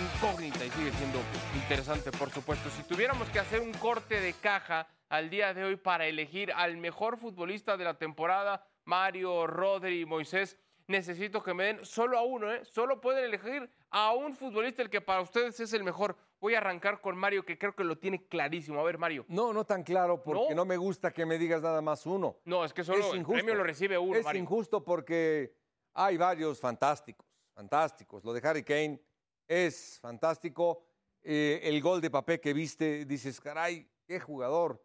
incógnita 0.03 0.65
y 0.65 0.71
sigue 0.71 0.91
siendo 0.93 1.19
interesante, 1.53 2.11
por 2.11 2.31
supuesto. 2.31 2.67
Si 2.71 2.81
tuviéramos 2.83 3.29
que 3.29 3.39
hacer 3.39 3.59
un 3.59 3.73
corte 3.73 4.19
de 4.19 4.33
caja 4.33 4.87
al 5.09 5.29
día 5.29 5.53
de 5.53 5.63
hoy 5.63 5.75
para 5.75 6.07
elegir 6.07 6.51
al 6.51 6.77
mejor 6.77 7.17
futbolista 7.17 7.77
de 7.77 7.83
la 7.83 7.93
temporada, 7.93 8.65
Mario, 8.85 9.45
Rodri 9.45 10.03
Moisés, 10.05 10.57
necesito 10.87 11.43
que 11.43 11.53
me 11.53 11.65
den 11.65 11.85
solo 11.85 12.17
a 12.17 12.23
uno, 12.23 12.51
¿eh? 12.51 12.65
Solo 12.65 12.99
pueden 12.99 13.25
elegir 13.25 13.69
a 13.91 14.13
un 14.13 14.35
futbolista 14.35 14.81
el 14.81 14.89
que 14.89 15.01
para 15.01 15.21
ustedes 15.21 15.59
es 15.59 15.73
el 15.73 15.83
mejor. 15.83 16.17
Voy 16.43 16.55
a 16.55 16.57
arrancar 16.57 16.99
con 16.99 17.15
Mario, 17.15 17.45
que 17.45 17.57
creo 17.57 17.73
que 17.73 17.85
lo 17.85 17.97
tiene 17.97 18.27
clarísimo. 18.27 18.77
A 18.77 18.83
ver, 18.83 18.97
Mario. 18.97 19.23
No, 19.29 19.53
no 19.53 19.63
tan 19.63 19.81
claro, 19.81 20.21
porque 20.21 20.49
¿No? 20.49 20.55
no, 20.55 20.65
me 20.65 20.75
gusta 20.75 21.13
que 21.13 21.25
me 21.25 21.37
digas 21.37 21.61
nada 21.61 21.81
más 21.81 22.05
uno. 22.05 22.35
No, 22.43 22.65
es 22.65 22.73
que 22.73 22.83
solo 22.83 22.99
Es 22.99 23.13
el 23.13 23.25
premio 23.25 23.55
lo 23.55 23.63
recibe 23.63 23.97
uno, 23.97 24.17
Es 24.17 24.25
Mario. 24.25 24.41
injusto 24.41 24.83
porque 24.83 25.55
hay 25.93 26.17
varios 26.17 26.59
fantásticos, 26.59 27.25
fantásticos. 27.53 28.25
Lo 28.25 28.33
de 28.33 28.45
Harry 28.45 28.61
Kane 28.61 29.01
es 29.47 29.97
fantástico. 30.01 30.83
Eh, 31.21 31.61
el 31.63 31.81
gol 31.81 32.01
de 32.01 32.11
papel 32.11 32.41
que 32.41 32.51
viste, 32.51 33.05
dices, 33.05 33.39
caray, 33.39 33.89
qué 34.05 34.19
jugador. 34.19 34.83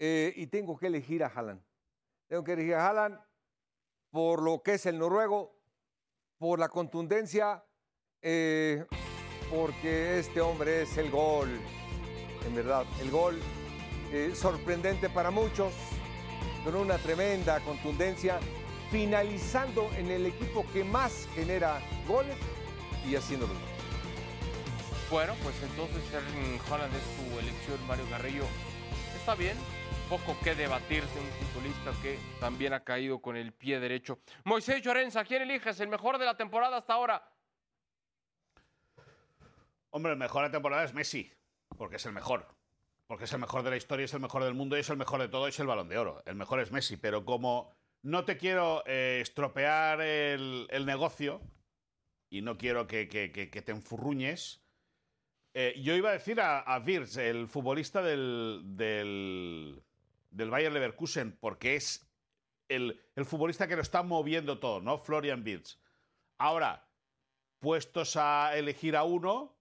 Eh, 0.00 0.32
y 0.34 0.48
tengo 0.48 0.76
que 0.76 0.88
elegir 0.88 1.22
a 1.22 1.28
Haaland. 1.28 1.62
Tengo 2.26 2.42
que 2.42 2.54
elegir 2.54 2.74
a 2.74 2.88
Haaland 2.88 3.20
por 4.10 4.42
lo 4.42 4.64
que 4.64 4.74
es 4.74 4.86
el 4.86 4.98
noruego, 4.98 5.60
por 6.38 6.58
la 6.58 6.68
contundencia, 6.68 7.64
eh, 8.20 8.84
porque 9.50 10.18
este 10.18 10.40
hombre 10.40 10.82
es 10.82 10.96
el 10.96 11.10
gol, 11.10 11.48
en 12.46 12.54
verdad, 12.54 12.84
el 13.00 13.10
gol 13.10 13.40
eh, 14.12 14.32
sorprendente 14.34 15.08
para 15.08 15.30
muchos, 15.30 15.72
con 16.64 16.74
una 16.74 16.98
tremenda 16.98 17.60
contundencia, 17.60 18.38
finalizando 18.90 19.90
en 19.96 20.10
el 20.10 20.26
equipo 20.26 20.64
que 20.72 20.84
más 20.84 21.28
genera 21.34 21.80
goles 22.06 22.36
y 23.08 23.16
haciéndolo. 23.16 23.52
Bueno, 25.10 25.34
pues 25.42 25.54
entonces 25.62 26.02
Erling 26.12 26.60
Haaland 26.68 26.94
es 26.94 27.02
tu 27.16 27.38
elección, 27.38 27.86
Mario 27.86 28.04
Carrillo. 28.10 28.44
Está 29.16 29.34
bien, 29.34 29.56
poco 30.08 30.36
que 30.42 30.54
debatirse, 30.54 31.18
un 31.18 31.46
futbolista 31.46 31.92
que 32.02 32.18
también 32.40 32.72
ha 32.72 32.80
caído 32.80 33.20
con 33.20 33.36
el 33.36 33.52
pie 33.52 33.80
derecho. 33.80 34.18
Moisés 34.44 34.82
Llorenza, 34.82 35.24
¿quién 35.24 35.42
eliges? 35.42 35.80
¿El 35.80 35.88
mejor 35.88 36.18
de 36.18 36.26
la 36.26 36.36
temporada 36.36 36.76
hasta 36.76 36.94
ahora? 36.94 37.22
Hombre, 39.90 40.12
el 40.12 40.18
mejor 40.18 40.42
de 40.42 40.48
la 40.48 40.52
temporada 40.52 40.84
es 40.84 40.94
Messi, 40.94 41.32
porque 41.76 41.96
es 41.96 42.06
el 42.06 42.12
mejor. 42.12 42.46
Porque 43.06 43.24
es 43.24 43.32
el 43.32 43.38
mejor 43.38 43.62
de 43.62 43.70
la 43.70 43.76
historia, 43.76 44.04
es 44.04 44.12
el 44.12 44.20
mejor 44.20 44.44
del 44.44 44.54
mundo 44.54 44.76
y 44.76 44.80
es 44.80 44.90
el 44.90 44.98
mejor 44.98 45.20
de 45.20 45.28
todo, 45.28 45.46
es 45.46 45.58
el 45.58 45.66
balón 45.66 45.88
de 45.88 45.98
oro. 45.98 46.22
El 46.26 46.34
mejor 46.34 46.60
es 46.60 46.70
Messi, 46.72 46.96
pero 46.96 47.24
como 47.24 47.72
no 48.02 48.24
te 48.24 48.36
quiero 48.36 48.82
eh, 48.86 49.20
estropear 49.22 50.00
el, 50.02 50.68
negocio 50.84 51.40
y 52.30 52.42
no 52.42 52.58
quiero 52.58 52.86
que, 52.86 53.06
te 53.06 53.72
enfurruñes, 53.72 54.62
eh, 55.54 55.74
yo 55.82 55.94
iba 55.94 56.10
a 56.10 56.12
decir 56.12 56.40
a, 56.40 56.60
a 56.60 56.84
el 56.84 57.48
futbolista 57.48 58.02
del, 58.02 58.62
del, 58.64 59.82
del 60.30 60.50
Bayer 60.50 60.70
Leverkusen, 60.70 61.36
porque 61.40 61.76
es 61.76 62.06
el, 62.68 63.00
el 63.16 63.24
futbolista 63.24 63.66
que 63.66 63.76
lo 63.76 63.82
está 63.82 64.02
moviendo 64.02 64.58
todo, 64.58 64.80
¿no? 64.80 64.98
Florian 64.98 65.42
Wirtz. 65.44 65.80
Ahora, 66.38 66.88
puestos 67.58 68.16
a 68.16 68.56
elegir 68.56 68.94
a 68.96 69.04
uno, 69.04 69.57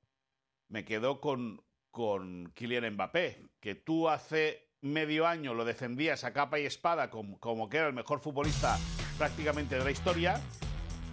me 0.70 0.86
quedo 0.86 1.22
con, 1.22 1.62
con 1.92 2.52
Kylian 2.54 2.94
Mbappé, 2.94 3.42
que 3.60 3.76
tú 3.76 4.10
hace 4.10 4.68
medio 4.82 5.28
año 5.28 5.54
lo 5.54 5.66
defendías 5.66 6.24
a 6.24 6.34
capa 6.34 6.60
y 6.60 6.66
espada 6.66 7.10
como, 7.10 7.40
como 7.40 7.68
que 7.70 7.78
era 7.78 7.88
el 7.88 7.94
mejor 7.94 8.20
futbolista 8.20 8.78
prácticamente 9.18 9.78
de 9.78 9.84
la 9.84 9.92
historia, 9.92 10.40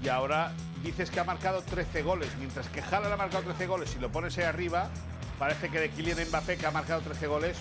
y 0.03 0.09
ahora 0.09 0.53
dices 0.83 1.11
que 1.11 1.21
ha 1.21 1.25
marcado 1.25 1.63
13 1.63 2.03
goles, 2.03 2.29
mientras 2.39 2.69
que 2.69 2.81
Haaland 2.81 3.15
ha 3.15 3.17
marcado 3.17 3.45
13 3.45 3.67
goles 3.67 3.95
y 3.97 4.01
lo 4.01 4.11
pones 4.13 4.37
ahí 4.39 4.45
arriba, 4.45 4.91
parece 5.39 5.71
que 5.71 5.81
de 5.81 5.91
Kylian 5.91 6.29
Mbappé, 6.29 6.57
que 6.59 6.67
ha 6.67 6.71
marcado 6.71 7.01
13 7.01 7.27
goles, 7.27 7.57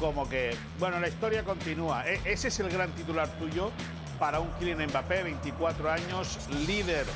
como 0.00 0.28
que, 0.28 0.56
bueno, 0.78 0.98
la 1.00 1.08
historia 1.08 1.44
continúa. 1.44 2.08
E- 2.08 2.20
ese 2.24 2.48
es 2.48 2.60
el 2.60 2.68
gran 2.70 2.90
titular 2.92 3.28
tuyo 3.38 3.70
para 4.18 4.40
un 4.40 4.50
Kylian 4.58 4.88
Mbappé, 4.88 5.22
24 5.22 5.90
años, 5.90 6.48
líder 6.66 7.06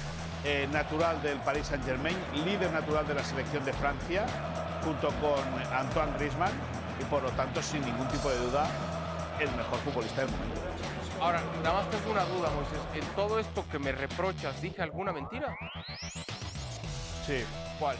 eh, 0.44 0.68
natural 0.72 1.20
del 1.22 1.38
Paris 1.38 1.66
Saint-Germain, 1.68 2.16
líder 2.44 2.70
natural 2.72 3.06
de 3.06 3.14
la 3.14 3.24
selección 3.24 3.64
de 3.64 3.72
Francia, 3.74 4.26
junto 4.84 5.08
con 5.20 5.38
Antoine 5.72 6.12
Griezmann, 6.18 6.52
y 7.00 7.04
por 7.04 7.22
lo 7.22 7.30
tanto, 7.30 7.62
sin 7.62 7.80
ningún 7.84 8.06
tipo 8.08 8.28
de 8.30 8.38
duda, 8.38 8.66
el 9.38 9.50
mejor 9.52 9.78
futbolista 9.80 10.22
del 10.22 10.30
mundo. 10.30 10.60
Ahora, 11.20 11.40
nada 11.62 11.74
más 11.82 11.90
tengo 11.90 12.10
una 12.10 12.24
duda, 12.24 12.50
Moisés. 12.50 12.80
¿En 12.94 13.14
todo 13.14 13.38
esto 13.38 13.64
que 13.70 13.78
me 13.78 13.92
reprochas, 13.92 14.60
dije 14.60 14.82
alguna 14.82 15.12
mentira? 15.12 15.56
Sí. 17.26 17.44
¿Cuál? 17.78 17.96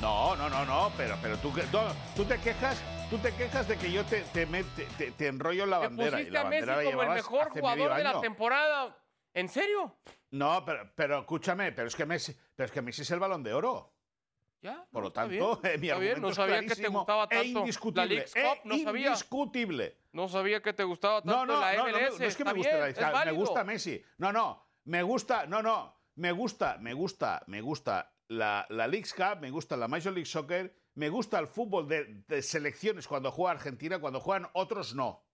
No, 0.00 0.36
no, 0.36 0.48
no, 0.48 0.64
no, 0.64 0.92
pero, 0.96 1.16
pero 1.22 1.36
tú, 1.38 1.52
no, 1.72 1.80
tú 2.14 2.24
te 2.24 2.38
quejas, 2.38 2.80
tú 3.10 3.18
te 3.18 3.32
quejas 3.34 3.66
de 3.66 3.76
que 3.76 3.90
yo 3.90 4.04
te, 4.04 4.20
te, 4.22 4.46
te- 4.46 4.84
te- 4.96 5.10
te 5.12 5.26
enrollo 5.26 5.64
en 5.64 5.70
la 5.70 5.78
bandera. 5.78 6.08
y 6.20 6.24
pusiste 6.24 6.30
la 6.32 6.40
a 6.40 6.44
Messi 6.44 6.66
como 6.90 7.02
el 7.02 7.08
mejor 7.10 7.50
jugador 7.50 7.94
de 7.96 8.04
la 8.04 8.20
temporada. 8.20 8.96
¿En 9.34 9.48
serio? 9.48 9.96
No, 10.30 10.64
pero, 10.64 10.90
pero 10.94 11.18
escúchame, 11.20 11.72
pero 11.72 11.88
es 11.88 11.96
que 11.96 12.04
Messi, 12.06 12.36
pero 12.54 12.66
es 12.66 12.72
que 12.72 12.82
Messi 12.82 13.02
es 13.02 13.10
el 13.10 13.18
balón 13.20 13.42
de 13.42 13.54
oro. 13.54 13.94
Ya, 14.60 14.84
Por 14.90 15.02
no, 15.02 15.08
lo 15.08 15.12
tanto, 15.12 15.56
bien, 15.60 15.80
mi 15.80 15.88
está 15.88 15.98
bien, 16.00 16.16
argumento 16.16 16.20
no 16.20 16.28
es 16.30 16.34
sabía 16.34 16.60
que 16.66 16.74
te 16.74 16.88
gustaba 16.88 17.24
e 17.24 17.28
tanto 17.28 17.58
indiscutible. 17.60 18.26
la 18.34 18.40
e 18.42 18.60
no 18.64 18.78
sabía. 18.78 19.06
indiscutible. 19.06 19.96
No 20.12 20.28
sabía 20.28 20.60
que 20.62 20.72
te 20.72 20.82
gustaba 20.84 21.22
tanto 21.22 21.36
No, 21.36 21.46
no, 21.46 21.60
la 21.60 21.74
no, 21.74 21.88
no, 21.88 21.98
MLS. 21.98 22.18
no, 22.18 22.26
es 22.26 22.36
que 22.36 22.44
me 22.44 22.52
guste 22.52 22.68
bien, 22.74 22.80
la 22.80 22.88
es 23.20 23.26
me 23.26 23.32
gusta 23.32 23.64
Messi. 23.64 24.02
No, 24.18 24.32
no, 24.32 24.66
me 24.84 25.02
gusta, 25.04 25.46
no, 25.46 25.62
no, 25.62 25.94
me 26.16 26.32
gusta, 26.32 26.76
me 26.78 26.92
gusta, 26.92 27.44
me 27.46 27.60
gusta 27.60 28.12
la, 28.26 28.66
la 28.68 28.88
Leagues 28.88 29.14
Cup, 29.14 29.38
me 29.40 29.50
gusta 29.50 29.76
la 29.76 29.86
Major 29.86 30.12
League 30.12 30.26
Soccer, 30.26 30.74
me 30.94 31.08
gusta 31.08 31.38
el 31.38 31.46
fútbol 31.46 31.86
de, 31.86 32.24
de 32.26 32.42
selecciones 32.42 33.06
cuando 33.06 33.30
juega 33.30 33.52
Argentina, 33.52 34.00
cuando 34.00 34.18
juegan 34.18 34.50
otros 34.54 34.92
no. 34.94 35.24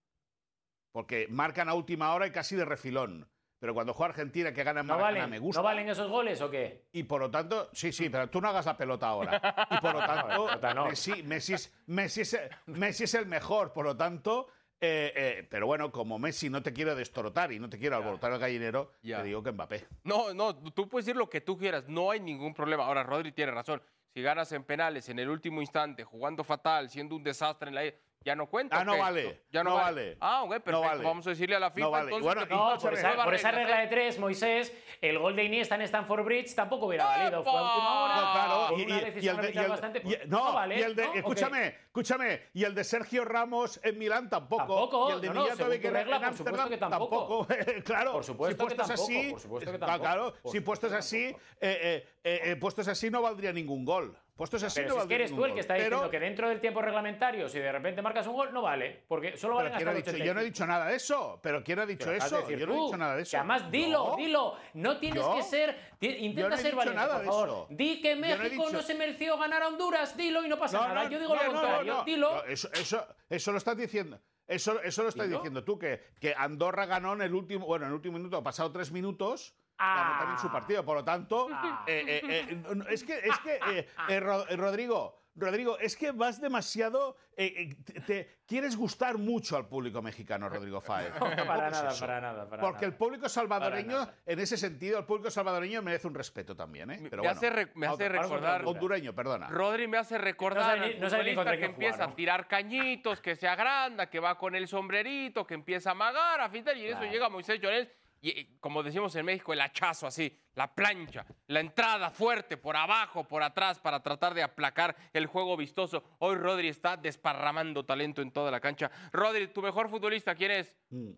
Porque 0.92 1.26
marcan 1.28 1.68
a 1.70 1.74
última 1.74 2.12
hora 2.14 2.26
y 2.26 2.30
casi 2.30 2.54
de 2.56 2.64
refilón. 2.66 3.28
Pero 3.64 3.72
cuando 3.72 3.94
juega 3.94 4.10
Argentina 4.10 4.52
que 4.52 4.62
gana 4.62 4.80
en 4.82 4.86
¿No 4.86 4.92
Maracaná, 4.92 5.20
valen, 5.20 5.30
me 5.30 5.38
gusta. 5.38 5.58
¿No 5.58 5.64
valen 5.64 5.88
esos 5.88 6.10
goles 6.10 6.38
o 6.42 6.50
qué? 6.50 6.84
Y 6.92 7.04
por 7.04 7.18
lo 7.22 7.30
tanto, 7.30 7.70
sí, 7.72 7.92
sí, 7.92 8.10
pero 8.10 8.28
tú 8.28 8.38
no 8.38 8.48
hagas 8.50 8.66
la 8.66 8.76
pelota 8.76 9.06
ahora. 9.08 9.66
Y 9.70 9.78
por 9.78 9.94
lo 9.94 10.00
tanto, 10.06 10.74
no. 10.74 10.84
Messi, 10.88 11.22
Messi, 11.22 11.54
es, 11.54 11.72
Messi, 11.86 12.20
es, 12.20 12.38
Messi 12.66 13.04
es 13.04 13.14
el 13.14 13.24
mejor, 13.24 13.72
por 13.72 13.86
lo 13.86 13.96
tanto. 13.96 14.48
eh, 14.82 15.14
eh, 15.16 15.46
pero 15.48 15.66
bueno, 15.66 15.90
como 15.90 16.18
Messi 16.18 16.50
no 16.50 16.62
te 16.62 16.74
quiero 16.74 16.94
destorotar 16.94 17.52
y 17.52 17.58
no 17.58 17.70
te 17.70 17.78
quiero 17.78 17.96
alborotar 17.96 18.32
el 18.32 18.38
gallinero, 18.38 18.92
Ya. 19.02 19.16
te 19.22 19.28
digo 19.28 19.42
que 19.42 19.52
Mbappé. 19.52 19.86
No, 20.02 20.34
no, 20.34 20.54
tú 20.54 20.86
puedes 20.90 21.06
decir 21.06 21.16
lo 21.16 21.30
que 21.30 21.40
tú 21.40 21.56
quieras, 21.56 21.84
no 21.88 22.10
hay 22.10 22.20
ningún 22.20 22.52
problema. 22.52 22.84
Ahora, 22.84 23.02
Rodri 23.02 23.32
tiene 23.32 23.50
razón. 23.52 23.80
Si 24.12 24.20
ganas 24.20 24.52
en 24.52 24.62
penales 24.64 25.08
en 25.08 25.18
el 25.20 25.30
último 25.30 25.62
instante, 25.62 26.04
jugando 26.04 26.44
fatal, 26.44 26.90
siendo 26.90 27.16
un 27.16 27.22
desastre 27.24 27.70
en 27.70 27.74
la 27.76 27.84
ya 28.24 28.34
no 28.34 28.46
cuenta. 28.46 28.80
Ah, 28.80 28.84
no 28.84 28.96
vale, 28.98 29.42
Ya 29.52 29.62
no, 29.62 29.70
no 29.70 29.76
vale. 29.76 30.02
vale. 30.04 30.16
Ah, 30.20 30.42
ok, 30.44 30.50
perfecto. 30.50 30.80
vale. 30.80 31.04
Vamos 31.04 31.26
a 31.26 31.30
decirle 31.30 31.56
a 31.56 31.60
la 31.60 31.70
FIFA 31.70 31.84
No 31.86 31.90
vale. 31.90 32.04
entonces 32.04 32.24
Bueno, 32.24 32.48
que 32.48 32.54
No, 32.54 32.70
no, 32.74 32.78
por 32.80 32.92
no, 32.92 32.98
esa, 32.98 33.24
por 33.24 33.34
esa 33.34 33.50
regla 33.50 33.78
¿eh? 33.78 33.82
de 33.82 33.88
tres, 33.88 34.18
Moisés, 34.18 34.72
el 35.00 35.18
gol 35.18 35.36
de 35.36 35.44
Iniesta 35.44 35.74
en 35.74 35.82
Stanford 35.82 36.24
Bridge 36.24 36.54
tampoco 36.54 36.86
hubiera 36.86 37.04
valido. 37.04 37.42
Fue 37.44 37.52
a 37.52 37.62
última 37.62 38.04
hora. 38.04 38.14
No, 38.16 38.32
claro, 38.32 38.78
y, 38.78 38.84
una 38.86 38.96
y- 38.96 39.04
decisión 39.04 39.22
y 39.22 39.28
el 39.28 39.36
de, 39.36 39.42
y 39.42 39.44
arbitral 39.58 39.64
el- 39.64 39.70
bastante. 39.70 40.02
y- 40.04 40.28
no, 40.28 40.52
vale, 40.54 40.78
y 40.78 40.82
el 40.82 40.96
de, 40.96 41.02
¿no? 41.04 41.10
Ok. 41.10 41.16
escúchame, 41.16 41.66
escúchame, 41.86 42.42
y 42.54 42.64
el 42.64 42.74
de 42.74 42.84
Sergio 42.84 43.24
Ramos 43.26 43.78
en 43.82 43.98
Milán 43.98 44.30
tampoco. 44.30 44.56
Tampoco, 44.62 45.10
y 45.10 45.12
el 45.12 45.20
de 45.20 45.28
no, 45.28 45.34
no, 45.34 45.42
Mijatovic 45.42 45.66
según 45.68 45.82
tu 45.82 45.88
en- 45.88 45.94
regla, 45.94 46.16
en 46.16 46.22
por 46.22 46.34
supuesto 46.36 46.68
que 46.70 46.78
tampoco. 46.78 47.46
claro, 47.84 48.12
Por 48.12 48.24
supuesto 48.24 48.64
si 48.64 48.68
que 48.70 48.74
puestos 48.76 48.88
tampoco, 48.88 49.02
así, 49.18 49.30
por 49.30 49.40
supuesto 49.40 49.70
que 49.70 49.76
eh, 49.76 49.80
tampoco, 49.80 50.00
Claro, 50.02 50.34
si 50.46 50.60
puestos 50.60 50.90
que 50.92 50.98
así, 50.98 51.24
eh, 51.26 51.36
eh, 51.60 52.08
eh, 52.24 52.40
eh, 52.44 52.56
puestos 52.56 52.88
así 52.88 53.10
no 53.10 53.20
valdría 53.20 53.52
ningún 53.52 53.84
gol. 53.84 54.16
Puestos 54.36 54.62
así 54.64 54.80
Pero 54.80 54.88
no 54.88 54.94
si 54.96 55.00
es 55.02 55.06
que 55.06 55.14
eres 55.14 55.30
tú 55.32 55.44
el 55.44 55.54
que 55.54 55.60
está 55.60 55.74
diciendo 55.74 55.98
Pero- 55.98 56.10
que 56.10 56.18
dentro 56.18 56.48
del 56.48 56.60
tiempo 56.60 56.82
reglamentario, 56.82 57.48
si 57.48 57.60
de 57.60 57.70
repente 57.70 58.02
marcas 58.02 58.26
un 58.26 58.34
gol, 58.34 58.52
no 58.52 58.62
vale. 58.62 59.04
Porque 59.06 59.36
solo 59.36 59.54
valen 59.54 59.72
¿quién 59.74 59.86
hasta 59.86 59.90
ha 59.90 59.92
el 59.92 59.96
dicho? 59.98 60.10
85. 60.10 60.26
Yo 60.26 60.34
no 60.34 60.40
he 60.40 60.44
dicho 60.44 60.66
nada 60.66 60.86
de 60.86 60.96
eso. 60.96 61.40
¿Pero 61.40 61.62
quién 61.62 61.78
ha 61.78 61.86
dicho 61.86 62.06
Pero 62.06 62.16
eso? 62.16 62.36
decir 62.38 62.58
Yo 62.58 62.66
no 62.66 62.72
he 62.74 62.80
dicho 62.84 62.96
nada 62.96 63.16
de 63.16 63.22
eso. 63.22 63.30
Que 63.30 63.36
además 63.36 63.70
dilo, 63.70 64.08
No. 64.10 64.16
dilo. 64.16 64.56
No 64.74 64.98
tienes 64.98 65.22
Yo- 65.22 65.36
que 65.36 65.42
ser. 65.44 65.78
Intenta 66.00 66.48
no 66.50 66.56
ser 66.56 66.74
valiente, 66.74 67.00
nada 67.00 67.12
por 67.14 67.20
de 67.22 67.26
favor. 67.28 67.48
eso. 67.48 67.66
Di 67.70 68.00
que 68.02 68.16
México 68.16 68.70
no, 68.72 68.82
se 68.82 68.94
mereció 68.94 69.38
ganar 69.38 69.62
a 69.62 69.68
Honduras. 69.68 70.16
Dilo 70.16 70.44
y 70.44 70.48
no 70.48 70.58
pasa 70.58 70.88
nada. 70.88 71.08
Yo 71.08 71.20
digo 71.20 71.34
lo 71.34 71.44
contrario. 71.52 72.02
Dilo. 72.04 72.44
Eso, 72.44 72.68
eso, 72.72 73.06
eso 73.30 73.52
lo 73.52 73.58
estás 73.58 73.76
diciendo. 73.76 74.20
Eso, 74.48 74.82
eso 74.82 75.02
lo 75.04 75.08
estás 75.08 75.30
diciendo 75.30 75.64
tú, 75.64 75.78
que, 75.78 76.02
que 76.20 76.34
Andorra 76.36 76.84
ganó 76.86 77.14
en 77.14 77.22
el 77.22 77.34
último, 77.34 77.64
bueno, 77.66 77.86
en 77.86 77.90
el 77.92 77.94
último 77.94 78.18
minuto, 78.18 78.36
ha 78.36 78.42
pasado 78.42 78.70
tres 78.72 78.92
minutos, 78.92 79.54
Ah. 79.78 80.04
ganó 80.06 80.18
también 80.18 80.38
su 80.38 80.50
partido. 80.52 80.84
Por 80.84 80.96
lo 80.98 81.04
tanto, 81.04 81.48
Ah. 81.52 81.84
eh, 81.86 82.04
eh, 82.06 82.46
eh, 82.50 82.62
no, 82.74 82.86
es 82.88 83.02
que, 83.04 83.18
es 83.18 83.38
que 83.40 83.54
eh, 83.54 83.88
eh, 84.08 84.20
eh, 84.48 84.56
Rodrigo, 84.56 85.20
Rodrigo, 85.36 85.76
es 85.80 85.96
que 85.96 86.12
vas 86.12 86.40
demasiado. 86.40 87.16
eh, 87.36 87.52
eh, 87.56 87.74
te, 87.84 88.00
te- 88.02 88.30
quieres 88.46 88.76
gustar 88.76 89.18
mucho 89.18 89.56
al 89.56 89.66
público 89.66 90.00
mexicano, 90.00 90.48
Rodrigo 90.48 90.80
Fáez. 90.80 91.12
No, 91.14 91.18
para 91.48 91.66
es 91.66 91.72
nada, 91.72 91.90
eso. 91.90 92.00
para 92.06 92.20
nada, 92.20 92.48
para 92.48 92.62
Porque 92.62 92.82
nada. 92.82 92.86
el 92.86 92.94
público 92.94 93.28
salvadoreño, 93.28 94.08
en 94.24 94.38
ese 94.38 94.56
sentido, 94.56 95.00
el 95.00 95.04
público 95.06 95.28
salvadoreño 95.32 95.82
merece 95.82 96.06
un 96.06 96.14
respeto 96.14 96.54
también, 96.54 96.92
¿eh? 96.92 96.98
Pero 97.10 97.22
me 97.24 97.28
bueno, 97.28 97.30
hace, 97.32 97.50
re- 97.50 97.72
me 97.74 97.86
hace 97.88 98.06
otra- 98.06 98.22
recordar. 98.22 98.62
Hondureño, 98.64 99.12
perdona. 99.12 99.48
Rodri 99.48 99.88
me 99.88 99.98
hace 99.98 100.16
recordar 100.18 100.78
No 100.78 100.84
sabe 100.84 100.98
no 101.00 101.10
sabe 101.10 101.24
que 101.56 101.58
quién 101.58 101.70
empieza 101.72 101.94
jugaron. 101.94 102.12
a 102.12 102.14
tirar 102.16 102.46
cañitos, 102.46 103.20
que 103.20 103.34
se 103.34 103.48
agranda, 103.48 104.08
que 104.08 104.20
va 104.20 104.38
con 104.38 104.54
el 104.54 104.68
sombrerito, 104.68 105.44
que 105.44 105.54
empieza 105.54 105.88
a 105.88 105.92
amagar, 105.92 106.40
a 106.40 106.48
fintar, 106.48 106.76
y 106.76 106.82
en 106.84 106.90
eso 106.90 106.98
Claro. 106.98 107.12
llega 107.12 107.28
Moisés 107.28 107.58
Llorens, 107.60 107.88
y 108.30 108.56
como 108.60 108.82
decimos 108.82 109.14
en 109.16 109.26
México, 109.26 109.52
el 109.52 109.60
hachazo 109.60 110.06
así, 110.06 110.40
la 110.54 110.74
plancha, 110.74 111.26
la 111.48 111.60
entrada 111.60 112.10
fuerte 112.10 112.56
por 112.56 112.76
abajo, 112.76 113.24
por 113.24 113.42
atrás, 113.42 113.78
para 113.78 114.02
tratar 114.02 114.34
de 114.34 114.42
aplacar 114.42 114.96
el 115.12 115.26
juego 115.26 115.56
vistoso. 115.56 116.02
Hoy 116.20 116.36
Rodri 116.36 116.68
está 116.68 116.96
desparramando 116.96 117.84
talento 117.84 118.22
en 118.22 118.30
toda 118.30 118.50
la 118.50 118.60
cancha. 118.60 118.90
Rodri, 119.12 119.48
tu 119.48 119.62
mejor 119.62 119.88
futbolista, 119.88 120.34
¿quién 120.34 120.52
es? 120.52 120.76
Mm. 120.90 121.12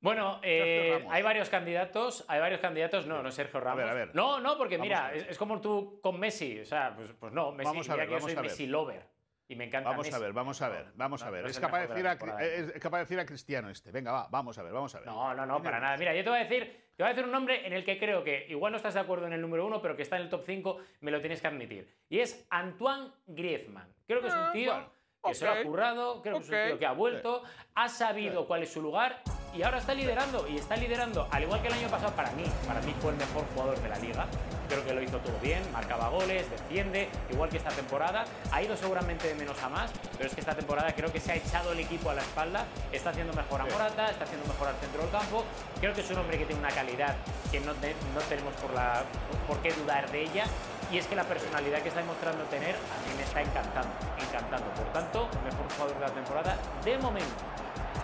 Bueno, 0.00 0.40
eh, 0.42 1.06
hay 1.10 1.22
varios 1.22 1.48
candidatos, 1.48 2.24
hay 2.26 2.40
varios 2.40 2.60
candidatos, 2.60 3.06
no, 3.06 3.22
no 3.22 3.28
es 3.28 3.34
Sergio 3.36 3.60
Ramos. 3.60 3.78
ver, 3.78 3.88
a 3.88 3.94
ver. 3.94 4.14
No, 4.14 4.40
no, 4.40 4.58
porque 4.58 4.76
Vamos 4.76 4.88
mira, 4.88 5.06
a 5.06 5.14
es, 5.14 5.28
es 5.28 5.38
como 5.38 5.60
tú 5.60 6.00
con 6.02 6.18
Messi, 6.18 6.58
o 6.58 6.64
sea, 6.64 6.92
pues, 6.96 7.12
pues 7.12 7.32
no, 7.32 7.52
Messi, 7.52 7.68
Vamos 7.70 7.88
a 7.88 7.92
mira 7.92 7.96
ver, 8.02 8.08
que 8.08 8.10
yo 8.10 8.16
vamos 8.16 8.30
soy 8.32 8.38
a 8.38 8.42
ver. 8.42 8.50
Messi 8.50 8.66
lover 8.66 9.21
y 9.52 9.56
me 9.56 9.64
encanta 9.64 9.90
Vamos 9.90 10.06
Messi. 10.06 10.16
a 10.16 10.18
ver, 10.18 10.32
vamos 10.32 10.62
a 10.62 10.68
ver, 10.70 10.86
vamos 10.94 11.20
no, 11.20 11.26
a 11.26 11.30
ver. 11.30 11.42
no 11.42 11.48
es, 11.50 11.56
el 11.56 11.62
capaz 11.62 11.80
de 11.80 11.86
decir 11.88 12.06
a, 12.06 12.16
temporada. 12.16 12.44
es 12.44 12.74
es 12.74 12.80
capaz 12.80 12.96
de 12.98 13.04
decir 13.04 13.20
a 13.20 13.26
Cristiano 13.26 13.68
este. 13.68 13.90
Venga, 13.92 14.10
va, 14.12 14.28
vamos 14.30 14.56
a 14.56 14.62
ver, 14.62 14.72
vamos 14.72 14.94
a 14.94 14.98
ver. 14.98 15.06
No, 15.06 15.34
no, 15.34 15.44
no, 15.44 15.62
para 15.62 15.78
nada. 15.78 15.96
Mira, 15.98 16.14
yo 16.14 16.24
te 16.24 16.30
voy 16.30 16.38
a 16.38 16.44
decir, 16.44 16.64
te 16.96 17.02
voy 17.02 17.10
a 17.10 17.14
decir 17.14 17.24
un 17.24 17.32
nombre 17.32 17.66
en 17.66 17.72
el 17.74 17.84
que 17.84 17.98
creo 17.98 18.24
que 18.24 18.46
igual 18.48 18.72
no 18.72 18.76
estás 18.78 18.94
de 18.94 19.00
acuerdo 19.00 19.26
en 19.26 19.34
el 19.34 19.40
número 19.42 19.66
uno, 19.66 19.82
pero 19.82 19.94
que 19.94 20.02
está 20.02 20.16
en 20.16 20.22
el 20.22 20.30
top 20.30 20.42
5, 20.46 20.78
me 21.00 21.10
lo 21.10 21.20
tienes 21.20 21.40
que 21.42 21.46
admitir. 21.48 21.94
Y 22.08 22.20
es 22.20 22.46
Antoine 22.50 23.10
Griezmann. 23.26 23.92
Creo 24.06 24.20
que 24.22 24.28
es 24.28 24.34
un 24.34 24.40
Ah, 24.40 24.50
tío 24.52 24.72
bueno, 24.72 24.90
que 25.24 25.34
se 25.34 25.44
lo 25.44 25.52
ha 25.52 25.62
currado, 25.62 26.22
creo 26.22 26.34
que 26.34 26.40
es 26.40 26.48
un 26.48 26.68
tío 26.68 26.78
que 26.78 26.86
ha 26.86 26.92
vuelto, 26.92 27.42
ha 27.74 27.88
sabido 27.88 28.46
cuál 28.46 28.62
es 28.62 28.72
su 28.72 28.80
lugar 28.80 29.22
y 29.54 29.62
ahora 29.62 29.78
está 29.78 29.94
liderando. 29.94 30.46
Y 30.48 30.58
está 30.58 30.76
liderando, 30.76 31.26
al 31.30 31.42
igual 31.42 31.60
que 31.62 31.68
el 31.68 31.74
año 31.74 31.88
pasado, 31.88 32.12
para 32.12 32.30
mí, 32.32 32.44
para 32.66 32.80
mí 32.80 32.94
fue 33.00 33.10
el 33.12 33.16
mejor 33.18 33.44
jugador 33.54 33.78
de 33.80 33.88
la 33.88 33.98
liga. 33.98 34.26
Creo 34.68 34.84
que 34.86 34.94
lo 34.94 35.02
hizo 35.02 35.18
todo 35.18 35.36
bien, 35.42 35.60
marcaba 35.70 36.08
goles, 36.08 36.48
defiende, 36.50 37.08
igual 37.30 37.50
que 37.50 37.58
esta 37.58 37.68
temporada. 37.70 38.24
Ha 38.50 38.62
ido 38.62 38.74
seguramente 38.76 39.28
de 39.28 39.34
menos 39.34 39.62
a 39.62 39.68
más, 39.68 39.90
pero 40.16 40.28
es 40.28 40.34
que 40.34 40.40
esta 40.40 40.54
temporada 40.54 40.94
creo 40.94 41.12
que 41.12 41.20
se 41.20 41.32
ha 41.32 41.34
echado 41.36 41.72
el 41.72 41.80
equipo 41.80 42.08
a 42.08 42.14
la 42.14 42.22
espalda. 42.22 42.64
Está 42.90 43.10
haciendo 43.10 43.34
mejor 43.34 43.60
a 43.60 43.64
Morata, 43.64 44.10
está 44.10 44.24
haciendo 44.24 44.46
mejor 44.46 44.68
al 44.68 44.76
centro 44.76 45.02
del 45.02 45.10
campo. 45.10 45.44
Creo 45.80 45.92
que 45.92 46.00
es 46.00 46.10
un 46.10 46.18
hombre 46.18 46.38
que 46.38 46.46
tiene 46.46 46.60
una 46.60 46.70
calidad 46.70 47.14
que 47.50 47.60
no, 47.60 47.74
te- 47.74 47.94
no 48.14 48.20
tenemos 48.28 48.54
por, 48.54 48.72
la, 48.72 49.02
por 49.46 49.58
qué 49.58 49.72
dudar 49.74 50.10
de 50.10 50.22
ella. 50.22 50.44
Y 50.90 50.98
es 50.98 51.06
que 51.06 51.16
la 51.16 51.24
personalidad 51.24 51.80
que 51.80 51.88
está 51.88 52.00
demostrando 52.00 52.44
tener 52.44 52.74
a 52.74 53.08
mí 53.08 53.14
me 53.16 53.22
está 53.24 53.40
encantando, 53.42 53.90
encantando. 54.26 54.66
Por 54.72 54.86
tanto, 54.92 55.28
mejor 55.44 55.66
jugador 55.76 55.94
de 55.94 56.00
la 56.00 56.12
temporada 56.12 56.56
de 56.84 56.98
momento. 56.98 57.34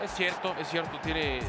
Es 0.03 0.11
cierto, 0.13 0.55
es 0.59 0.69
cierto, 0.69 0.99
tiene, 1.03 1.41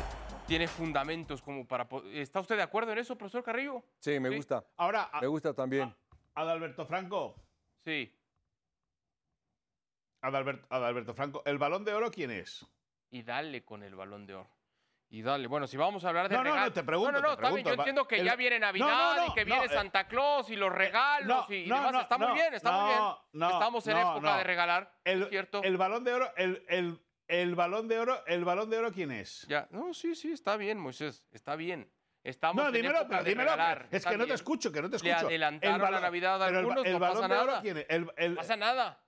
tiene 0.48 0.68
fundamentos 0.68 1.42
como 1.42 1.68
para... 1.68 1.88
po- 1.88 2.04
¿Está 2.06 2.40
usted 2.40 2.56
de 2.58 2.64
acuerdo 2.64 2.92
en 2.92 2.98
eso, 2.98 3.16
profesor 3.18 3.44
Carrillo? 3.44 3.84
Sí, 4.00 4.20
me 4.20 4.30
Sí. 4.30 4.36
gusta. 4.38 4.64
Ahora, 4.78 5.10
a- 5.12 5.22
Me 5.22 5.28
gusta 5.28 5.54
también. 5.54 5.96
Adalberto 6.34 6.86
Franco. 6.86 7.36
Sí. 7.86 8.16
Adalberto, 10.22 10.66
Adalberto 10.70 11.14
Franco. 11.14 11.44
¿El 11.46 11.58
balón 11.58 11.86
de 11.86 11.94
oro 11.94 12.10
quién 12.12 12.32
es? 12.32 12.66
Y 13.12 13.22
dale 13.24 13.64
con 13.64 13.84
el 13.84 13.96
balón 13.96 14.26
de 14.26 14.36
oro. 14.36 14.50
Y 15.12 15.22
dale. 15.24 15.48
Bueno, 15.48 15.66
si 15.66 15.76
vamos 15.78 16.04
a 16.06 16.10
hablar 16.10 16.30
de 16.30 16.36
No, 16.36 16.44
no, 16.44 16.50
no, 16.50 16.56
regalos- 16.56 16.74
te 16.74 16.84
pregunto, 16.84 17.12
No, 17.14 17.18
no, 17.20 17.22
no, 17.22 17.28
te 17.30 17.34
está 17.42 17.50
bien. 17.50 17.64
pregunto. 17.64 17.70
Yo 17.76 17.82
entiendo 17.82 18.08
que 18.08 18.16
el- 18.20 18.26
ya 18.26 18.36
viene 18.36 18.60
No, 18.60 18.66
Navidad 18.68 18.88
no, 19.16 19.16
no, 19.16 19.26
y 19.28 19.34
que 19.34 19.46
no, 19.46 19.46
viene 19.46 19.66
eh, 19.66 19.70
Santa 19.70 20.08
Claus 20.08 20.50
y 20.50 20.56
los 20.56 20.72
regalos 20.72 21.50
no, 21.50 21.56
y 21.56 21.66
no, 21.68 21.76
demás. 21.76 21.92
no, 21.94 22.02
está 22.02 22.18
muy 22.18 22.28
no, 22.28 22.34
bien, 22.34 22.54
está 22.54 22.72
muy 22.72 22.86
bien. 22.90 23.00
no, 23.00 23.22
no, 23.34 23.50
Estamos 23.52 23.88
en 23.88 23.94
no, 23.96 24.02
época 24.12 24.32
no. 24.32 24.38
de 24.38 24.44
regalar, 24.44 24.94
El, 25.04 25.30
¿cierto? 25.30 25.64
el 25.64 25.78
balón 25.78 26.04
de 26.04 26.14
oro, 26.14 26.32
el, 26.38 26.64
el, 26.68 27.00
el 27.30 27.56
balón 27.56 27.88
de 27.88 28.00
oro, 28.00 28.26
el 28.26 28.44
balón 28.44 28.70
de 28.70 28.78
oro 28.80 28.92
quién 28.92 29.12
es? 29.12 29.46
Ya. 29.48 29.68
No, 29.72 29.94
sí, 29.94 30.15
sí, 30.15 30.32
está 30.34 30.58
bien, 30.58 30.78
Moisés. 30.78 31.24
Está 31.32 31.56
bien. 31.56 31.89
Estamos 32.24 32.62
No, 32.62 32.68
en 32.68 32.74
dímelo, 32.74 32.98
época 33.00 33.10
pero 33.10 33.24
de 33.24 33.30
dímelo. 33.30 33.52
regalar. 33.52 33.88
Es 33.92 34.04
que 34.06 34.12
no 34.12 34.18
te 34.20 34.26
bien. 34.26 34.36
escucho, 34.36 34.72
que 34.74 34.82
no 34.82 34.89
te 34.89 34.98
Le 35.00 35.10
escucho. 35.10 35.28
adelantaron 35.28 35.76
El 35.76 35.82
la 35.82 35.88
balón- 35.89 36.02
Navidad 36.02 36.36
a 36.44 36.48
pero 36.48 36.60
el 36.60 36.65
algunos, 36.65 36.86
el, 36.86 36.92
no 36.94 37.00
balón 37.00 37.15
pasa 37.22 37.28
de 37.34 37.39
oro 37.39 37.46
nada. 37.48 37.62
quién 37.62 37.78
es? 37.78 37.86
El, 37.88 38.12
el- 38.18 38.32
No 38.32 38.38
pasa 38.38 38.56
nada. 38.58 39.04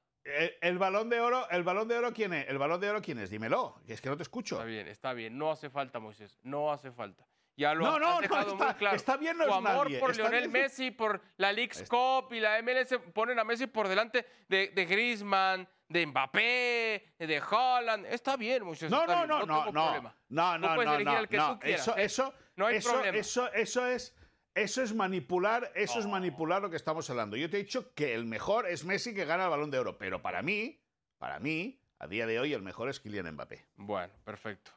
el- 0.61 0.77
balón 0.77 1.09
de 1.09 1.19
oro, 1.19 1.49
el 1.49 1.63
balón 1.63 1.87
de 1.89 1.97
oro 1.97 2.13
quién 2.13 2.33
es? 2.33 2.47
El 2.47 2.57
balón 2.57 2.79
de 2.79 2.89
oro 2.89 3.01
quién 3.01 3.19
es? 3.19 3.29
Dímelo, 3.29 3.81
que 3.85 3.93
es 3.93 4.01
que 4.01 4.07
no 4.09 4.15
te 4.15 4.23
escucho. 4.23 4.55
Está 4.55 4.65
bien, 4.65 4.87
está 4.87 5.13
bien. 5.13 5.37
No 5.37 5.51
hace 5.51 5.69
falta, 5.69 5.99
Moisés. 5.99 6.39
No 6.43 6.71
hace 6.71 6.91
falta. 6.91 7.27
Ya 7.57 7.73
lo 7.73 7.81
No, 7.85 7.95
has 7.95 7.99
no, 7.99 8.21
no, 8.21 8.21
está- 8.21 8.65
muy 8.65 8.73
claro. 8.75 8.95
está 8.95 9.17
bien, 9.17 9.37
no 9.37 9.45
Tu 9.45 9.53
amor 9.53 9.85
nadie, 9.87 9.99
por 9.99 10.15
Lionel 10.15 10.47
bien. 10.47 10.51
Messi, 10.63 10.91
por 10.91 11.21
la 11.35 11.51
Leagues 11.51 11.83
Cup 11.89 12.31
y 12.31 12.39
la 12.39 12.59
MLS 12.63 12.97
ponen 13.13 13.37
a 13.39 13.43
Messi 13.43 13.67
por 13.67 13.89
delante 13.89 14.25
de, 14.47 14.69
de 14.69 14.85
Griezmann, 14.85 15.67
de 15.91 16.05
Mbappé, 16.05 17.13
de 17.19 17.41
Haaland. 17.49 18.05
Está 18.05 18.37
bien, 18.37 18.63
Moisés. 18.63 18.89
No, 18.89 19.05
no, 19.05 19.25
no, 19.25 19.45
no, 19.45 19.71
no, 19.71 20.13
no, 20.29 20.57
no, 20.57 20.75
puedes 20.75 20.89
no, 20.89 20.95
elegir 20.95 21.05
no, 21.05 21.17
al 21.17 21.27
que 21.27 21.37
no. 21.37 21.53
tú 21.53 21.59
quieras, 21.59 21.81
Eso, 21.81 21.97
eso, 21.97 22.33
No 22.55 22.67
hay 22.67 22.77
eso, 22.77 22.91
problema. 22.91 23.17
eso, 23.17 23.51
eso 23.53 23.87
es, 23.87 24.15
eso 24.53 24.81
es 24.81 24.93
manipular, 24.93 25.71
eso 25.75 25.99
es 25.99 26.07
manipular 26.07 26.61
lo 26.61 26.69
que 26.69 26.75
estamos 26.75 27.09
hablando. 27.09 27.37
Yo 27.37 27.49
te 27.49 27.57
he 27.57 27.63
dicho 27.63 27.93
que 27.93 28.13
el 28.13 28.25
mejor 28.25 28.67
es 28.67 28.83
Messi 28.85 29.13
que 29.13 29.25
gana 29.25 29.45
el 29.45 29.49
Balón 29.49 29.71
de 29.71 29.79
Oro, 29.79 29.97
pero 29.97 30.21
para 30.21 30.41
mí, 30.41 30.79
para 31.17 31.39
mí, 31.39 31.79
a 31.99 32.07
día 32.07 32.25
de 32.25 32.39
hoy 32.39 32.53
el 32.53 32.61
mejor 32.61 32.89
es 32.89 32.99
Kylian 32.99 33.31
Mbappé. 33.33 33.65
Bueno, 33.75 34.13
perfecto. 34.23 34.71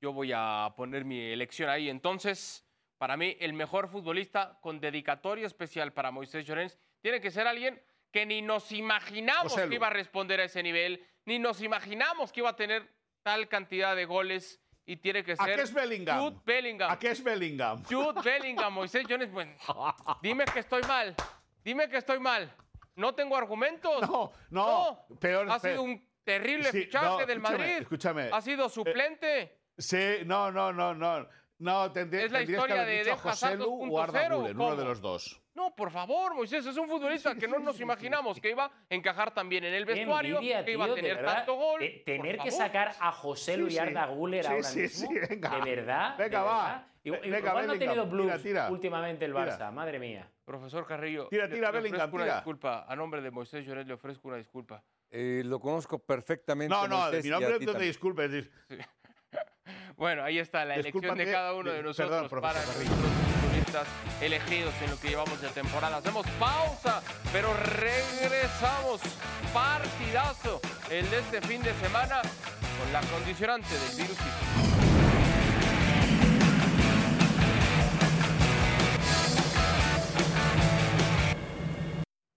Yo 0.00 0.12
voy 0.12 0.32
a 0.34 0.72
poner 0.76 1.04
mi 1.04 1.20
elección 1.32 1.68
ahí. 1.68 1.90
Entonces, 1.90 2.64
para 2.98 3.16
mí, 3.16 3.36
el 3.40 3.52
mejor 3.52 3.88
futbolista 3.88 4.58
con 4.60 4.80
dedicatoria 4.80 5.46
especial 5.46 5.92
para 5.92 6.10
Moisés 6.10 6.46
Llorens 6.46 6.78
tiene 7.00 7.20
que 7.20 7.30
ser 7.30 7.46
alguien 7.46 7.80
que 8.12 8.26
ni 8.26 8.42
nos 8.42 8.72
imaginamos 8.72 9.52
José 9.52 9.68
que 9.68 9.74
iba 9.74 9.86
a 9.88 9.90
responder 9.90 10.40
a 10.40 10.44
ese 10.44 10.62
nivel, 10.62 11.04
ni 11.26 11.38
nos 11.38 11.60
imaginamos 11.60 12.32
que 12.32 12.40
iba 12.40 12.50
a 12.50 12.56
tener 12.56 12.88
tal 13.22 13.48
cantidad 13.48 13.94
de 13.94 14.04
goles 14.06 14.60
y 14.86 14.96
tiene 14.96 15.22
que 15.22 15.32
¿A 15.32 15.36
ser 15.44 15.56
qué 15.56 15.62
es 15.62 15.74
Bellingham? 15.74 16.18
Jude 16.20 16.40
Bellingham. 16.46 16.90
¿A 16.90 16.98
qué 16.98 17.10
es 17.10 17.22
Bellingham? 17.22 17.84
Jude 17.84 18.22
Bellingham, 18.24 18.72
Moisés 18.72 19.04
Jones. 19.08 19.30
Bueno, 19.30 19.52
dime 20.22 20.44
que 20.46 20.60
estoy 20.60 20.82
mal. 20.84 21.14
Dime 21.62 21.88
que 21.90 21.98
estoy 21.98 22.18
mal. 22.20 22.50
No 22.96 23.14
tengo 23.14 23.36
argumentos. 23.36 24.00
No, 24.00 24.32
no, 24.50 25.06
peor- 25.20 25.50
Ha 25.50 25.58
peor. 25.58 25.72
sido 25.74 25.82
un 25.82 26.08
terrible 26.24 26.70
Sí, 26.72 26.82
fichaje 26.84 27.04
no, 27.06 27.16
del 27.18 27.30
escúchame, 27.38 27.58
Madrid. 27.58 27.76
escúchame. 27.82 28.30
Ha 28.32 28.40
sido 28.40 28.68
suplente. 28.70 29.58
Sí, 29.76 29.98
no, 30.24 30.50
no, 30.50 30.72
no, 30.72 30.94
no. 30.94 31.28
No, 31.58 31.92
tendría, 31.92 32.24
Es 32.24 32.32
la 32.32 32.42
historia 32.42 32.66
que 32.76 32.80
haber 32.80 33.04
de 33.04 33.10
dicho 33.12 33.28
a 33.28 33.30
Hazard 33.32 33.58
Joselu 33.58 33.92
o 33.92 34.00
Arda 34.00 34.28
2.0, 34.28 34.36
Güler, 34.38 34.56
uno 34.56 34.76
de 34.76 34.84
los 34.84 35.00
dos. 35.00 35.40
No, 35.58 35.74
por 35.74 35.90
favor, 35.90 36.36
Moisés, 36.36 36.64
es 36.64 36.76
un 36.76 36.86
futbolista 36.88 37.34
que 37.34 37.48
no 37.48 37.58
nos 37.58 37.80
imaginamos 37.80 38.40
que 38.40 38.50
iba 38.50 38.66
a 38.66 38.70
encajar 38.94 39.34
también 39.34 39.64
en 39.64 39.74
el 39.74 39.84
vestuario, 39.84 40.36
envidia, 40.36 40.64
que 40.64 40.70
iba 40.70 40.84
a 40.84 40.86
tío, 40.86 40.94
tener 40.94 41.16
verdad. 41.16 41.34
tanto 41.38 41.54
gol. 41.56 41.80
Te- 41.80 42.02
tener 42.06 42.38
que 42.38 42.50
favor. 42.52 42.66
sacar 42.66 42.94
a 43.00 43.10
José 43.10 43.56
Luis 43.56 43.72
Sí. 43.74 43.80
Arda 43.80 44.06
Güler 44.06 44.44
Sí, 44.44 44.50
ahora 44.52 44.62
sí, 44.62 44.78
mismo. 44.82 45.08
sí, 45.08 45.18
venga. 45.28 45.50
De 45.64 45.74
verdad. 45.76 46.16
de 46.16 46.22
Venga, 46.24 46.42
va. 46.44 46.86
verdad. 47.04 47.20
Venga, 47.28 47.52
no 47.64 47.72
ha 47.72 47.78
tenido 47.78 48.06
blues 48.06 48.26
tira, 48.30 48.42
tira. 48.42 48.70
últimamente 48.70 49.24
el 49.24 49.32
Tira. 49.32 49.58
Barça, 49.58 49.72
madre 49.72 49.98
mía. 49.98 50.30
Profesor 50.44 50.86
Carrillo, 50.86 51.26
Tira, 51.26 51.48
le- 51.48 51.54
tira, 51.56 51.72
le 51.72 51.78
Bellingham, 51.80 52.00
ofrezco 52.08 52.16
una 52.24 52.34
disculpa. 52.36 52.84
A 52.88 52.94
nombre 52.94 53.20
de 53.20 53.30
Moisés 53.32 53.66
Lloret 53.66 53.84
le 53.88 53.94
ofrezco 53.94 54.28
una 54.28 54.36
disculpa. 54.36 54.84
Eh, 55.10 55.42
lo 55.44 55.58
conozco 55.58 55.98
perfectamente. 55.98 56.72
No, 56.72 56.86
no, 56.86 56.98
Moisés, 56.98 57.24
mi 57.24 57.30
nombre 57.30 57.58
no 57.58 57.72
te 57.72 57.82
disculpes. 57.82 58.30
dis- 58.30 58.50
Bueno, 59.96 60.22
ahí 60.22 60.38
está 60.38 60.64
la 60.64 60.76
elección 60.76 61.18
de 61.18 61.24
cada 61.26 61.52
uno 61.54 61.72
de 61.72 61.82
nosotros 61.82 62.08
perdón, 62.10 62.28
profesor 62.28 62.62
para 62.64 63.37
Elegidos 64.20 64.74
en 64.82 64.90
lo 64.90 64.98
que 64.98 65.08
llevamos 65.08 65.40
de 65.40 65.48
temporada. 65.48 65.98
Hacemos 65.98 66.26
pausa, 66.38 67.02
pero 67.32 67.52
regresamos. 67.54 69.00
Partidazo 69.52 70.60
el 70.90 71.08
de 71.10 71.18
este 71.18 71.40
fin 71.42 71.62
de 71.62 71.74
semana 71.74 72.22
con 72.22 72.92
la 72.92 73.00
condicionante 73.00 73.68
del 73.68 73.96
virus. 73.96 74.18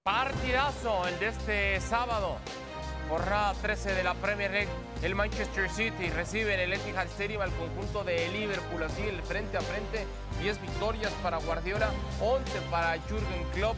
Partidazo 0.03 1.07
el 1.07 1.19
de 1.19 1.27
este 1.27 1.81
sábado. 1.81 2.37
Jornada 3.11 3.53
13 3.61 3.93
de 3.93 4.03
la 4.05 4.13
Premier 4.13 4.49
League. 4.51 4.69
El 5.03 5.15
Manchester 5.15 5.69
City 5.69 6.09
recibe 6.11 6.53
en 6.53 6.61
el 6.61 6.71
Etihad 6.71 7.07
Stadium 7.07 7.41
al 7.41 7.51
conjunto 7.57 8.05
de 8.05 8.29
Liverpool. 8.29 8.83
Así 8.83 9.01
el 9.01 9.21
frente 9.23 9.57
a 9.57 9.61
frente. 9.61 10.07
10 10.39 10.61
victorias 10.61 11.11
para 11.21 11.35
Guardiola, 11.39 11.89
11 12.21 12.61
para 12.71 12.97
Jürgen 13.09 13.43
Klopp. 13.53 13.75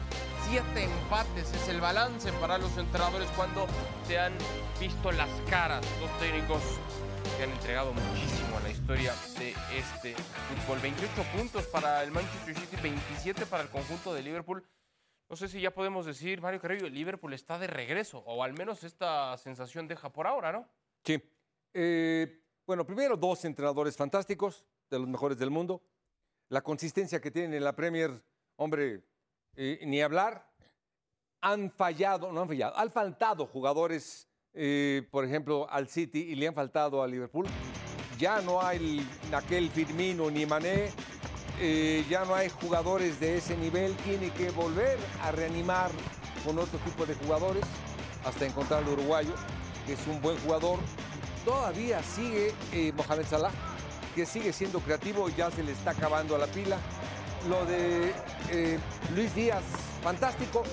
7 0.47 0.83
empates 0.83 1.51
es 1.51 1.67
el 1.67 1.81
balance 1.81 2.31
para 2.33 2.59
los 2.59 2.77
entrenadores 2.77 3.27
cuando 3.35 3.65
se 4.05 4.19
han 4.19 4.33
visto 4.79 5.11
las 5.11 5.29
caras. 5.49 5.83
Dos 5.99 6.11
técnicos 6.19 6.61
que 7.35 7.45
han 7.45 7.49
entregado 7.49 7.91
muchísimo 7.91 8.57
a 8.57 8.59
la 8.59 8.69
historia 8.69 9.15
de 9.39 9.55
este 9.75 10.13
fútbol. 10.13 10.77
28 10.79 11.23
puntos 11.35 11.65
para 11.65 12.03
el 12.03 12.11
Manchester 12.11 12.53
City, 12.53 12.77
27 12.83 13.47
para 13.47 13.63
el 13.63 13.69
conjunto 13.69 14.13
de 14.13 14.21
Liverpool. 14.21 14.63
No 15.29 15.35
sé 15.35 15.47
si 15.47 15.61
ya 15.61 15.71
podemos 15.73 16.05
decir, 16.05 16.41
Mario 16.41 16.59
Carrillo, 16.59 16.85
el 16.87 16.93
Liverpool 16.93 17.33
está 17.33 17.57
de 17.57 17.67
regreso, 17.67 18.19
o 18.19 18.43
al 18.43 18.53
menos 18.53 18.83
esta 18.83 19.35
sensación 19.37 19.87
deja 19.87 20.11
por 20.11 20.27
ahora, 20.27 20.51
¿no? 20.51 20.67
Sí. 21.03 21.21
Eh, 21.73 22.41
bueno, 22.67 22.85
primero 22.85 23.17
dos 23.17 23.43
entrenadores 23.45 23.97
fantásticos, 23.97 24.65
de 24.89 24.99
los 24.99 25.07
mejores 25.07 25.37
del 25.39 25.49
mundo. 25.49 25.81
La 26.49 26.61
consistencia 26.61 27.19
que 27.19 27.31
tienen 27.31 27.55
en 27.55 27.63
la 27.63 27.75
Premier, 27.75 28.21
hombre, 28.57 29.03
eh, 29.55 29.79
ni 29.85 30.01
hablar. 30.01 30.47
Han 31.41 31.71
fallado, 31.71 32.31
no 32.31 32.41
han 32.41 32.47
fallado, 32.47 32.77
han 32.77 32.91
faltado 32.91 33.47
jugadores, 33.47 34.29
eh, 34.53 35.07
por 35.11 35.25
ejemplo, 35.25 35.67
al 35.69 35.87
City 35.89 36.19
y 36.19 36.35
le 36.35 36.47
han 36.47 36.53
faltado 36.53 37.01
al 37.01 37.09
Liverpool. 37.11 37.47
Ya 38.19 38.39
no 38.41 38.61
hay 38.61 38.77
el- 38.77 39.33
aquel 39.35 39.69
Firmino 39.71 40.29
ni 40.29 40.45
Mané, 40.45 40.91
eh, 41.59 42.05
ya 42.09 42.25
no 42.25 42.35
hay 42.35 42.49
jugadores 42.49 43.19
de 43.19 43.37
ese 43.37 43.55
nivel. 43.57 43.95
Tiene 43.97 44.29
que 44.31 44.49
volver 44.51 44.97
a 45.21 45.31
reanimar 45.31 45.91
con 46.45 46.59
otro 46.59 46.79
tipo 46.79 47.05
de 47.05 47.15
jugadores 47.15 47.63
hasta 48.25 48.45
encontrar 48.45 48.83
al 48.83 48.89
uruguayo, 48.89 49.33
que 49.85 49.93
es 49.93 50.07
un 50.07 50.21
buen 50.21 50.37
jugador. 50.39 50.79
Todavía 51.45 52.01
sigue 52.03 52.53
eh, 52.71 52.93
Mohamed 52.95 53.25
Salah, 53.25 53.51
que 54.15 54.25
sigue 54.25 54.53
siendo 54.53 54.79
creativo 54.79 55.29
ya 55.29 55.51
se 55.51 55.63
le 55.63 55.71
está 55.73 55.91
acabando 55.91 56.35
a 56.35 56.39
la 56.39 56.47
pila. 56.47 56.77
Lo 57.49 57.65
de 57.65 58.13
eh, 58.51 58.79
Luis 59.15 59.35
Díaz, 59.35 59.63
fantástico. 60.01 60.63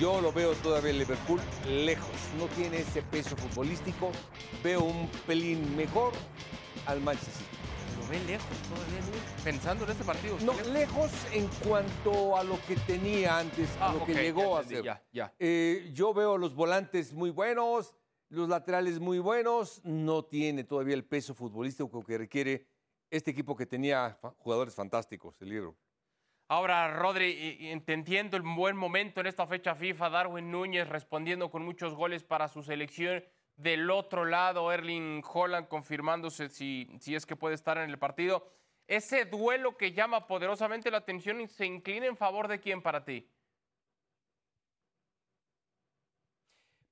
Yo 0.00 0.20
lo 0.20 0.32
veo 0.32 0.54
todavía 0.54 0.90
en 0.90 0.98
Liverpool 0.98 1.40
lejos. 1.68 2.10
No 2.36 2.46
tiene 2.46 2.78
ese 2.78 3.02
peso 3.02 3.36
futbolístico. 3.36 4.10
Veo 4.62 4.82
un 4.82 5.08
pelín 5.26 5.76
mejor 5.76 6.12
al 6.86 7.00
Manchester. 7.00 7.63
Lo 8.00 8.08
ven 8.08 8.26
lejos 8.26 8.56
todavía, 8.68 9.00
¿no? 9.00 9.44
pensando 9.44 9.84
en 9.84 9.90
este 9.90 10.04
partido. 10.04 10.36
No, 10.42 10.52
¿Lejos? 10.52 10.68
lejos 10.72 11.10
en 11.32 11.46
cuanto 11.66 12.36
a 12.36 12.44
lo 12.44 12.58
que 12.66 12.76
tenía 12.76 13.38
antes, 13.38 13.68
a 13.80 13.90
Ah, 13.90 13.94
lo 13.94 14.04
que 14.04 14.14
ya 14.14 14.22
llegó 14.22 14.56
a 14.56 14.60
entendí, 14.62 14.74
ser. 14.76 14.84
Ya, 14.84 15.02
ya. 15.12 15.34
Eh, 15.38 15.90
yo 15.92 16.12
veo 16.14 16.36
los 16.38 16.54
volantes 16.54 17.12
muy 17.12 17.30
buenos, 17.30 17.94
los 18.28 18.48
laterales 18.48 18.98
muy 19.00 19.18
buenos. 19.18 19.80
No 19.84 20.24
tiene 20.24 20.64
todavía 20.64 20.94
el 20.94 21.04
peso 21.04 21.34
futbolístico 21.34 22.02
que 22.04 22.18
requiere 22.18 22.66
este 23.10 23.30
equipo 23.30 23.54
que 23.56 23.66
tenía 23.66 24.18
jugadores 24.38 24.74
fantásticos, 24.74 25.40
el 25.42 25.50
libro. 25.50 25.76
Ahora, 26.48 26.94
Rodri, 26.98 27.70
entiendo 27.70 28.36
el 28.36 28.42
buen 28.42 28.76
momento 28.76 29.20
en 29.20 29.26
esta 29.26 29.46
fecha 29.46 29.74
FIFA. 29.74 30.10
Darwin 30.10 30.50
Núñez 30.50 30.88
respondiendo 30.88 31.50
con 31.50 31.64
muchos 31.64 31.94
goles 31.94 32.22
para 32.22 32.48
su 32.48 32.62
selección. 32.62 33.24
Del 33.56 33.90
otro 33.90 34.24
lado, 34.24 34.72
Erling 34.72 35.22
Holland 35.24 35.68
confirmándose 35.68 36.48
si, 36.48 36.88
si 37.00 37.14
es 37.14 37.24
que 37.24 37.36
puede 37.36 37.54
estar 37.54 37.78
en 37.78 37.88
el 37.88 37.98
partido. 37.98 38.50
Ese 38.86 39.24
duelo 39.24 39.76
que 39.76 39.92
llama 39.92 40.26
poderosamente 40.26 40.90
la 40.90 40.98
atención 40.98 41.40
y 41.40 41.46
se 41.46 41.64
inclina 41.64 42.06
en 42.06 42.16
favor 42.16 42.48
de 42.48 42.60
quién 42.60 42.82
para 42.82 43.04
ti. 43.04 43.30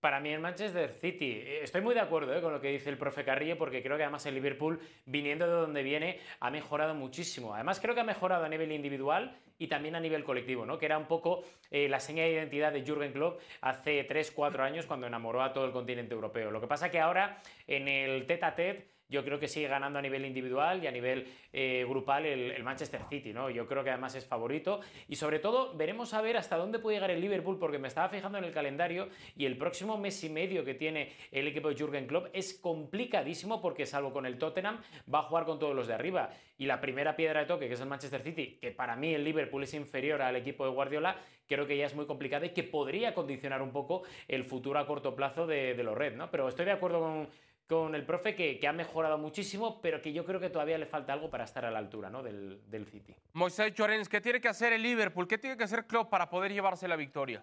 Para 0.02 0.18
mí 0.18 0.30
el 0.30 0.40
Manchester 0.40 0.90
City, 0.90 1.30
eh, 1.30 1.60
estoy 1.62 1.80
muy 1.80 1.94
de 1.94 2.00
acuerdo 2.00 2.34
eh, 2.34 2.40
con 2.40 2.52
lo 2.52 2.60
que 2.60 2.72
dice 2.72 2.90
el 2.90 2.98
profe 2.98 3.22
Carrillo 3.22 3.56
porque 3.56 3.84
creo 3.84 3.96
que 3.96 4.02
además 4.02 4.26
el 4.26 4.34
Liverpool, 4.34 4.80
viniendo 5.06 5.46
de 5.46 5.52
donde 5.52 5.84
viene, 5.84 6.18
ha 6.40 6.50
mejorado 6.50 6.92
muchísimo. 6.92 7.54
Además 7.54 7.78
creo 7.78 7.94
que 7.94 8.00
ha 8.00 8.04
mejorado 8.04 8.44
a 8.44 8.48
nivel 8.48 8.72
individual 8.72 9.38
y 9.58 9.68
también 9.68 9.94
a 9.94 10.00
nivel 10.00 10.24
colectivo, 10.24 10.66
¿no? 10.66 10.76
que 10.76 10.86
era 10.86 10.98
un 10.98 11.06
poco 11.06 11.44
eh, 11.70 11.88
la 11.88 12.00
seña 12.00 12.24
de 12.24 12.32
identidad 12.32 12.72
de 12.72 12.82
Jürgen 12.82 13.12
Klopp 13.12 13.40
hace 13.60 14.04
3-4 14.08 14.58
años 14.62 14.86
cuando 14.86 15.06
enamoró 15.06 15.40
a 15.40 15.52
todo 15.52 15.66
el 15.66 15.70
continente 15.70 16.14
europeo. 16.14 16.50
Lo 16.50 16.60
que 16.60 16.66
pasa 16.66 16.90
que 16.90 16.98
ahora 16.98 17.40
en 17.68 17.86
el 17.86 18.26
tete 18.26 18.44
a 18.44 18.56
tete 18.56 18.91
yo 19.12 19.22
creo 19.22 19.38
que 19.38 19.46
sigue 19.46 19.68
ganando 19.68 19.98
a 19.98 20.02
nivel 20.02 20.24
individual 20.24 20.82
y 20.82 20.86
a 20.86 20.90
nivel 20.90 21.28
eh, 21.52 21.84
grupal 21.86 22.24
el, 22.24 22.62
Manchester 22.64 23.02
City, 23.10 23.32
¿no? 23.32 23.50
Yo 23.50 23.66
creo 23.66 23.84
que 23.84 23.90
además 23.90 24.14
es 24.14 24.26
favorito 24.26 24.80
y 25.06 25.16
sobre 25.16 25.38
todo 25.38 25.74
veremos 25.76 26.14
a 26.14 26.22
ver 26.22 26.38
hasta 26.38 26.56
dónde 26.56 26.78
puede 26.78 26.96
llegar 26.96 27.10
el 27.10 27.20
Liverpool 27.20 27.58
porque 27.58 27.78
me 27.78 27.88
estaba 27.88 28.08
fijando 28.08 28.38
en 28.38 28.44
el 28.44 28.52
calendario 28.52 29.08
y 29.36 29.44
el 29.44 29.58
próximo 29.58 29.98
mes 29.98 30.24
y 30.24 30.30
medio 30.30 30.64
que 30.64 30.74
tiene 30.74 31.12
el 31.30 31.46
equipo 31.46 31.68
de 31.68 31.76
Jürgen 31.76 32.06
Klopp 32.06 32.28
es 32.32 32.54
complicadísimo 32.54 33.60
porque 33.60 33.84
salvo 33.84 34.12
con 34.12 34.24
el 34.24 34.38
Tottenham 34.38 34.80
va 35.12 35.20
a 35.20 35.22
jugar 35.22 35.44
con 35.44 35.58
todos 35.58 35.76
los 35.76 35.86
de 35.86 35.94
arriba 35.94 36.30
y 36.56 36.64
la 36.64 36.80
primera 36.80 37.14
piedra 37.14 37.40
de 37.40 37.46
toque 37.46 37.68
que 37.68 37.74
es 37.74 37.80
el 37.80 37.88
Manchester 37.88 38.22
City, 38.22 38.58
que 38.60 38.70
para 38.70 38.96
mí 38.96 39.12
el 39.12 39.24
Liverpool 39.24 39.62
es 39.64 39.74
inferior 39.74 40.22
al 40.22 40.36
equipo 40.36 40.64
de 40.64 40.70
Guardiola, 40.70 41.16
creo 41.46 41.66
que 41.66 41.76
ya 41.76 41.84
es 41.84 41.94
muy 41.94 42.06
complicada 42.06 42.46
y 42.46 42.50
que 42.50 42.62
podría 42.62 43.14
condicionar 43.14 43.60
un 43.60 43.72
poco 43.72 44.04
el 44.26 44.44
futuro 44.44 44.78
a 44.78 44.86
corto 44.86 45.14
plazo 45.14 45.46
de, 45.46 45.74
de 45.74 45.82
los 45.82 45.98
Red, 45.98 46.16
¿no? 46.16 46.30
Pero 46.30 46.48
estoy 46.48 46.64
de 46.64 46.72
acuerdo 46.72 47.00
con 47.00 47.28
con 47.72 47.94
el 47.94 48.04
profe 48.04 48.34
que, 48.34 48.60
que 48.60 48.68
ha 48.68 48.72
mejorado 48.74 49.16
muchísimo, 49.16 49.80
pero 49.80 50.02
que 50.02 50.12
yo 50.12 50.26
creo 50.26 50.38
que 50.38 50.50
todavía 50.50 50.76
le 50.76 50.84
falta 50.84 51.14
algo 51.14 51.30
para 51.30 51.44
estar 51.44 51.64
a 51.64 51.70
la 51.70 51.78
altura 51.78 52.10
¿no? 52.10 52.22
del, 52.22 52.60
del 52.70 52.86
City. 52.86 53.16
Moisés 53.32 53.72
Llorens, 53.72 54.10
¿qué 54.10 54.20
tiene 54.20 54.42
que 54.42 54.48
hacer 54.48 54.74
el 54.74 54.82
Liverpool? 54.82 55.26
¿Qué 55.26 55.38
tiene 55.38 55.56
que 55.56 55.64
hacer 55.64 55.86
Klopp 55.86 56.10
para 56.10 56.28
poder 56.28 56.52
llevarse 56.52 56.86
la 56.86 56.96
victoria? 56.96 57.42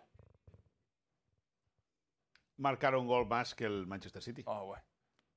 Marcar 2.58 2.96
un 2.96 3.08
gol 3.08 3.26
más 3.26 3.56
que 3.56 3.66
el 3.66 3.88
Manchester 3.88 4.22
City. 4.22 4.44
Ah, 4.46 4.62
bueno. 4.62 4.84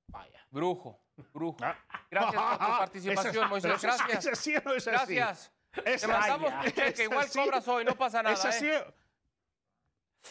Vaya. 0.09 0.47
Brujo, 0.51 1.01
brujo. 1.33 1.57
Ah. 1.63 1.75
Gracias 2.11 2.43
por 2.43 2.59
tu 2.59 2.59
participación, 2.79 3.49
Moisés. 3.49 3.83
Gracias. 3.83 4.11
¿Es 4.11 4.27
así 4.27 4.57
o 4.57 4.61
no 4.63 4.75
es 4.75 4.89
así? 4.89 5.15
Gracias. 5.15 5.53
Es 5.87 6.03
Te 6.03 6.07
mandamos 6.07 6.65
tu 6.65 6.71
cheque, 6.71 7.05
igual 7.05 7.25
así. 7.25 7.39
cobras 7.39 7.67
hoy, 7.67 7.85
no 7.87 7.95
pasa 7.95 8.23
nada. 8.23 8.35
¿Es 8.35 8.45
así? 8.45 8.69
¿eh? 8.69 8.85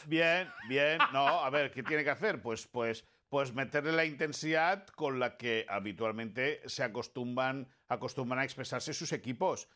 Bien, 0.06 0.48
bien. 0.70 1.00
No, 1.12 1.26
a 1.44 1.50
ver, 1.50 1.72
¿qué 1.72 1.82
tiene 1.82 2.04
que 2.04 2.12
hacer? 2.12 2.40
Pues, 2.40 2.68
pues, 2.68 3.04
pues 3.32 3.54
meterle 3.54 3.94
la 3.94 4.04
intensidad 4.04 4.88
con 4.88 5.18
la 5.18 5.38
que 5.38 5.66
habitualmente 5.70 6.62
se 6.68 6.84
acostumbran, 6.84 7.66
acostumbran 7.88 8.40
a 8.40 8.44
expresarse 8.44 8.94
sus 8.94 9.14
equipos. 9.14 9.70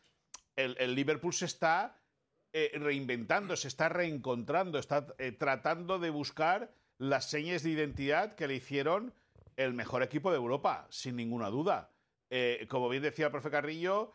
El, 0.57 0.93
Liverpool 0.93 1.33
se 1.33 1.45
está 1.45 1.97
eh, 2.51 2.73
reinventando, 2.75 3.55
se 3.55 3.69
está 3.69 3.87
reencontrando, 3.87 4.77
está 4.77 5.07
eh, 5.19 5.31
tratando 5.31 5.99
de 5.99 6.09
buscar 6.09 6.73
las 6.97 7.29
señas 7.29 7.63
de 7.63 7.69
identidad 7.69 8.35
que 8.35 8.49
le 8.49 8.55
hicieron 8.55 9.13
el 9.55 9.73
mejor 9.73 10.03
equipo 10.03 10.31
de 10.31 10.37
Europa, 10.37 10.85
sin 10.89 11.15
ninguna 11.15 11.47
duda. 11.49 11.91
Eh, 12.29 12.67
como 12.69 12.89
bien 12.89 13.03
decía 13.03 13.27
el 13.27 13.31
profe 13.31 13.49
Carrillo, 13.49 14.11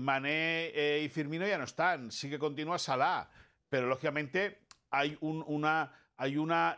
Mané 0.00 1.00
y 1.02 1.08
Firmino 1.08 1.46
ya 1.46 1.56
no 1.56 1.64
están, 1.64 2.10
sí 2.10 2.28
que 2.28 2.40
continúa 2.40 2.78
Salah, 2.78 3.30
pero 3.70 3.86
lógicamente 3.86 4.58
hay 4.90 5.16
un- 5.20 5.42
una, 5.46 5.90
hay 6.16 6.36
una 6.36 6.76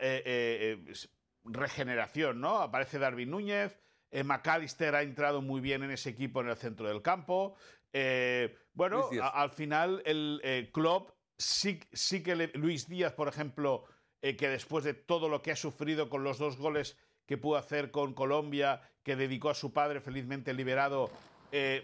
regeneración, 1.49 2.39
¿no? 2.41 2.59
Aparece 2.59 2.99
Darwin 2.99 3.29
Núñez, 3.31 3.77
Eh, 4.09 4.23
McAllister 4.23 4.95
ha 4.95 5.01
entrado 5.01 5.41
muy 5.41 5.59
bien 5.59 5.83
en 5.83 5.91
ese 5.91 6.09
equipo 6.11 6.39
en 6.39 6.47
el 6.47 6.55
centro 6.55 6.87
del 6.87 7.01
campo. 7.01 7.55
Eh, 7.91 8.55
bueno, 8.73 9.09
a- 9.19 9.41
al 9.41 9.49
final 9.51 10.01
el 10.05 10.39
eh, 10.45 10.69
Klopp 10.71 11.09
sí, 11.37 11.81
sí 11.91 12.23
que 12.23 12.33
le- 12.37 12.51
Luis 12.53 12.87
Díaz, 12.87 13.11
por 13.11 13.27
ejemplo, 13.27 13.83
eh, 14.21 14.37
que 14.37 14.47
después 14.47 14.85
de 14.85 14.93
todo 14.93 15.27
lo 15.27 15.41
que 15.41 15.51
ha 15.51 15.57
sufrido 15.57 16.07
con 16.07 16.23
los 16.23 16.37
dos 16.37 16.55
goles 16.57 16.97
que 17.25 17.37
pudo 17.37 17.57
hacer 17.57 17.91
con 17.91 18.13
Colombia, 18.13 18.81
que 19.03 19.17
dedicó 19.17 19.49
a 19.49 19.53
su 19.53 19.73
padre 19.73 19.99
felizmente 19.99 20.53
liberado, 20.53 21.11
eh, 21.51 21.83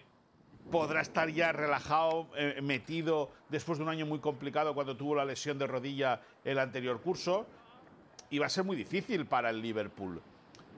podrá 0.71 1.01
estar 1.01 1.27
ya 1.29 1.51
relajado, 1.51 2.29
metido 2.61 3.31
después 3.49 3.79
de 3.79 3.83
un 3.83 3.89
año 3.89 4.05
muy 4.05 4.19
complicado 4.19 4.73
cuando 4.73 4.95
tuvo 4.95 5.13
la 5.15 5.25
lesión 5.25 5.59
de 5.59 5.67
rodilla 5.67 6.21
el 6.45 6.57
anterior 6.57 7.01
curso. 7.01 7.45
Va 8.39 8.47
a 8.47 8.49
ser 8.49 8.63
muy 8.63 8.75
difícil 8.75 9.25
para 9.25 9.49
el 9.49 9.61
Liverpool. 9.61 10.21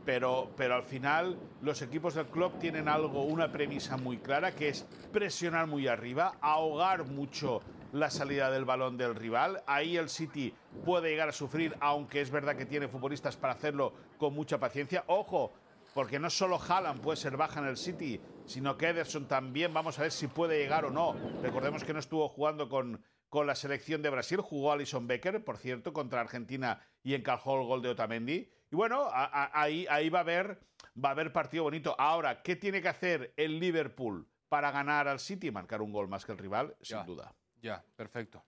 Pero, 0.06 0.52
pero 0.56 0.76
al 0.76 0.84
final 0.84 1.38
los 1.62 1.82
equipos 1.82 2.14
del 2.14 2.28
club 2.28 2.60
tienen 2.60 2.88
algo, 2.88 3.24
una 3.24 3.52
premisa 3.52 3.98
muy 3.98 4.18
clara, 4.18 4.54
que 4.54 4.70
es 4.70 4.86
presionar 5.12 5.66
muy 5.66 5.88
arriba, 5.88 6.36
ahogar 6.42 7.06
mucho 7.06 7.62
la 7.92 8.10
salida 8.10 8.52
del 8.52 8.66
balón 8.66 8.98
del 8.98 9.16
rival. 9.16 9.64
Ahí 9.66 9.98
el 9.98 10.10
City 10.10 10.54
puede 10.84 11.10
llegar 11.10 11.30
a 11.30 11.32
sufrir, 11.32 11.76
aunque 11.80 12.22
es 12.22 12.30
verdad 12.30 12.56
que 12.56 12.66
tiene 12.66 12.88
futbolistas 12.88 13.38
para 13.38 13.54
hacerlo 13.54 13.94
con 14.18 14.34
mucha 14.36 14.60
paciencia. 14.60 15.06
Ojo, 15.08 15.54
porque 15.96 16.20
no 16.20 16.30
solo 16.30 16.60
Haaland 16.60 17.00
puede 17.00 17.16
ser 17.16 17.38
baja 17.38 17.62
en 17.62 17.68
el 17.68 17.78
City, 17.78 18.20
sino 18.46 18.78
que 18.78 18.90
Ederson 18.90 19.28
también, 19.28 19.74
vamos 19.74 19.98
a 19.98 20.04
ver 20.04 20.12
si 20.12 20.28
puede 20.28 20.60
llegar 20.60 20.84
o 20.84 20.92
no. 20.92 21.16
Recordemos 21.42 21.86
que 21.86 21.94
no 21.94 22.00
estuvo 22.00 22.28
jugando 22.28 22.68
con, 22.68 23.02
con 23.36 23.48
la 23.48 23.56
selección 23.56 24.02
de 24.02 24.10
Brasil, 24.10 24.40
jugó 24.40 24.72
Alison 24.72 25.08
Becker, 25.08 25.44
por 25.44 25.58
cierto, 25.58 25.92
contra 25.92 26.22
Argentina 26.22 26.80
y 27.04 27.16
encajó 27.16 27.60
el 27.60 27.68
gol 27.68 27.82
de 27.82 27.90
Otamendi. 27.90 28.50
Y 28.72 28.76
bueno, 28.78 29.10
a- 29.12 29.26
a- 29.26 29.62
ahí, 29.62 29.86
ahí 29.90 30.08
va, 30.08 30.20
a 30.20 30.22
haber, 30.22 30.58
va 31.04 31.10
a 31.10 31.12
haber 31.12 31.34
partido 31.34 31.64
bonito. 31.64 31.94
Ahora, 32.00 32.42
¿qué 32.42 32.56
tiene 32.56 32.82
que 32.82 32.88
hacer 32.88 33.34
el 33.36 33.60
Liverpool 33.60 34.26
para 34.48 34.72
ganar 34.72 35.10
al 35.10 35.20
City? 35.20 35.52
Marcar 35.52 35.82
un 35.82 35.92
gol 35.92 36.08
más 36.08 36.24
que 36.26 36.32
el 36.32 36.38
rival, 36.38 36.78
sin 36.82 36.96
Ya. 37.00 37.04
duda. 37.04 37.36
Ya, 37.62 37.84
perfecto. 37.98 38.42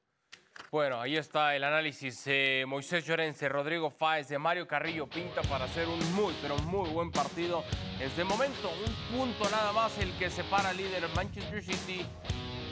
Bueno, 0.71 1.01
ahí 1.01 1.17
está 1.17 1.53
el 1.53 1.65
análisis. 1.65 2.23
eh, 2.25 2.63
Moisés 2.65 3.05
Llorente, 3.05 3.49
Rodrigo 3.49 3.89
Fáez, 3.91 4.29
de 4.29 4.39
Mario 4.39 4.65
Carrillo 4.69 5.05
pinta 5.07 5.41
para 5.41 5.65
hacer 5.65 5.85
un 5.85 5.99
muy, 6.15 6.33
pero 6.41 6.57
muy 6.59 6.89
buen 6.91 7.11
partido. 7.11 7.61
Es 7.99 8.15
de 8.15 8.23
momento 8.23 8.69
un 8.85 9.17
punto 9.17 9.49
nada 9.49 9.73
más 9.73 9.97
el 9.97 10.17
que 10.17 10.29
separa 10.29 10.69
al 10.69 10.77
líder 10.77 11.03
Manchester 11.13 11.61
City 11.61 12.05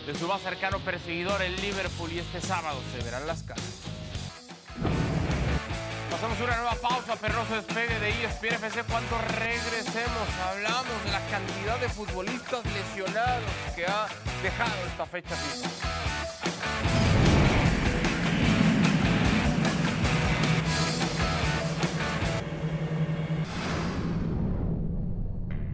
de 0.06 0.14
su 0.16 0.28
más 0.28 0.42
cercano 0.42 0.80
perseguidor, 0.80 1.42
el 1.42 1.56
Liverpool. 1.58 2.12
Y 2.12 2.20
este 2.20 2.42
sábado 2.42 2.80
se 2.92 3.04
verán 3.04 3.26
las 3.26 3.44
caras. 3.44 3.64
Pasamos 6.12 6.40
una 6.40 6.56
nueva 6.58 6.76
pausa, 6.76 7.16
Perroso 7.16 7.56
despegue 7.56 8.00
de 8.00 8.10
ESPN 8.24 8.54
FC. 8.54 8.84
Cuando 8.84 9.18
regresemos, 9.38 10.28
hablamos 10.48 11.04
de 11.04 11.12
la 11.12 11.20
cantidad 11.28 11.80
de 11.80 11.90
futbolistas 11.90 12.64
lesionados 12.66 13.44
que 13.76 13.86
ha 13.86 14.08
dejado 14.42 14.86
esta 14.88 15.06
fecha 15.06 15.36
FIFA. 15.36 16.15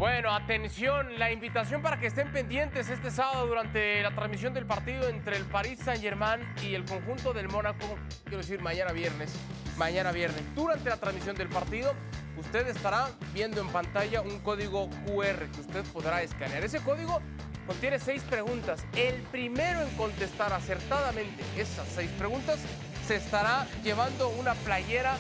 Bueno, 0.02 0.34
atención, 0.34 1.20
la 1.20 1.32
invitación 1.32 1.84
para 1.84 2.00
que 2.00 2.08
estén 2.08 2.32
pendientes 2.32 2.90
este 2.90 3.12
sábado 3.12 3.46
durante 3.46 4.02
la 4.02 4.10
transmisión 4.10 4.52
del 4.52 4.66
partido 4.66 5.08
entre 5.08 5.38
el 5.38 5.46
Paris 5.46 5.78
Saint-Germain 5.78 6.42
y 6.64 6.74
el 6.74 6.86
conjunto 6.86 7.34
del 7.34 7.48
Mónaco, 7.50 7.86
quiero 8.24 8.40
decir 8.40 8.64
mañana 8.64 8.94
viernes, 8.94 9.32
mañana 9.78 10.12
viernes. 10.12 10.42
Durante 10.56 10.90
la 10.90 10.98
transmisión 10.98 11.36
del 11.36 11.50
partido, 11.50 11.94
usted 12.36 12.68
estará 12.68 13.10
viendo 13.32 13.62
en 13.62 13.68
pantalla 13.68 14.22
un 14.22 14.40
código 14.40 14.90
QR 15.06 15.46
que 15.52 15.62
usted 15.62 15.84
podrá 15.94 16.24
escanear. 16.24 16.66
Ese 16.66 16.80
código 16.80 17.22
contiene 17.68 18.00
seis 18.00 18.24
preguntas. 18.24 18.84
El 18.96 19.22
primero 19.32 19.84
en 19.84 19.90
contestar 19.98 20.52
acertadamente 20.52 21.44
esas 21.56 21.88
seis 21.88 22.10
preguntas 22.18 22.58
se 23.06 23.18
estará 23.18 23.68
llevando 23.84 24.30
una 24.30 24.56
playera 24.56 25.16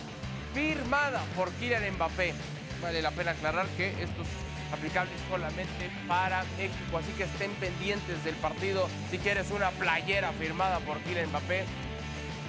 firmada 0.55 1.21
por 1.35 1.51
Kylian 1.51 1.93
Mbappé. 1.97 2.33
Vale 2.81 2.99
la 3.03 3.11
pena 3.11 3.29
aclarar 3.29 3.67
que 3.77 3.89
esto 4.01 4.23
es 4.71 4.77
aplicable 4.77 5.11
solamente 5.29 5.89
para 6.07 6.43
México, 6.57 6.97
así 6.97 7.11
que 7.13 7.23
estén 7.23 7.51
pendientes 7.55 8.23
del 8.23 8.35
partido. 8.35 8.87
Si 9.09 9.17
quieres 9.17 9.51
una 9.51 9.69
playera 9.71 10.31
firmada 10.33 10.79
por 10.79 10.97
Kylian 10.99 11.29
Mbappé, 11.29 11.65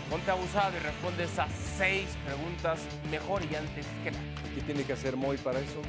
ponte 0.09 0.31
abusado 0.31 0.77
y 0.77 0.81
responde 0.81 1.25
esas 1.25 1.51
seis 1.77 2.09
preguntas 2.25 2.81
mejor 3.11 3.43
y 3.51 3.55
antes 3.57 3.87
que 4.05 4.11
nada. 4.11 4.25
¿Qué 4.55 4.61
tiene 4.63 4.85
que 4.85 4.93
hacer 4.93 5.17
Moy 5.17 5.37
para 5.39 5.59
eso? 5.59 5.81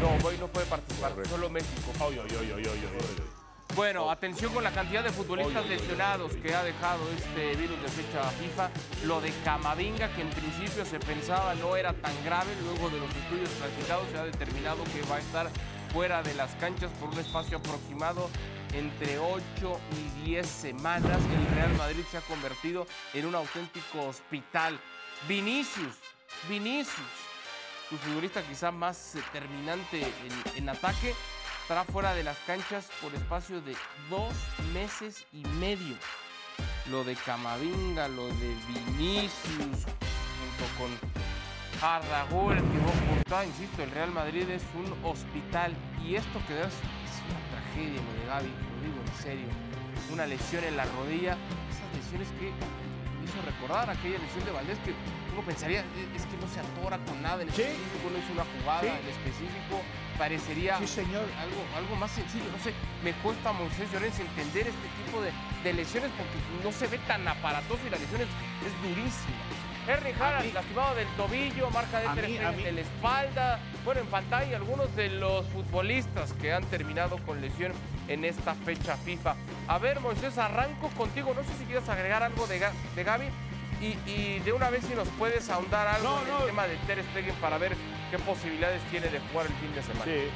No, 0.00 0.22
Boy 0.22 0.36
no 0.38 0.48
puede 0.48 0.66
participar, 0.66 1.12
Correcto. 1.12 1.30
solo 1.30 1.50
México. 1.50 1.92
Oy, 2.00 2.18
oy, 2.18 2.30
oy, 2.30 2.52
oy, 2.52 2.52
oy, 2.52 2.66
oy, 2.66 2.80
oy. 2.84 3.45
Bueno, 3.74 4.10
atención 4.10 4.54
con 4.54 4.64
la 4.64 4.70
cantidad 4.70 5.04
de 5.04 5.10
futbolistas 5.10 5.66
lesionados 5.66 6.32
que 6.36 6.54
ha 6.54 6.62
dejado 6.62 7.02
este 7.10 7.56
virus 7.56 7.80
de 7.82 7.88
fecha 7.88 8.22
FIFA. 8.30 8.70
Lo 9.04 9.20
de 9.20 9.30
Camavinga, 9.44 10.08
que 10.14 10.22
en 10.22 10.30
principio 10.30 10.84
se 10.86 10.98
pensaba 10.98 11.54
no 11.56 11.76
era 11.76 11.92
tan 11.92 12.12
grave, 12.24 12.54
luego 12.62 12.88
de 12.88 13.00
los 13.00 13.14
estudios 13.14 13.50
practicados 13.50 14.08
se 14.10 14.18
ha 14.18 14.24
determinado 14.24 14.82
que 14.84 15.02
va 15.10 15.16
a 15.16 15.18
estar 15.18 15.50
fuera 15.92 16.22
de 16.22 16.34
las 16.34 16.54
canchas 16.54 16.90
por 17.00 17.10
un 17.10 17.18
espacio 17.18 17.58
aproximado 17.58 18.30
entre 18.72 19.18
8 19.18 19.42
y 20.22 20.24
10 20.24 20.46
semanas. 20.46 21.18
El 21.24 21.54
Real 21.54 21.74
Madrid 21.76 22.04
se 22.10 22.16
ha 22.16 22.22
convertido 22.22 22.86
en 23.12 23.26
un 23.26 23.34
auténtico 23.34 24.06
hospital. 24.06 24.80
Vinicius, 25.28 25.96
Vinicius, 26.48 26.94
su 27.88 27.96
futbolista 27.98 28.42
quizá 28.42 28.70
más 28.70 29.12
determinante 29.14 30.02
en, 30.02 30.62
en 30.62 30.68
ataque, 30.68 31.14
estará 31.66 31.82
fuera 31.82 32.14
de 32.14 32.22
las 32.22 32.38
canchas 32.46 32.88
por 33.02 33.12
espacio 33.12 33.60
de 33.60 33.74
dos 34.08 34.32
meses 34.72 35.26
y 35.32 35.42
medio. 35.58 35.96
Lo 36.92 37.02
de 37.02 37.16
Camavinga, 37.16 38.06
lo 38.06 38.28
de 38.28 38.54
Vinicius, 38.68 39.82
junto 39.82 40.64
con 40.78 40.88
Arragul, 41.82 42.54
Thibaut 42.54 43.08
Courtois, 43.08 43.48
insisto, 43.48 43.82
el 43.82 43.90
Real 43.90 44.12
Madrid 44.12 44.48
es 44.48 44.62
un 44.76 45.04
hospital 45.04 45.74
y 46.04 46.14
esto 46.14 46.40
que 46.46 46.54
es 46.54 46.72
una 47.26 47.40
tragedia, 47.50 48.00
lo 48.00 48.12
de 48.12 48.26
Gaby, 48.26 48.46
lo 48.46 48.82
digo 48.86 49.02
en 49.04 49.22
serio. 49.24 49.48
Una 50.12 50.24
lesión 50.24 50.62
en 50.62 50.76
la 50.76 50.84
rodilla, 50.84 51.36
esas 51.68 51.96
lesiones 51.96 52.28
que 52.38 52.52
hizo 53.26 53.42
recordar 53.42 53.90
aquella 53.90 54.18
lesión 54.18 54.44
de 54.44 54.52
Valdés 54.52 54.78
que 54.84 54.94
uno 55.32 55.42
pensaría 55.42 55.80
"Eh, 55.80 56.08
es 56.14 56.24
que 56.26 56.36
no 56.38 56.46
se 56.48 56.60
atora 56.60 56.98
con 57.04 57.20
nada 57.20 57.42
en 57.42 57.50
Sí. 57.52 57.62
específico, 57.62 58.10
no 58.10 58.18
es 58.18 58.30
una 58.30 58.44
jugada 58.54 58.82
Sí. 58.82 58.88
en 58.88 59.08
específico, 59.10 59.74
parecería 60.16 60.78
Sí, 60.78 60.86
señor. 60.86 61.26
algo, 61.38 61.60
algo 61.76 61.96
más 61.96 62.10
sencillo. 62.12 62.46
No 62.56 62.58
sé, 62.62 62.72
me 63.04 63.12
cuesta 63.20 63.50
a 63.50 63.52
Moisés 63.52 63.90
Llorens 63.92 64.18
entender 64.20 64.68
este 64.68 64.88
tipo 65.04 65.20
de, 65.20 65.30
de 65.64 65.72
lesiones 65.74 66.10
porque 66.16 66.38
no 66.64 66.72
se 66.72 66.86
ve 66.86 66.98
tan 67.06 67.26
aparatoso 67.28 67.80
y 67.86 67.90
la 67.90 67.98
lesión 67.98 68.20
es, 68.22 68.28
es 68.66 68.72
durísima. 68.82 69.36
Haaland, 69.86 70.46
mí- 70.46 70.52
lastimado 70.52 70.94
del 70.96 71.06
tobillo, 71.16 71.70
marca 71.70 72.00
de 72.00 72.08
mí- 72.08 72.38
mí- 72.56 72.62
de 72.64 72.72
la 72.72 72.80
espalda. 72.80 73.60
Bueno, 73.86 74.00
en 74.02 74.08
pantalla 74.08 74.56
algunos 74.56 74.94
de 74.96 75.08
los 75.08 75.46
futbolistas 75.46 76.32
que 76.34 76.52
han 76.52 76.64
terminado 76.64 77.16
con 77.24 77.40
lesión 77.40 77.72
en 78.08 78.24
esta 78.24 78.54
fecha 78.54 78.96
FIFA. 78.96 79.36
A 79.68 79.78
ver, 79.78 80.00
Moisés, 80.00 80.36
arranco 80.38 80.88
contigo. 80.90 81.32
No 81.34 81.42
sé 81.44 81.56
si 81.58 81.64
quieres 81.64 81.88
agregar 81.88 82.22
algo 82.24 82.46
de, 82.48 82.60
de 82.96 83.04
Gaby. 83.04 83.26
Y, 83.80 83.96
y 84.10 84.38
de 84.40 84.52
una 84.52 84.70
vez 84.70 84.84
si 84.84 84.94
nos 84.94 85.06
puedes 85.18 85.48
ahondar 85.50 85.86
algo 85.86 86.08
No, 86.08 86.22
en 86.22 86.28
no. 86.28 86.38
el 86.40 86.46
tema 86.46 86.66
de 86.66 86.76
Ter 86.86 87.02
Stegen 87.10 87.34
para 87.36 87.58
ver 87.58 87.76
qué 88.10 88.18
posibilidades 88.18 88.82
tiene 88.90 89.08
de 89.08 89.20
jugar 89.20 89.46
el 89.46 89.52
fin 89.54 89.72
de 89.74 89.82
semana. 89.82 90.04
Sí. 90.04 90.28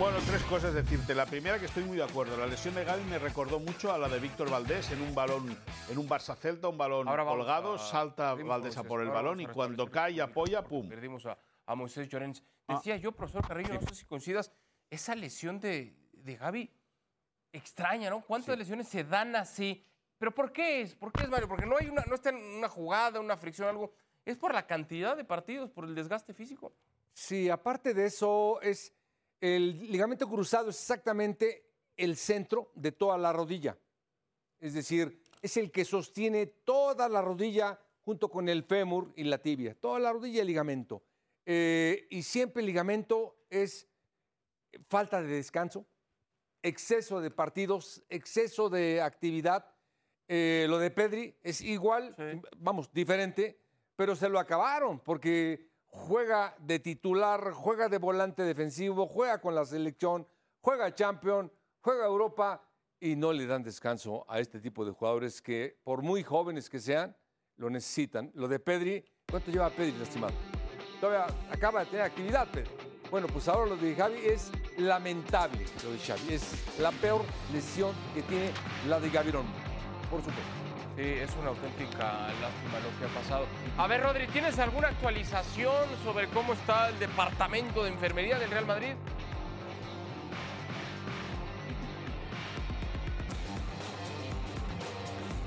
Bueno, 0.00 0.16
tres 0.26 0.42
cosas 0.44 0.72
decirte. 0.72 1.14
La 1.14 1.26
primera 1.26 1.58
que 1.58 1.66
estoy 1.66 1.84
muy 1.84 1.98
de 1.98 2.02
acuerdo. 2.04 2.34
La 2.38 2.46
lesión 2.46 2.74
de 2.74 2.84
Gaby 2.84 3.04
me 3.04 3.18
recordó 3.18 3.60
mucho 3.60 3.92
a 3.92 3.98
la 3.98 4.08
de 4.08 4.18
Víctor 4.18 4.50
Valdés 4.50 4.90
en 4.92 5.02
un 5.02 5.14
balón, 5.14 5.54
en 5.90 5.98
un 5.98 6.08
Barça 6.08 6.34
Celta, 6.36 6.68
un 6.68 6.78
balón 6.78 7.06
colgado, 7.06 7.74
a- 7.74 7.78
salta 7.78 8.30
perdimos 8.30 8.48
Valdés 8.48 8.76
a 8.78 8.82
por 8.82 9.02
el 9.02 9.10
balón 9.10 9.40
y 9.42 9.46
cuando 9.46 9.90
cae 9.90 10.12
y 10.12 10.20
apoya, 10.20 10.64
pum. 10.64 10.88
Perdimos 10.88 11.26
a, 11.26 11.36
a 11.66 11.74
Moisés 11.74 12.08
Llorens. 12.08 12.42
Ah. 12.66 12.76
Decía 12.76 12.96
yo, 12.96 13.12
profesor 13.12 13.46
Carrillo, 13.46 13.74
no 13.74 13.80
sé 13.82 13.94
si 13.94 14.06
coincidas, 14.06 14.50
esa 14.88 15.14
lesión 15.14 15.60
de, 15.60 15.94
de 16.14 16.36
Gaby 16.36 16.70
extraña, 17.52 18.08
¿no? 18.08 18.22
¿Cuántas 18.22 18.56
lesiones 18.56 18.88
se 18.88 19.04
dan 19.04 19.36
así? 19.36 19.84
¿Pero 20.16 20.34
por 20.34 20.50
qué 20.50 20.80
es? 20.80 20.94
¿Por 20.94 21.12
qué 21.12 21.24
es, 21.24 21.28
Mario? 21.28 21.46
Porque 21.46 21.66
no 21.66 21.76
hay 21.78 21.88
una, 21.88 22.02
no 22.06 22.14
está 22.14 22.30
en 22.30 22.36
una 22.36 22.70
jugada, 22.70 23.20
una 23.20 23.36
fricción, 23.36 23.68
algo. 23.68 23.92
¿Es 24.24 24.38
por 24.38 24.54
la 24.54 24.66
cantidad 24.66 25.14
de 25.16 25.24
partidos, 25.24 25.70
por 25.70 25.84
el 25.84 25.94
desgaste 25.94 26.32
físico? 26.32 26.72
Sí, 27.12 27.50
aparte 27.50 27.92
de 27.92 28.06
eso, 28.06 28.60
es 28.62 28.94
el 29.40 29.90
ligamento 29.90 30.28
cruzado 30.28 30.70
es 30.70 30.76
exactamente 30.80 31.70
el 31.96 32.16
centro 32.16 32.70
de 32.74 32.92
toda 32.92 33.16
la 33.18 33.32
rodilla. 33.32 33.76
Es 34.58 34.74
decir, 34.74 35.22
es 35.40 35.56
el 35.56 35.70
que 35.70 35.84
sostiene 35.84 36.46
toda 36.46 37.08
la 37.08 37.22
rodilla 37.22 37.78
junto 38.02 38.30
con 38.30 38.48
el 38.48 38.64
fémur 38.64 39.12
y 39.16 39.24
la 39.24 39.38
tibia. 39.38 39.74
Toda 39.74 39.98
la 39.98 40.12
rodilla 40.12 40.38
y 40.38 40.40
el 40.40 40.46
ligamento. 40.46 41.02
Eh, 41.46 42.06
y 42.10 42.22
siempre 42.22 42.60
el 42.60 42.66
ligamento 42.66 43.44
es 43.48 43.88
falta 44.88 45.20
de 45.22 45.28
descanso, 45.28 45.86
exceso 46.62 47.20
de 47.20 47.30
partidos, 47.30 48.02
exceso 48.08 48.68
de 48.68 49.00
actividad. 49.00 49.66
Eh, 50.28 50.66
lo 50.68 50.78
de 50.78 50.90
Pedri 50.90 51.34
es 51.42 51.60
igual, 51.60 52.14
Sí. 52.16 52.40
vamos, 52.58 52.92
diferente, 52.92 53.58
pero 53.96 54.14
se 54.14 54.28
lo 54.28 54.38
acabaron 54.38 55.00
porque 55.00 55.69
juega 55.90 56.54
de 56.58 56.78
titular, 56.78 57.52
juega 57.52 57.88
de 57.88 57.98
volante 57.98 58.42
defensivo, 58.42 59.06
juega 59.06 59.40
con 59.40 59.54
la 59.54 59.64
selección, 59.64 60.26
juega 60.60 60.94
Champion, 60.94 61.52
juega 61.80 62.06
Europa 62.06 62.62
y 63.00 63.16
no 63.16 63.32
le 63.32 63.46
dan 63.46 63.62
descanso 63.62 64.24
a 64.28 64.40
este 64.40 64.60
tipo 64.60 64.84
de 64.84 64.92
jugadores 64.92 65.40
que, 65.40 65.78
por 65.82 66.02
muy 66.02 66.22
jóvenes 66.22 66.68
que 66.68 66.80
sean, 66.80 67.16
lo 67.56 67.70
necesitan. 67.70 68.30
Lo 68.34 68.48
de 68.48 68.58
Pedri, 68.58 69.04
¿cuánto 69.28 69.50
lleva 69.50 69.70
Pedri 69.70 69.92
lastimado? 69.92 70.34
Todavía 71.00 71.26
acaba 71.50 71.80
de 71.80 71.86
tener 71.86 72.04
actividad, 72.04 72.46
pero 72.52 72.70
bueno, 73.10 73.26
pues 73.26 73.48
ahora 73.48 73.70
lo 73.70 73.76
de 73.76 73.94
Javi 73.94 74.18
es 74.22 74.52
lamentable, 74.76 75.66
lo 75.82 75.92
de 75.92 75.98
Xavi. 75.98 76.34
Es 76.34 76.78
la 76.78 76.92
peor 76.92 77.22
lesión 77.52 77.94
que 78.14 78.22
tiene 78.22 78.50
la 78.86 79.00
de 79.00 79.10
Gavirón, 79.10 79.46
por 80.10 80.20
supuesto. 80.20 80.69
Sí, 80.96 81.02
es 81.02 81.30
una 81.40 81.50
auténtica 81.50 82.28
lástima 82.40 82.80
lo 82.80 82.98
que 82.98 83.04
ha 83.04 83.20
pasado. 83.20 83.46
A 83.78 83.86
ver, 83.86 84.02
Rodri, 84.02 84.26
¿tienes 84.26 84.58
alguna 84.58 84.88
actualización 84.88 85.86
sobre 86.04 86.28
cómo 86.28 86.52
está 86.52 86.88
el 86.88 86.98
departamento 86.98 87.84
de 87.84 87.90
enfermería 87.90 88.38
del 88.38 88.50
Real 88.50 88.66
Madrid? 88.66 88.94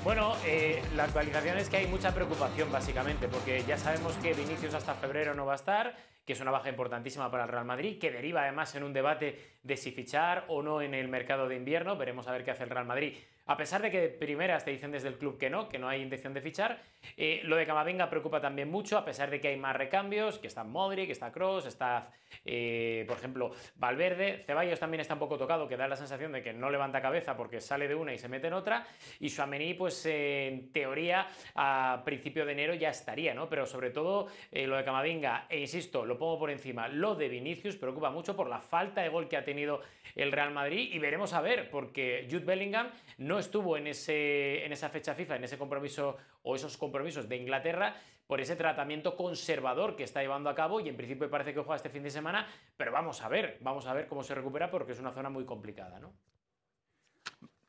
Bueno, 0.04 0.36
eh, 0.46 0.84
la 0.96 1.06
actualización 1.06 1.58
es 1.58 1.70
que 1.70 1.78
hay 1.78 1.88
mucha 1.88 2.14
preocupación 2.14 2.70
básicamente, 2.72 3.30
porque 3.30 3.64
ya 3.66 3.78
sabemos 3.78 4.14
que 4.16 4.34
Vinicius 4.34 4.74
hasta 4.74 4.96
febrero 4.96 5.34
no 5.34 5.46
va 5.46 5.54
a 5.54 5.56
estar, 5.56 5.96
que 6.26 6.34
es 6.34 6.42
una 6.42 6.52
baja 6.52 6.70
importantísima 6.70 7.30
para 7.30 7.44
el 7.44 7.50
Real 7.50 7.66
Madrid, 7.66 8.00
que 8.00 8.12
deriva 8.12 8.44
además 8.44 8.74
en 8.76 8.84
un 8.84 8.94
debate 8.94 9.40
de 9.62 9.78
si 9.78 9.92
fichar 9.92 10.46
o 10.48 10.62
no 10.62 10.82
en 10.82 10.94
el 10.94 11.08
mercado 11.08 11.48
de 11.48 11.56
invierno. 11.56 11.98
Veremos 11.98 12.28
a 12.28 12.32
ver 12.32 12.44
qué 12.44 12.52
hace 12.52 12.64
el 12.64 12.70
Real 12.70 12.86
Madrid 12.86 13.14
a 13.46 13.58
pesar 13.58 13.82
de 13.82 13.92
que 13.92 14.00
de 14.00 14.10
primeras 14.10 14.64
te 14.64 14.72
dicen 14.72 14.92
desde 14.92 15.10
el 15.10 15.18
club 15.18 15.38
que 15.38 15.50
no, 15.50 15.68
que 15.68 15.78
no 15.78 15.90
hay 15.90 16.02
intención 16.02 16.34
de 16.34 16.42
fichar, 16.42 16.82
eh, 17.18 17.42
lo 17.44 17.58
de 17.58 17.66
Camavinga 17.66 18.10
preocupa 18.10 18.40
también 18.40 18.70
mucho, 18.72 18.98
a 18.98 19.04
pesar 19.04 19.30
de 19.30 19.42
que 19.42 19.50
hay 19.50 19.58
más 19.58 19.76
recambios, 19.76 20.40
que 20.40 20.48
está 20.48 20.64
Modric, 20.64 21.08
que 21.08 21.12
está 21.12 21.32
Cross, 21.32 21.66
está, 21.66 22.10
eh, 22.46 23.04
por 23.08 23.18
ejemplo, 23.18 23.52
Valverde. 23.76 24.40
Ceballos 24.46 24.80
también 24.80 25.02
está 25.02 25.16
un 25.16 25.20
poco 25.20 25.38
tocado, 25.38 25.68
que 25.68 25.76
da 25.76 25.88
la 25.88 25.98
sensación 25.98 26.32
de 26.32 26.42
que 26.42 26.54
no 26.54 26.70
levanta 26.70 27.02
cabeza 27.02 27.36
porque 27.36 27.60
sale 27.60 27.88
de 27.90 27.96
una 27.96 28.14
y 28.14 28.18
se 28.18 28.30
mete 28.30 28.48
en 28.48 28.54
otra. 28.54 28.88
Y 29.20 29.30
Suamení, 29.30 29.74
pues 29.74 30.06
en 30.06 30.72
teoría, 30.72 31.28
a 31.56 32.02
principio 32.06 32.46
de 32.46 32.54
enero 32.54 32.74
ya 32.76 32.90
estaría, 32.90 33.34
¿no? 33.34 33.50
Pero 33.50 33.66
sobre 33.66 33.90
todo 33.90 34.28
eh, 34.52 34.66
lo 34.66 34.78
de 34.78 34.86
Camavinga, 34.86 35.48
e 35.50 35.60
insisto, 35.60 36.06
lo 36.06 36.13
pongo 36.18 36.40
por 36.40 36.50
encima, 36.50 36.88
lo 36.88 37.16
de 37.16 37.30
Vinicius 37.30 37.78
preocupa 37.78 38.10
mucho 38.10 38.36
por 38.36 38.48
la 38.48 38.60
falta 38.60 39.02
de 39.02 39.10
gol 39.10 39.28
que 39.28 39.38
ha 39.38 39.44
tenido 39.44 39.82
el 40.16 40.32
Real 40.32 40.52
Madrid 40.52 40.90
y 40.94 41.00
veremos 41.00 41.34
a 41.34 41.42
ver, 41.42 41.70
porque 41.70 42.28
Jude 42.30 42.46
Bellingham 42.46 42.90
no 43.18 43.40
estuvo 43.40 43.78
en, 43.78 43.88
ese, 43.88 44.66
en 44.66 44.72
esa 44.72 44.90
fecha 44.90 45.16
FIFA, 45.16 45.38
en 45.38 45.44
ese 45.44 45.58
compromiso 45.58 46.18
o 46.44 46.56
esos 46.56 46.78
compromisos 46.78 47.28
de 47.28 47.38
Inglaterra 47.38 47.96
por 48.28 48.42
ese 48.42 48.56
tratamiento 48.56 49.16
conservador 49.16 49.96
que 49.96 50.04
está 50.04 50.22
llevando 50.22 50.50
a 50.50 50.56
cabo 50.56 50.80
y 50.80 50.90
en 50.90 50.96
principio 50.96 51.30
parece 51.30 51.54
que 51.54 51.60
juega 51.60 51.76
este 51.76 51.90
fin 51.90 52.04
de 52.04 52.10
semana, 52.10 52.48
pero 52.78 52.92
vamos 52.92 53.22
a 53.22 53.28
ver, 53.30 53.58
vamos 53.62 53.86
a 53.86 53.94
ver 53.94 54.08
cómo 54.08 54.24
se 54.24 54.34
recupera 54.34 54.72
porque 54.72 54.94
es 54.94 55.00
una 55.00 55.12
zona 55.12 55.30
muy 55.30 55.46
complicada, 55.46 56.00
¿no? 56.00 56.14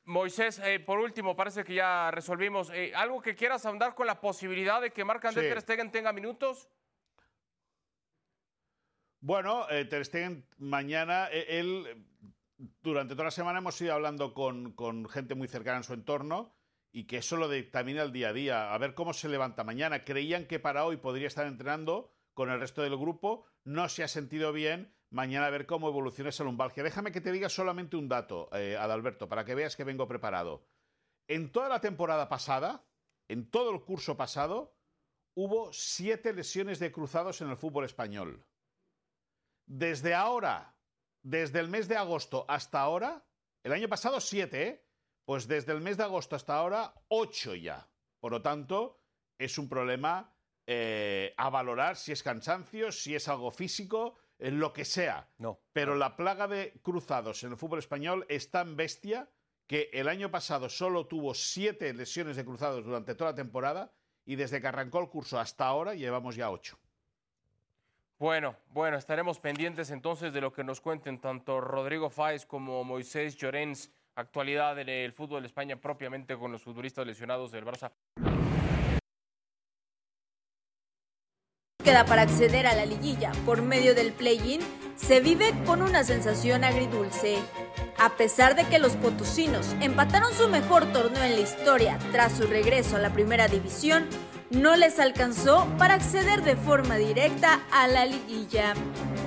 Moisés, 0.07 0.59
eh, 0.59 0.81
por 0.81 0.99
último, 0.99 1.35
parece 1.35 1.65
que 1.65 1.75
ya 1.75 2.11
resolvimos. 2.11 2.71
Eh, 2.71 2.93
¿Algo 2.95 3.23
que 3.23 3.35
quieras 3.35 3.65
ahondar 3.65 3.95
con 3.95 4.07
la 4.07 4.21
posibilidad 4.21 4.81
de 4.81 4.91
que 4.91 5.03
Marc 5.03 5.25
André 5.25 5.45
Sí. 5.45 5.49
Ter 5.49 5.61
Stegen 5.63 5.91
tenga 5.91 6.13
minutos? 6.13 6.69
Bueno, 9.25 9.67
eh, 9.71 9.87
Ter 9.87 10.05
Stegen 10.05 10.45
mañana, 10.59 11.31
eh, 11.33 11.59
él, 11.59 12.05
durante 12.83 13.15
toda 13.15 13.25
la 13.25 13.31
semana 13.31 13.61
hemos 13.61 13.81
ido 13.81 13.95
hablando 13.95 14.35
con, 14.35 14.73
con 14.73 15.09
gente 15.09 15.35
muy 15.35 15.49
cercana 15.49 15.79
en 15.79 15.83
su 15.83 15.95
entorno 15.95 16.55
y 16.93 17.05
que 17.05 17.17
eso 17.17 17.39
lo 17.39 17.49
dictamina 17.49 18.03
el 18.03 18.13
día 18.13 18.29
a 18.29 18.33
día, 18.35 18.75
a 18.75 18.77
ver 18.77 18.93
cómo 18.93 19.15
se 19.15 19.31
levanta 19.31 19.65
mañana. 19.65 20.05
Creían 20.05 20.45
que 20.45 20.61
para 20.61 20.85
hoy 20.85 20.99
podría 20.99 21.27
estar 21.27 21.47
entrenando 21.47 22.13
con 22.35 22.51
el 22.51 22.61
resto 22.61 22.83
del 22.83 22.99
grupo, 22.99 23.47
no 23.65 23.89
se 23.89 24.05
ha 24.05 24.09
sentido 24.09 24.53
bien, 24.53 24.95
mañana 25.09 25.47
a 25.47 25.51
ver 25.51 25.65
cómo 25.65 25.89
evoluciona 25.89 26.29
esa 26.29 26.45
lumbalgia. 26.45 26.83
Déjame 26.83 27.11
que 27.11 27.23
te 27.23 27.33
diga 27.33 27.49
solamente 27.49 27.97
un 27.97 28.11
dato, 28.11 28.51
eh, 28.53 28.77
Adalberto, 28.79 29.27
para 29.27 29.47
que 29.47 29.55
veas 29.55 29.75
que 29.75 29.85
vengo 29.85 30.07
preparado. 30.07 30.67
En 31.29 31.51
toda 31.51 31.71
la 31.71 31.81
temporada 31.81 32.29
pasada, 32.29 32.85
en 33.29 33.51
todo 33.51 33.71
el 33.71 33.85
curso 33.85 34.19
pasado, 34.19 34.77
hubo 35.33 35.73
siete 35.73 36.35
lesiones 36.35 36.79
de 36.79 36.93
cruzados 36.93 37.41
en 37.41 37.49
el 37.49 37.57
fútbol 37.57 37.87
español. 37.87 38.45
Desde 39.67 40.15
ahora, 40.15 40.75
desde 41.23 41.61
el 41.61 41.69
mes 41.69 41.89
de 41.89 41.97
agosto 41.97 42.45
hasta 42.49 42.81
ahora, 42.81 43.25
el 43.63 43.73
año 43.73 43.89
pasado 43.89 44.21
siete, 44.21 44.69
¿eh? 44.69 44.85
Pues 45.25 45.49
desde 45.49 45.73
el 45.73 45.81
mes 45.81 45.97
de 45.97 46.05
agosto 46.05 46.37
hasta 46.37 46.55
ahora, 46.55 46.95
ocho 47.09 47.55
ya. 47.55 47.89
Por 48.21 48.33
lo 48.33 48.43
tanto, 48.43 49.01
es 49.39 49.57
un 49.57 49.69
problema 49.69 50.35
eh, 50.67 51.35
a 51.37 51.49
valorar 51.49 51.97
si 51.97 52.13
es 52.13 52.23
cansancio, 52.23 52.93
si 52.93 53.15
es 53.15 53.29
algo 53.29 53.51
físico, 53.51 54.17
en 54.39 54.59
lo 54.59 54.73
que 54.73 54.85
sea. 54.85 55.29
No. 55.39 55.61
Pero 55.73 55.95
la 55.95 56.17
plaga 56.17 56.47
de 56.47 56.79
cruzados 56.83 57.43
en 57.45 57.53
el 57.53 57.57
fútbol 57.57 57.79
español 57.79 58.27
es 58.29 58.51
tan 58.51 58.77
bestia 58.77 59.31
que 59.67 59.89
el 59.93 60.09
año 60.09 60.31
pasado 60.31 60.69
solo 60.69 61.07
tuvo 61.07 61.35
siete 61.35 61.93
lesiones 61.95 62.37
de 62.37 62.45
cruzados 62.45 62.85
durante 62.85 63.15
toda 63.15 63.31
la 63.31 63.37
temporada 63.37 63.93
y 64.27 64.37
desde 64.37 64.61
que 64.61 64.67
arrancó 64.67 65.01
el 65.01 65.09
curso 65.09 65.39
hasta 65.39 65.67
ahora 65.67 65.95
llevamos 65.95 66.37
ya 66.37 66.51
ocho. 66.51 66.79
Bueno, 68.19 68.57
bueno, 68.71 68.97
estaremos 68.97 69.41
pendientes 69.41 69.91
entonces 69.91 70.33
de 70.33 70.41
lo 70.41 70.53
que 70.53 70.63
nos 70.63 70.81
cuenten 70.81 71.21
tanto 71.21 71.61
Rodrigo 71.61 72.11
Fáez 72.11 72.47
como 72.47 72.85
Moisés 72.85 73.37
Llorens, 73.37 73.91
actualidad 74.15 74.79
en 74.79 74.89
el 74.89 75.13
fútbol 75.13 75.43
de 75.43 75.49
España 75.49 75.77
propiamente 75.77 76.37
con 76.39 76.53
los 76.53 76.63
futbolistas 76.63 77.07
lesionados 77.07 77.51
del 77.51 77.65
Barça. 77.65 77.91
Queda 81.83 82.07
para 82.07 82.23
acceder 82.23 82.67
a 82.67 82.75
la 82.75 82.87
liguilla 82.87 83.33
por 83.45 83.61
medio 83.61 83.95
del 83.95 84.13
play-in 84.13 84.61
se 84.97 85.21
vive 85.21 85.53
con 85.67 85.83
una 85.83 86.05
sensación 86.05 86.65
agridulce. 86.65 87.39
A 87.99 88.17
pesar 88.17 88.55
de 88.55 88.65
que 88.65 88.79
los 88.79 88.97
potosinos 88.97 89.75
empataron 89.81 90.33
su 90.33 90.49
mejor 90.49 90.87
torneo 90.93 91.23
en 91.23 91.35
la 91.35 91.41
historia 91.41 91.99
tras 92.13 92.33
su 92.33 92.47
regreso 92.47 92.97
a 92.97 93.01
la 93.01 93.13
primera 93.13 93.49
división, 93.49 94.07
no 94.55 94.77
les 94.77 94.99
alcanzó 94.99 95.67
para 95.79 95.95
acceder 95.95 96.43
de 96.43 96.57
forma 96.57 96.97
directa 96.97 97.61
a 97.73 97.87
la 97.89 98.07
liguilla. 98.07 98.75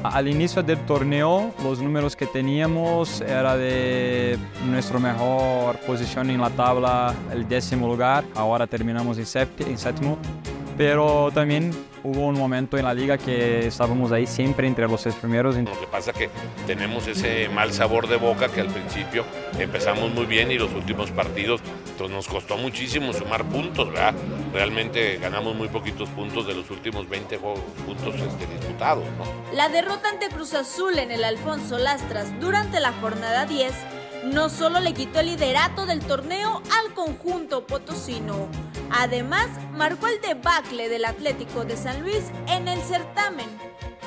Al 0.04 0.28
inicio 0.28 0.64
del 0.64 0.80
torneo, 0.86 1.54
los 1.64 1.80
números 1.80 2.16
que 2.16 2.26
teníamos 2.26 3.22
era 3.22 3.58
de 3.58 4.38
nuestra 4.66 5.00
mejor 5.00 5.78
posición 5.80 6.30
en 6.30 6.42
la 6.42 6.50
tabla, 6.50 7.14
el 7.32 7.48
décimo 7.48 7.88
lugar. 7.88 8.24
Ahora 8.36 8.68
terminamos 8.68 9.18
en, 9.18 9.26
séptimo. 9.26 10.18
Pero 10.78 11.32
también 11.34 11.72
hubo 12.08 12.28
un 12.28 12.36
momento 12.36 12.78
en 12.78 12.86
la 12.86 12.93
liga 12.93 13.18
que 13.18 13.68
estábamos 13.68 14.12
ahí 14.12 14.26
siempre 14.26 14.66
entre 14.68 14.88
los 14.88 15.01
seis 15.01 15.16
primeros. 15.16 15.55
Lo 15.55 15.80
que 15.80 15.88
pasa 15.88 16.14
que 16.14 16.30
tenemos 16.66 17.05
ese 17.08 17.49
mal 17.49 17.74
sabor 17.74 18.08
de 18.08 18.16
boca 18.16 18.47
que 18.47 18.62
al 18.62 18.68
principio 18.68 19.26
empezamos 19.60 20.14
muy 20.14 20.26
bien 20.26 20.49
y 20.51 20.58
los 20.58 20.74
últimos 20.74 21.12
partidos 21.12 21.62
entonces 21.89 22.16
nos 22.16 22.28
costó 22.28 22.58
muchísimo 22.58 23.12
sumar 23.12 23.43
puntos, 23.43 23.91
¿verdad? 23.91 24.14
Realmente 24.53 25.18
ganamos 25.18 25.55
muy 25.55 25.68
poquitos 25.68 26.08
puntos 26.10 26.47
de 26.47 26.53
los 26.53 26.70
últimos 26.70 27.10
20 27.10 27.38
juegos, 27.38 27.60
puntos 27.86 28.16
este, 28.16 28.45
disputados, 28.53 29.03
¿no? 29.18 29.55
La 29.55 29.68
derrota 29.68 30.10
ante 30.10 30.30
Cruz 30.30 30.53
Azul 30.53 30.97
en 30.99 31.12
el 31.12 31.24
Alfonso 31.24 31.78
Lastras 31.78 32.39
durante 32.39 32.80
la 32.80 32.93
jornada 32.93 33.45
10 33.45 33.74
no 34.26 34.49
solo 34.49 34.80
le 34.80 34.93
quitó 34.93 35.20
el 35.20 35.28
liderato 35.28 35.86
del 35.86 35.99
torneo 35.99 36.61
al 36.80 36.93
conjunto 36.93 37.65
potosino, 37.65 38.47
además 38.91 39.47
marcó 39.74 40.07
el 40.07 40.20
debacle 40.22 40.89
del 40.89 41.05
Atlético 41.05 41.65
de 41.65 41.78
San 41.78 42.01
Luis 42.01 42.24
en 42.47 42.68
el 42.68 42.82
certamen. 42.82 43.47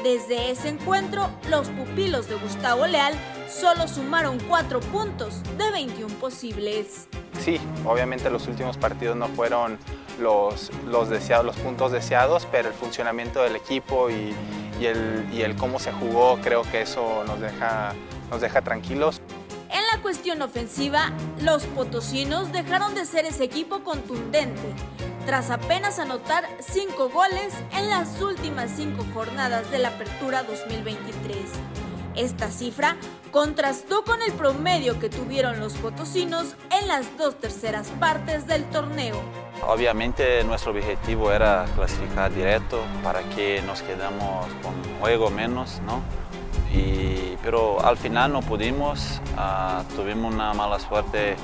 Desde 0.02 0.50
ese 0.50 0.68
encuentro, 0.68 1.28
los 1.50 1.68
pupilos 1.68 2.26
de 2.26 2.36
Gustavo 2.36 2.86
Leal 2.86 3.14
solo 3.48 3.86
sumaron 3.86 4.38
4 4.48 4.80
puntos 4.80 5.42
de 5.58 5.70
21 5.70 6.14
posibles. 6.14 7.06
Sí, 7.38 7.60
obviamente 7.84 8.30
los 8.30 8.48
últimos 8.48 8.78
partidos 8.78 9.16
no 9.16 9.28
fueron 9.28 9.78
los, 10.18 10.70
los, 10.86 11.10
deseados, 11.10 11.44
los 11.44 11.56
puntos 11.56 11.92
deseados, 11.92 12.46
pero 12.50 12.68
el 12.68 12.74
funcionamiento 12.74 13.42
del 13.42 13.56
equipo 13.56 14.08
y, 14.10 14.34
el, 14.80 15.26
y 15.32 15.42
el 15.42 15.54
cómo 15.56 15.78
se 15.78 15.92
jugó, 15.92 16.38
creo 16.40 16.62
que 16.62 16.80
eso 16.80 17.22
nos 17.26 17.40
deja, 17.40 17.92
nos 18.30 18.40
deja 18.40 18.62
tranquilos. 18.62 19.20
En 19.72 19.86
la 19.94 20.02
cuestión 20.02 20.42
ofensiva, 20.42 21.12
los 21.40 21.64
potosinos 21.66 22.50
dejaron 22.50 22.94
de 22.96 23.04
ser 23.04 23.24
ese 23.24 23.44
equipo 23.44 23.84
contundente, 23.84 24.74
tras 25.26 25.50
apenas 25.50 26.00
anotar 26.00 26.44
5 26.58 27.08
goles 27.10 27.54
en 27.76 27.88
las 27.88 28.20
últimas 28.20 28.72
5 28.74 29.04
jornadas 29.14 29.70
de 29.70 29.78
la 29.78 29.90
Apertura 29.90 30.42
2023. 30.42 31.36
Esta 32.16 32.50
cifra 32.50 32.96
contrastó 33.30 34.02
con 34.02 34.20
el 34.22 34.32
promedio 34.32 34.98
que 34.98 35.08
tuvieron 35.08 35.60
los 35.60 35.74
potosinos 35.74 36.56
en 36.76 36.88
las 36.88 37.16
dos 37.16 37.38
terceras 37.38 37.88
partes 38.00 38.48
del 38.48 38.64
torneo. 38.70 39.22
Obviamente 39.68 40.42
nuestro 40.42 40.72
objetivo 40.72 41.30
era 41.30 41.66
clasificar 41.76 42.34
directo 42.34 42.82
para 43.04 43.22
que 43.36 43.62
nos 43.62 43.82
quedamos 43.82 44.46
con 44.62 44.74
un 44.74 44.98
juego 44.98 45.30
menos, 45.30 45.80
¿no? 45.86 46.02
Pero 47.42 47.84
al 47.84 47.96
final 47.96 48.32
no 48.32 48.42
pudimos, 48.42 49.20
uh, 49.36 49.82
tuvimos 49.96 50.34
una 50.34 50.52
mala 50.52 50.78
suerte 50.78 51.36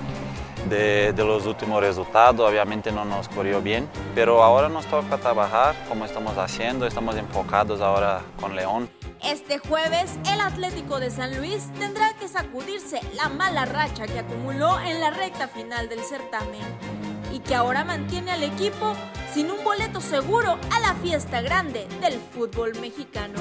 de, 0.68 1.12
de 1.12 1.24
los 1.24 1.46
últimos 1.46 1.80
resultados, 1.80 2.48
obviamente 2.48 2.92
no 2.92 3.04
nos 3.04 3.28
corrió 3.28 3.62
bien, 3.62 3.88
pero 4.14 4.42
ahora 4.42 4.68
nos 4.68 4.84
toca 4.86 5.16
trabajar 5.16 5.74
como 5.88 6.04
estamos 6.04 6.36
haciendo, 6.36 6.86
estamos 6.86 7.16
enfocados 7.16 7.80
ahora 7.80 8.20
con 8.40 8.54
León. 8.54 8.90
Este 9.24 9.58
jueves, 9.58 10.18
el 10.32 10.40
Atlético 10.40 11.00
de 11.00 11.10
San 11.10 11.36
Luis 11.36 11.72
tendrá 11.78 12.14
que 12.14 12.28
sacudirse 12.28 13.00
la 13.14 13.28
mala 13.28 13.64
racha 13.64 14.06
que 14.06 14.18
acumuló 14.18 14.78
en 14.80 15.00
la 15.00 15.10
recta 15.10 15.48
final 15.48 15.88
del 15.88 16.00
certamen 16.00 16.62
y 17.32 17.40
que 17.40 17.54
ahora 17.54 17.84
mantiene 17.84 18.32
al 18.32 18.42
equipo 18.42 18.92
sin 19.32 19.50
un 19.50 19.64
boleto 19.64 20.00
seguro 20.00 20.58
a 20.72 20.80
la 20.80 20.94
fiesta 20.94 21.40
grande 21.40 21.88
del 22.00 22.20
fútbol 22.34 22.78
mexicano. 22.80 23.40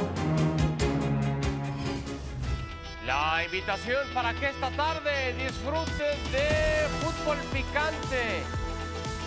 La 3.05 3.43
invitación 3.45 4.07
para 4.15 4.33
que 4.33 4.49
esta 4.49 4.71
tarde 4.71 5.33
disfrutes 5.33 6.31
de 6.31 6.87
fútbol 7.01 7.37
picante. 7.53 8.41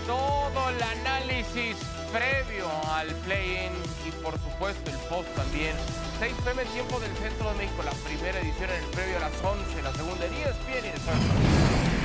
Todo 0.05 0.71
el 0.71 0.83
análisis 0.83 1.77
previo 2.13 2.67
al 2.93 3.09
play-in 3.25 3.71
y 4.05 4.11
por 4.23 4.35
supuesto 4.41 4.91
el 4.91 4.97
post 5.09 5.29
también. 5.37 5.77
6 6.19 6.35
pm 6.45 6.65
tiempo 6.65 6.99
del 6.99 7.15
centro 7.19 7.51
de 7.51 7.55
México, 7.57 7.83
la 7.85 7.93
primera 7.93 8.41
edición 8.41 8.71
en 8.71 8.83
el 8.83 8.91
previo 8.91 9.17
a 9.19 9.21
las 9.21 9.45
11, 9.45 9.83
la 9.83 9.93
segunda 9.93 10.27
en 10.27 10.35
ESPN 10.35 10.87
y 10.87 10.91
de 10.91 11.98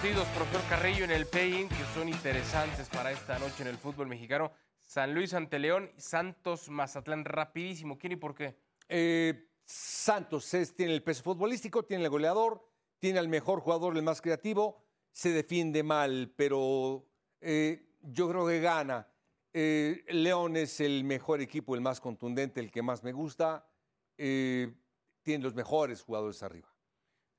partidos, 0.00 0.28
profesor 0.28 0.62
Carrillo, 0.68 1.04
en 1.04 1.10
el 1.10 1.26
play-in 1.26 1.68
que 1.68 1.84
son 1.92 2.08
interesantes 2.08 2.88
para 2.88 3.10
esta 3.10 3.36
noche 3.40 3.62
en 3.62 3.66
el 3.66 3.76
fútbol 3.78 4.06
mexicano. 4.06 4.52
San 4.78 5.12
Luis 5.12 5.34
ante 5.34 5.58
León 5.58 5.90
Santos 5.96 6.68
Mazatlán. 6.68 7.24
Rapidísimo, 7.24 7.98
¿quién 7.98 8.12
y 8.12 8.16
por 8.16 8.32
qué? 8.32 8.56
Eh, 8.88 9.48
Santos 9.64 10.48
tiene 10.76 10.94
el 10.94 11.02
peso 11.02 11.24
futbolístico, 11.24 11.82
tiene 11.82 12.04
el 12.04 12.10
goleador, 12.10 12.64
tiene 13.00 13.18
al 13.18 13.26
mejor 13.26 13.58
jugador, 13.58 13.96
el 13.96 14.04
más 14.04 14.20
creativo, 14.20 14.84
se 15.10 15.30
defiende 15.30 15.82
mal, 15.82 16.32
pero 16.36 17.04
eh, 17.40 17.96
yo 18.00 18.28
creo 18.28 18.46
que 18.46 18.60
gana. 18.60 19.08
Eh, 19.52 20.04
León 20.10 20.56
es 20.56 20.78
el 20.78 21.02
mejor 21.02 21.40
equipo, 21.40 21.74
el 21.74 21.80
más 21.80 22.00
contundente, 22.00 22.60
el 22.60 22.70
que 22.70 22.82
más 22.82 23.02
me 23.02 23.10
gusta. 23.10 23.68
tiene 24.16 25.42
los 25.42 25.56
mejores 25.56 26.02
jugadores 26.02 26.40
arriba. 26.44 26.68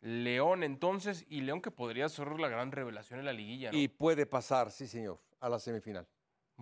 León 0.02 0.64
entonces, 0.64 1.26
y 1.30 1.42
León 1.42 1.62
que 1.62 1.72
podría 1.72 2.08
ser 2.10 2.40
la 2.40 2.48
gran 2.48 2.72
revelación 2.72 3.20
en 3.20 3.26
la 3.26 3.34
liguilla. 3.34 3.72
¿no? 3.72 3.78
Y 3.78 3.88
puede 3.88 4.26
pasar, 4.26 4.72
sí 4.72 4.88
señor, 4.88 5.20
a 5.40 5.50
la 5.50 5.60
semifinal. 5.60 6.08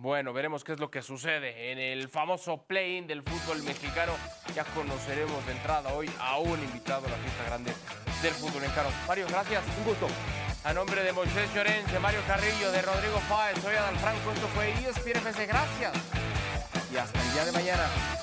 Bueno, 0.00 0.32
veremos 0.32 0.62
qué 0.62 0.72
es 0.72 0.78
lo 0.78 0.92
que 0.92 1.02
sucede 1.02 1.72
en 1.72 1.78
el 1.78 2.08
famoso 2.08 2.64
play-in 2.66 3.08
del 3.08 3.22
fútbol 3.22 3.64
mexicano. 3.64 4.12
Ya 4.54 4.62
conoceremos 4.66 5.44
de 5.44 5.52
entrada 5.52 5.92
hoy 5.92 6.08
a 6.20 6.38
un 6.38 6.56
invitado 6.62 7.06
a 7.08 7.10
la 7.10 7.16
fiesta 7.16 7.44
grande 7.46 7.72
del 8.22 8.32
fútbol 8.34 8.62
mexicano. 8.62 8.90
Mario, 9.08 9.26
gracias. 9.28 9.64
Un 9.78 9.84
gusto. 9.84 10.06
A 10.62 10.72
nombre 10.72 11.02
de 11.02 11.12
Moisés 11.12 11.52
Llorens, 11.52 11.90
de 11.92 11.98
Mario 11.98 12.20
Carrillo, 12.28 12.70
de 12.70 12.82
Rodrigo 12.82 13.18
Fáez, 13.28 13.58
soy 13.60 13.74
Adal 13.74 13.96
Franco, 13.96 14.32
esto 14.32 14.46
fue 14.48 14.70
ESPN 14.70 15.18
FC. 15.18 15.46
Gracias. 15.46 15.92
Y 16.92 16.96
hasta 16.96 17.20
el 17.20 17.32
día 17.32 17.44
de 17.44 17.52
mañana. 17.52 18.17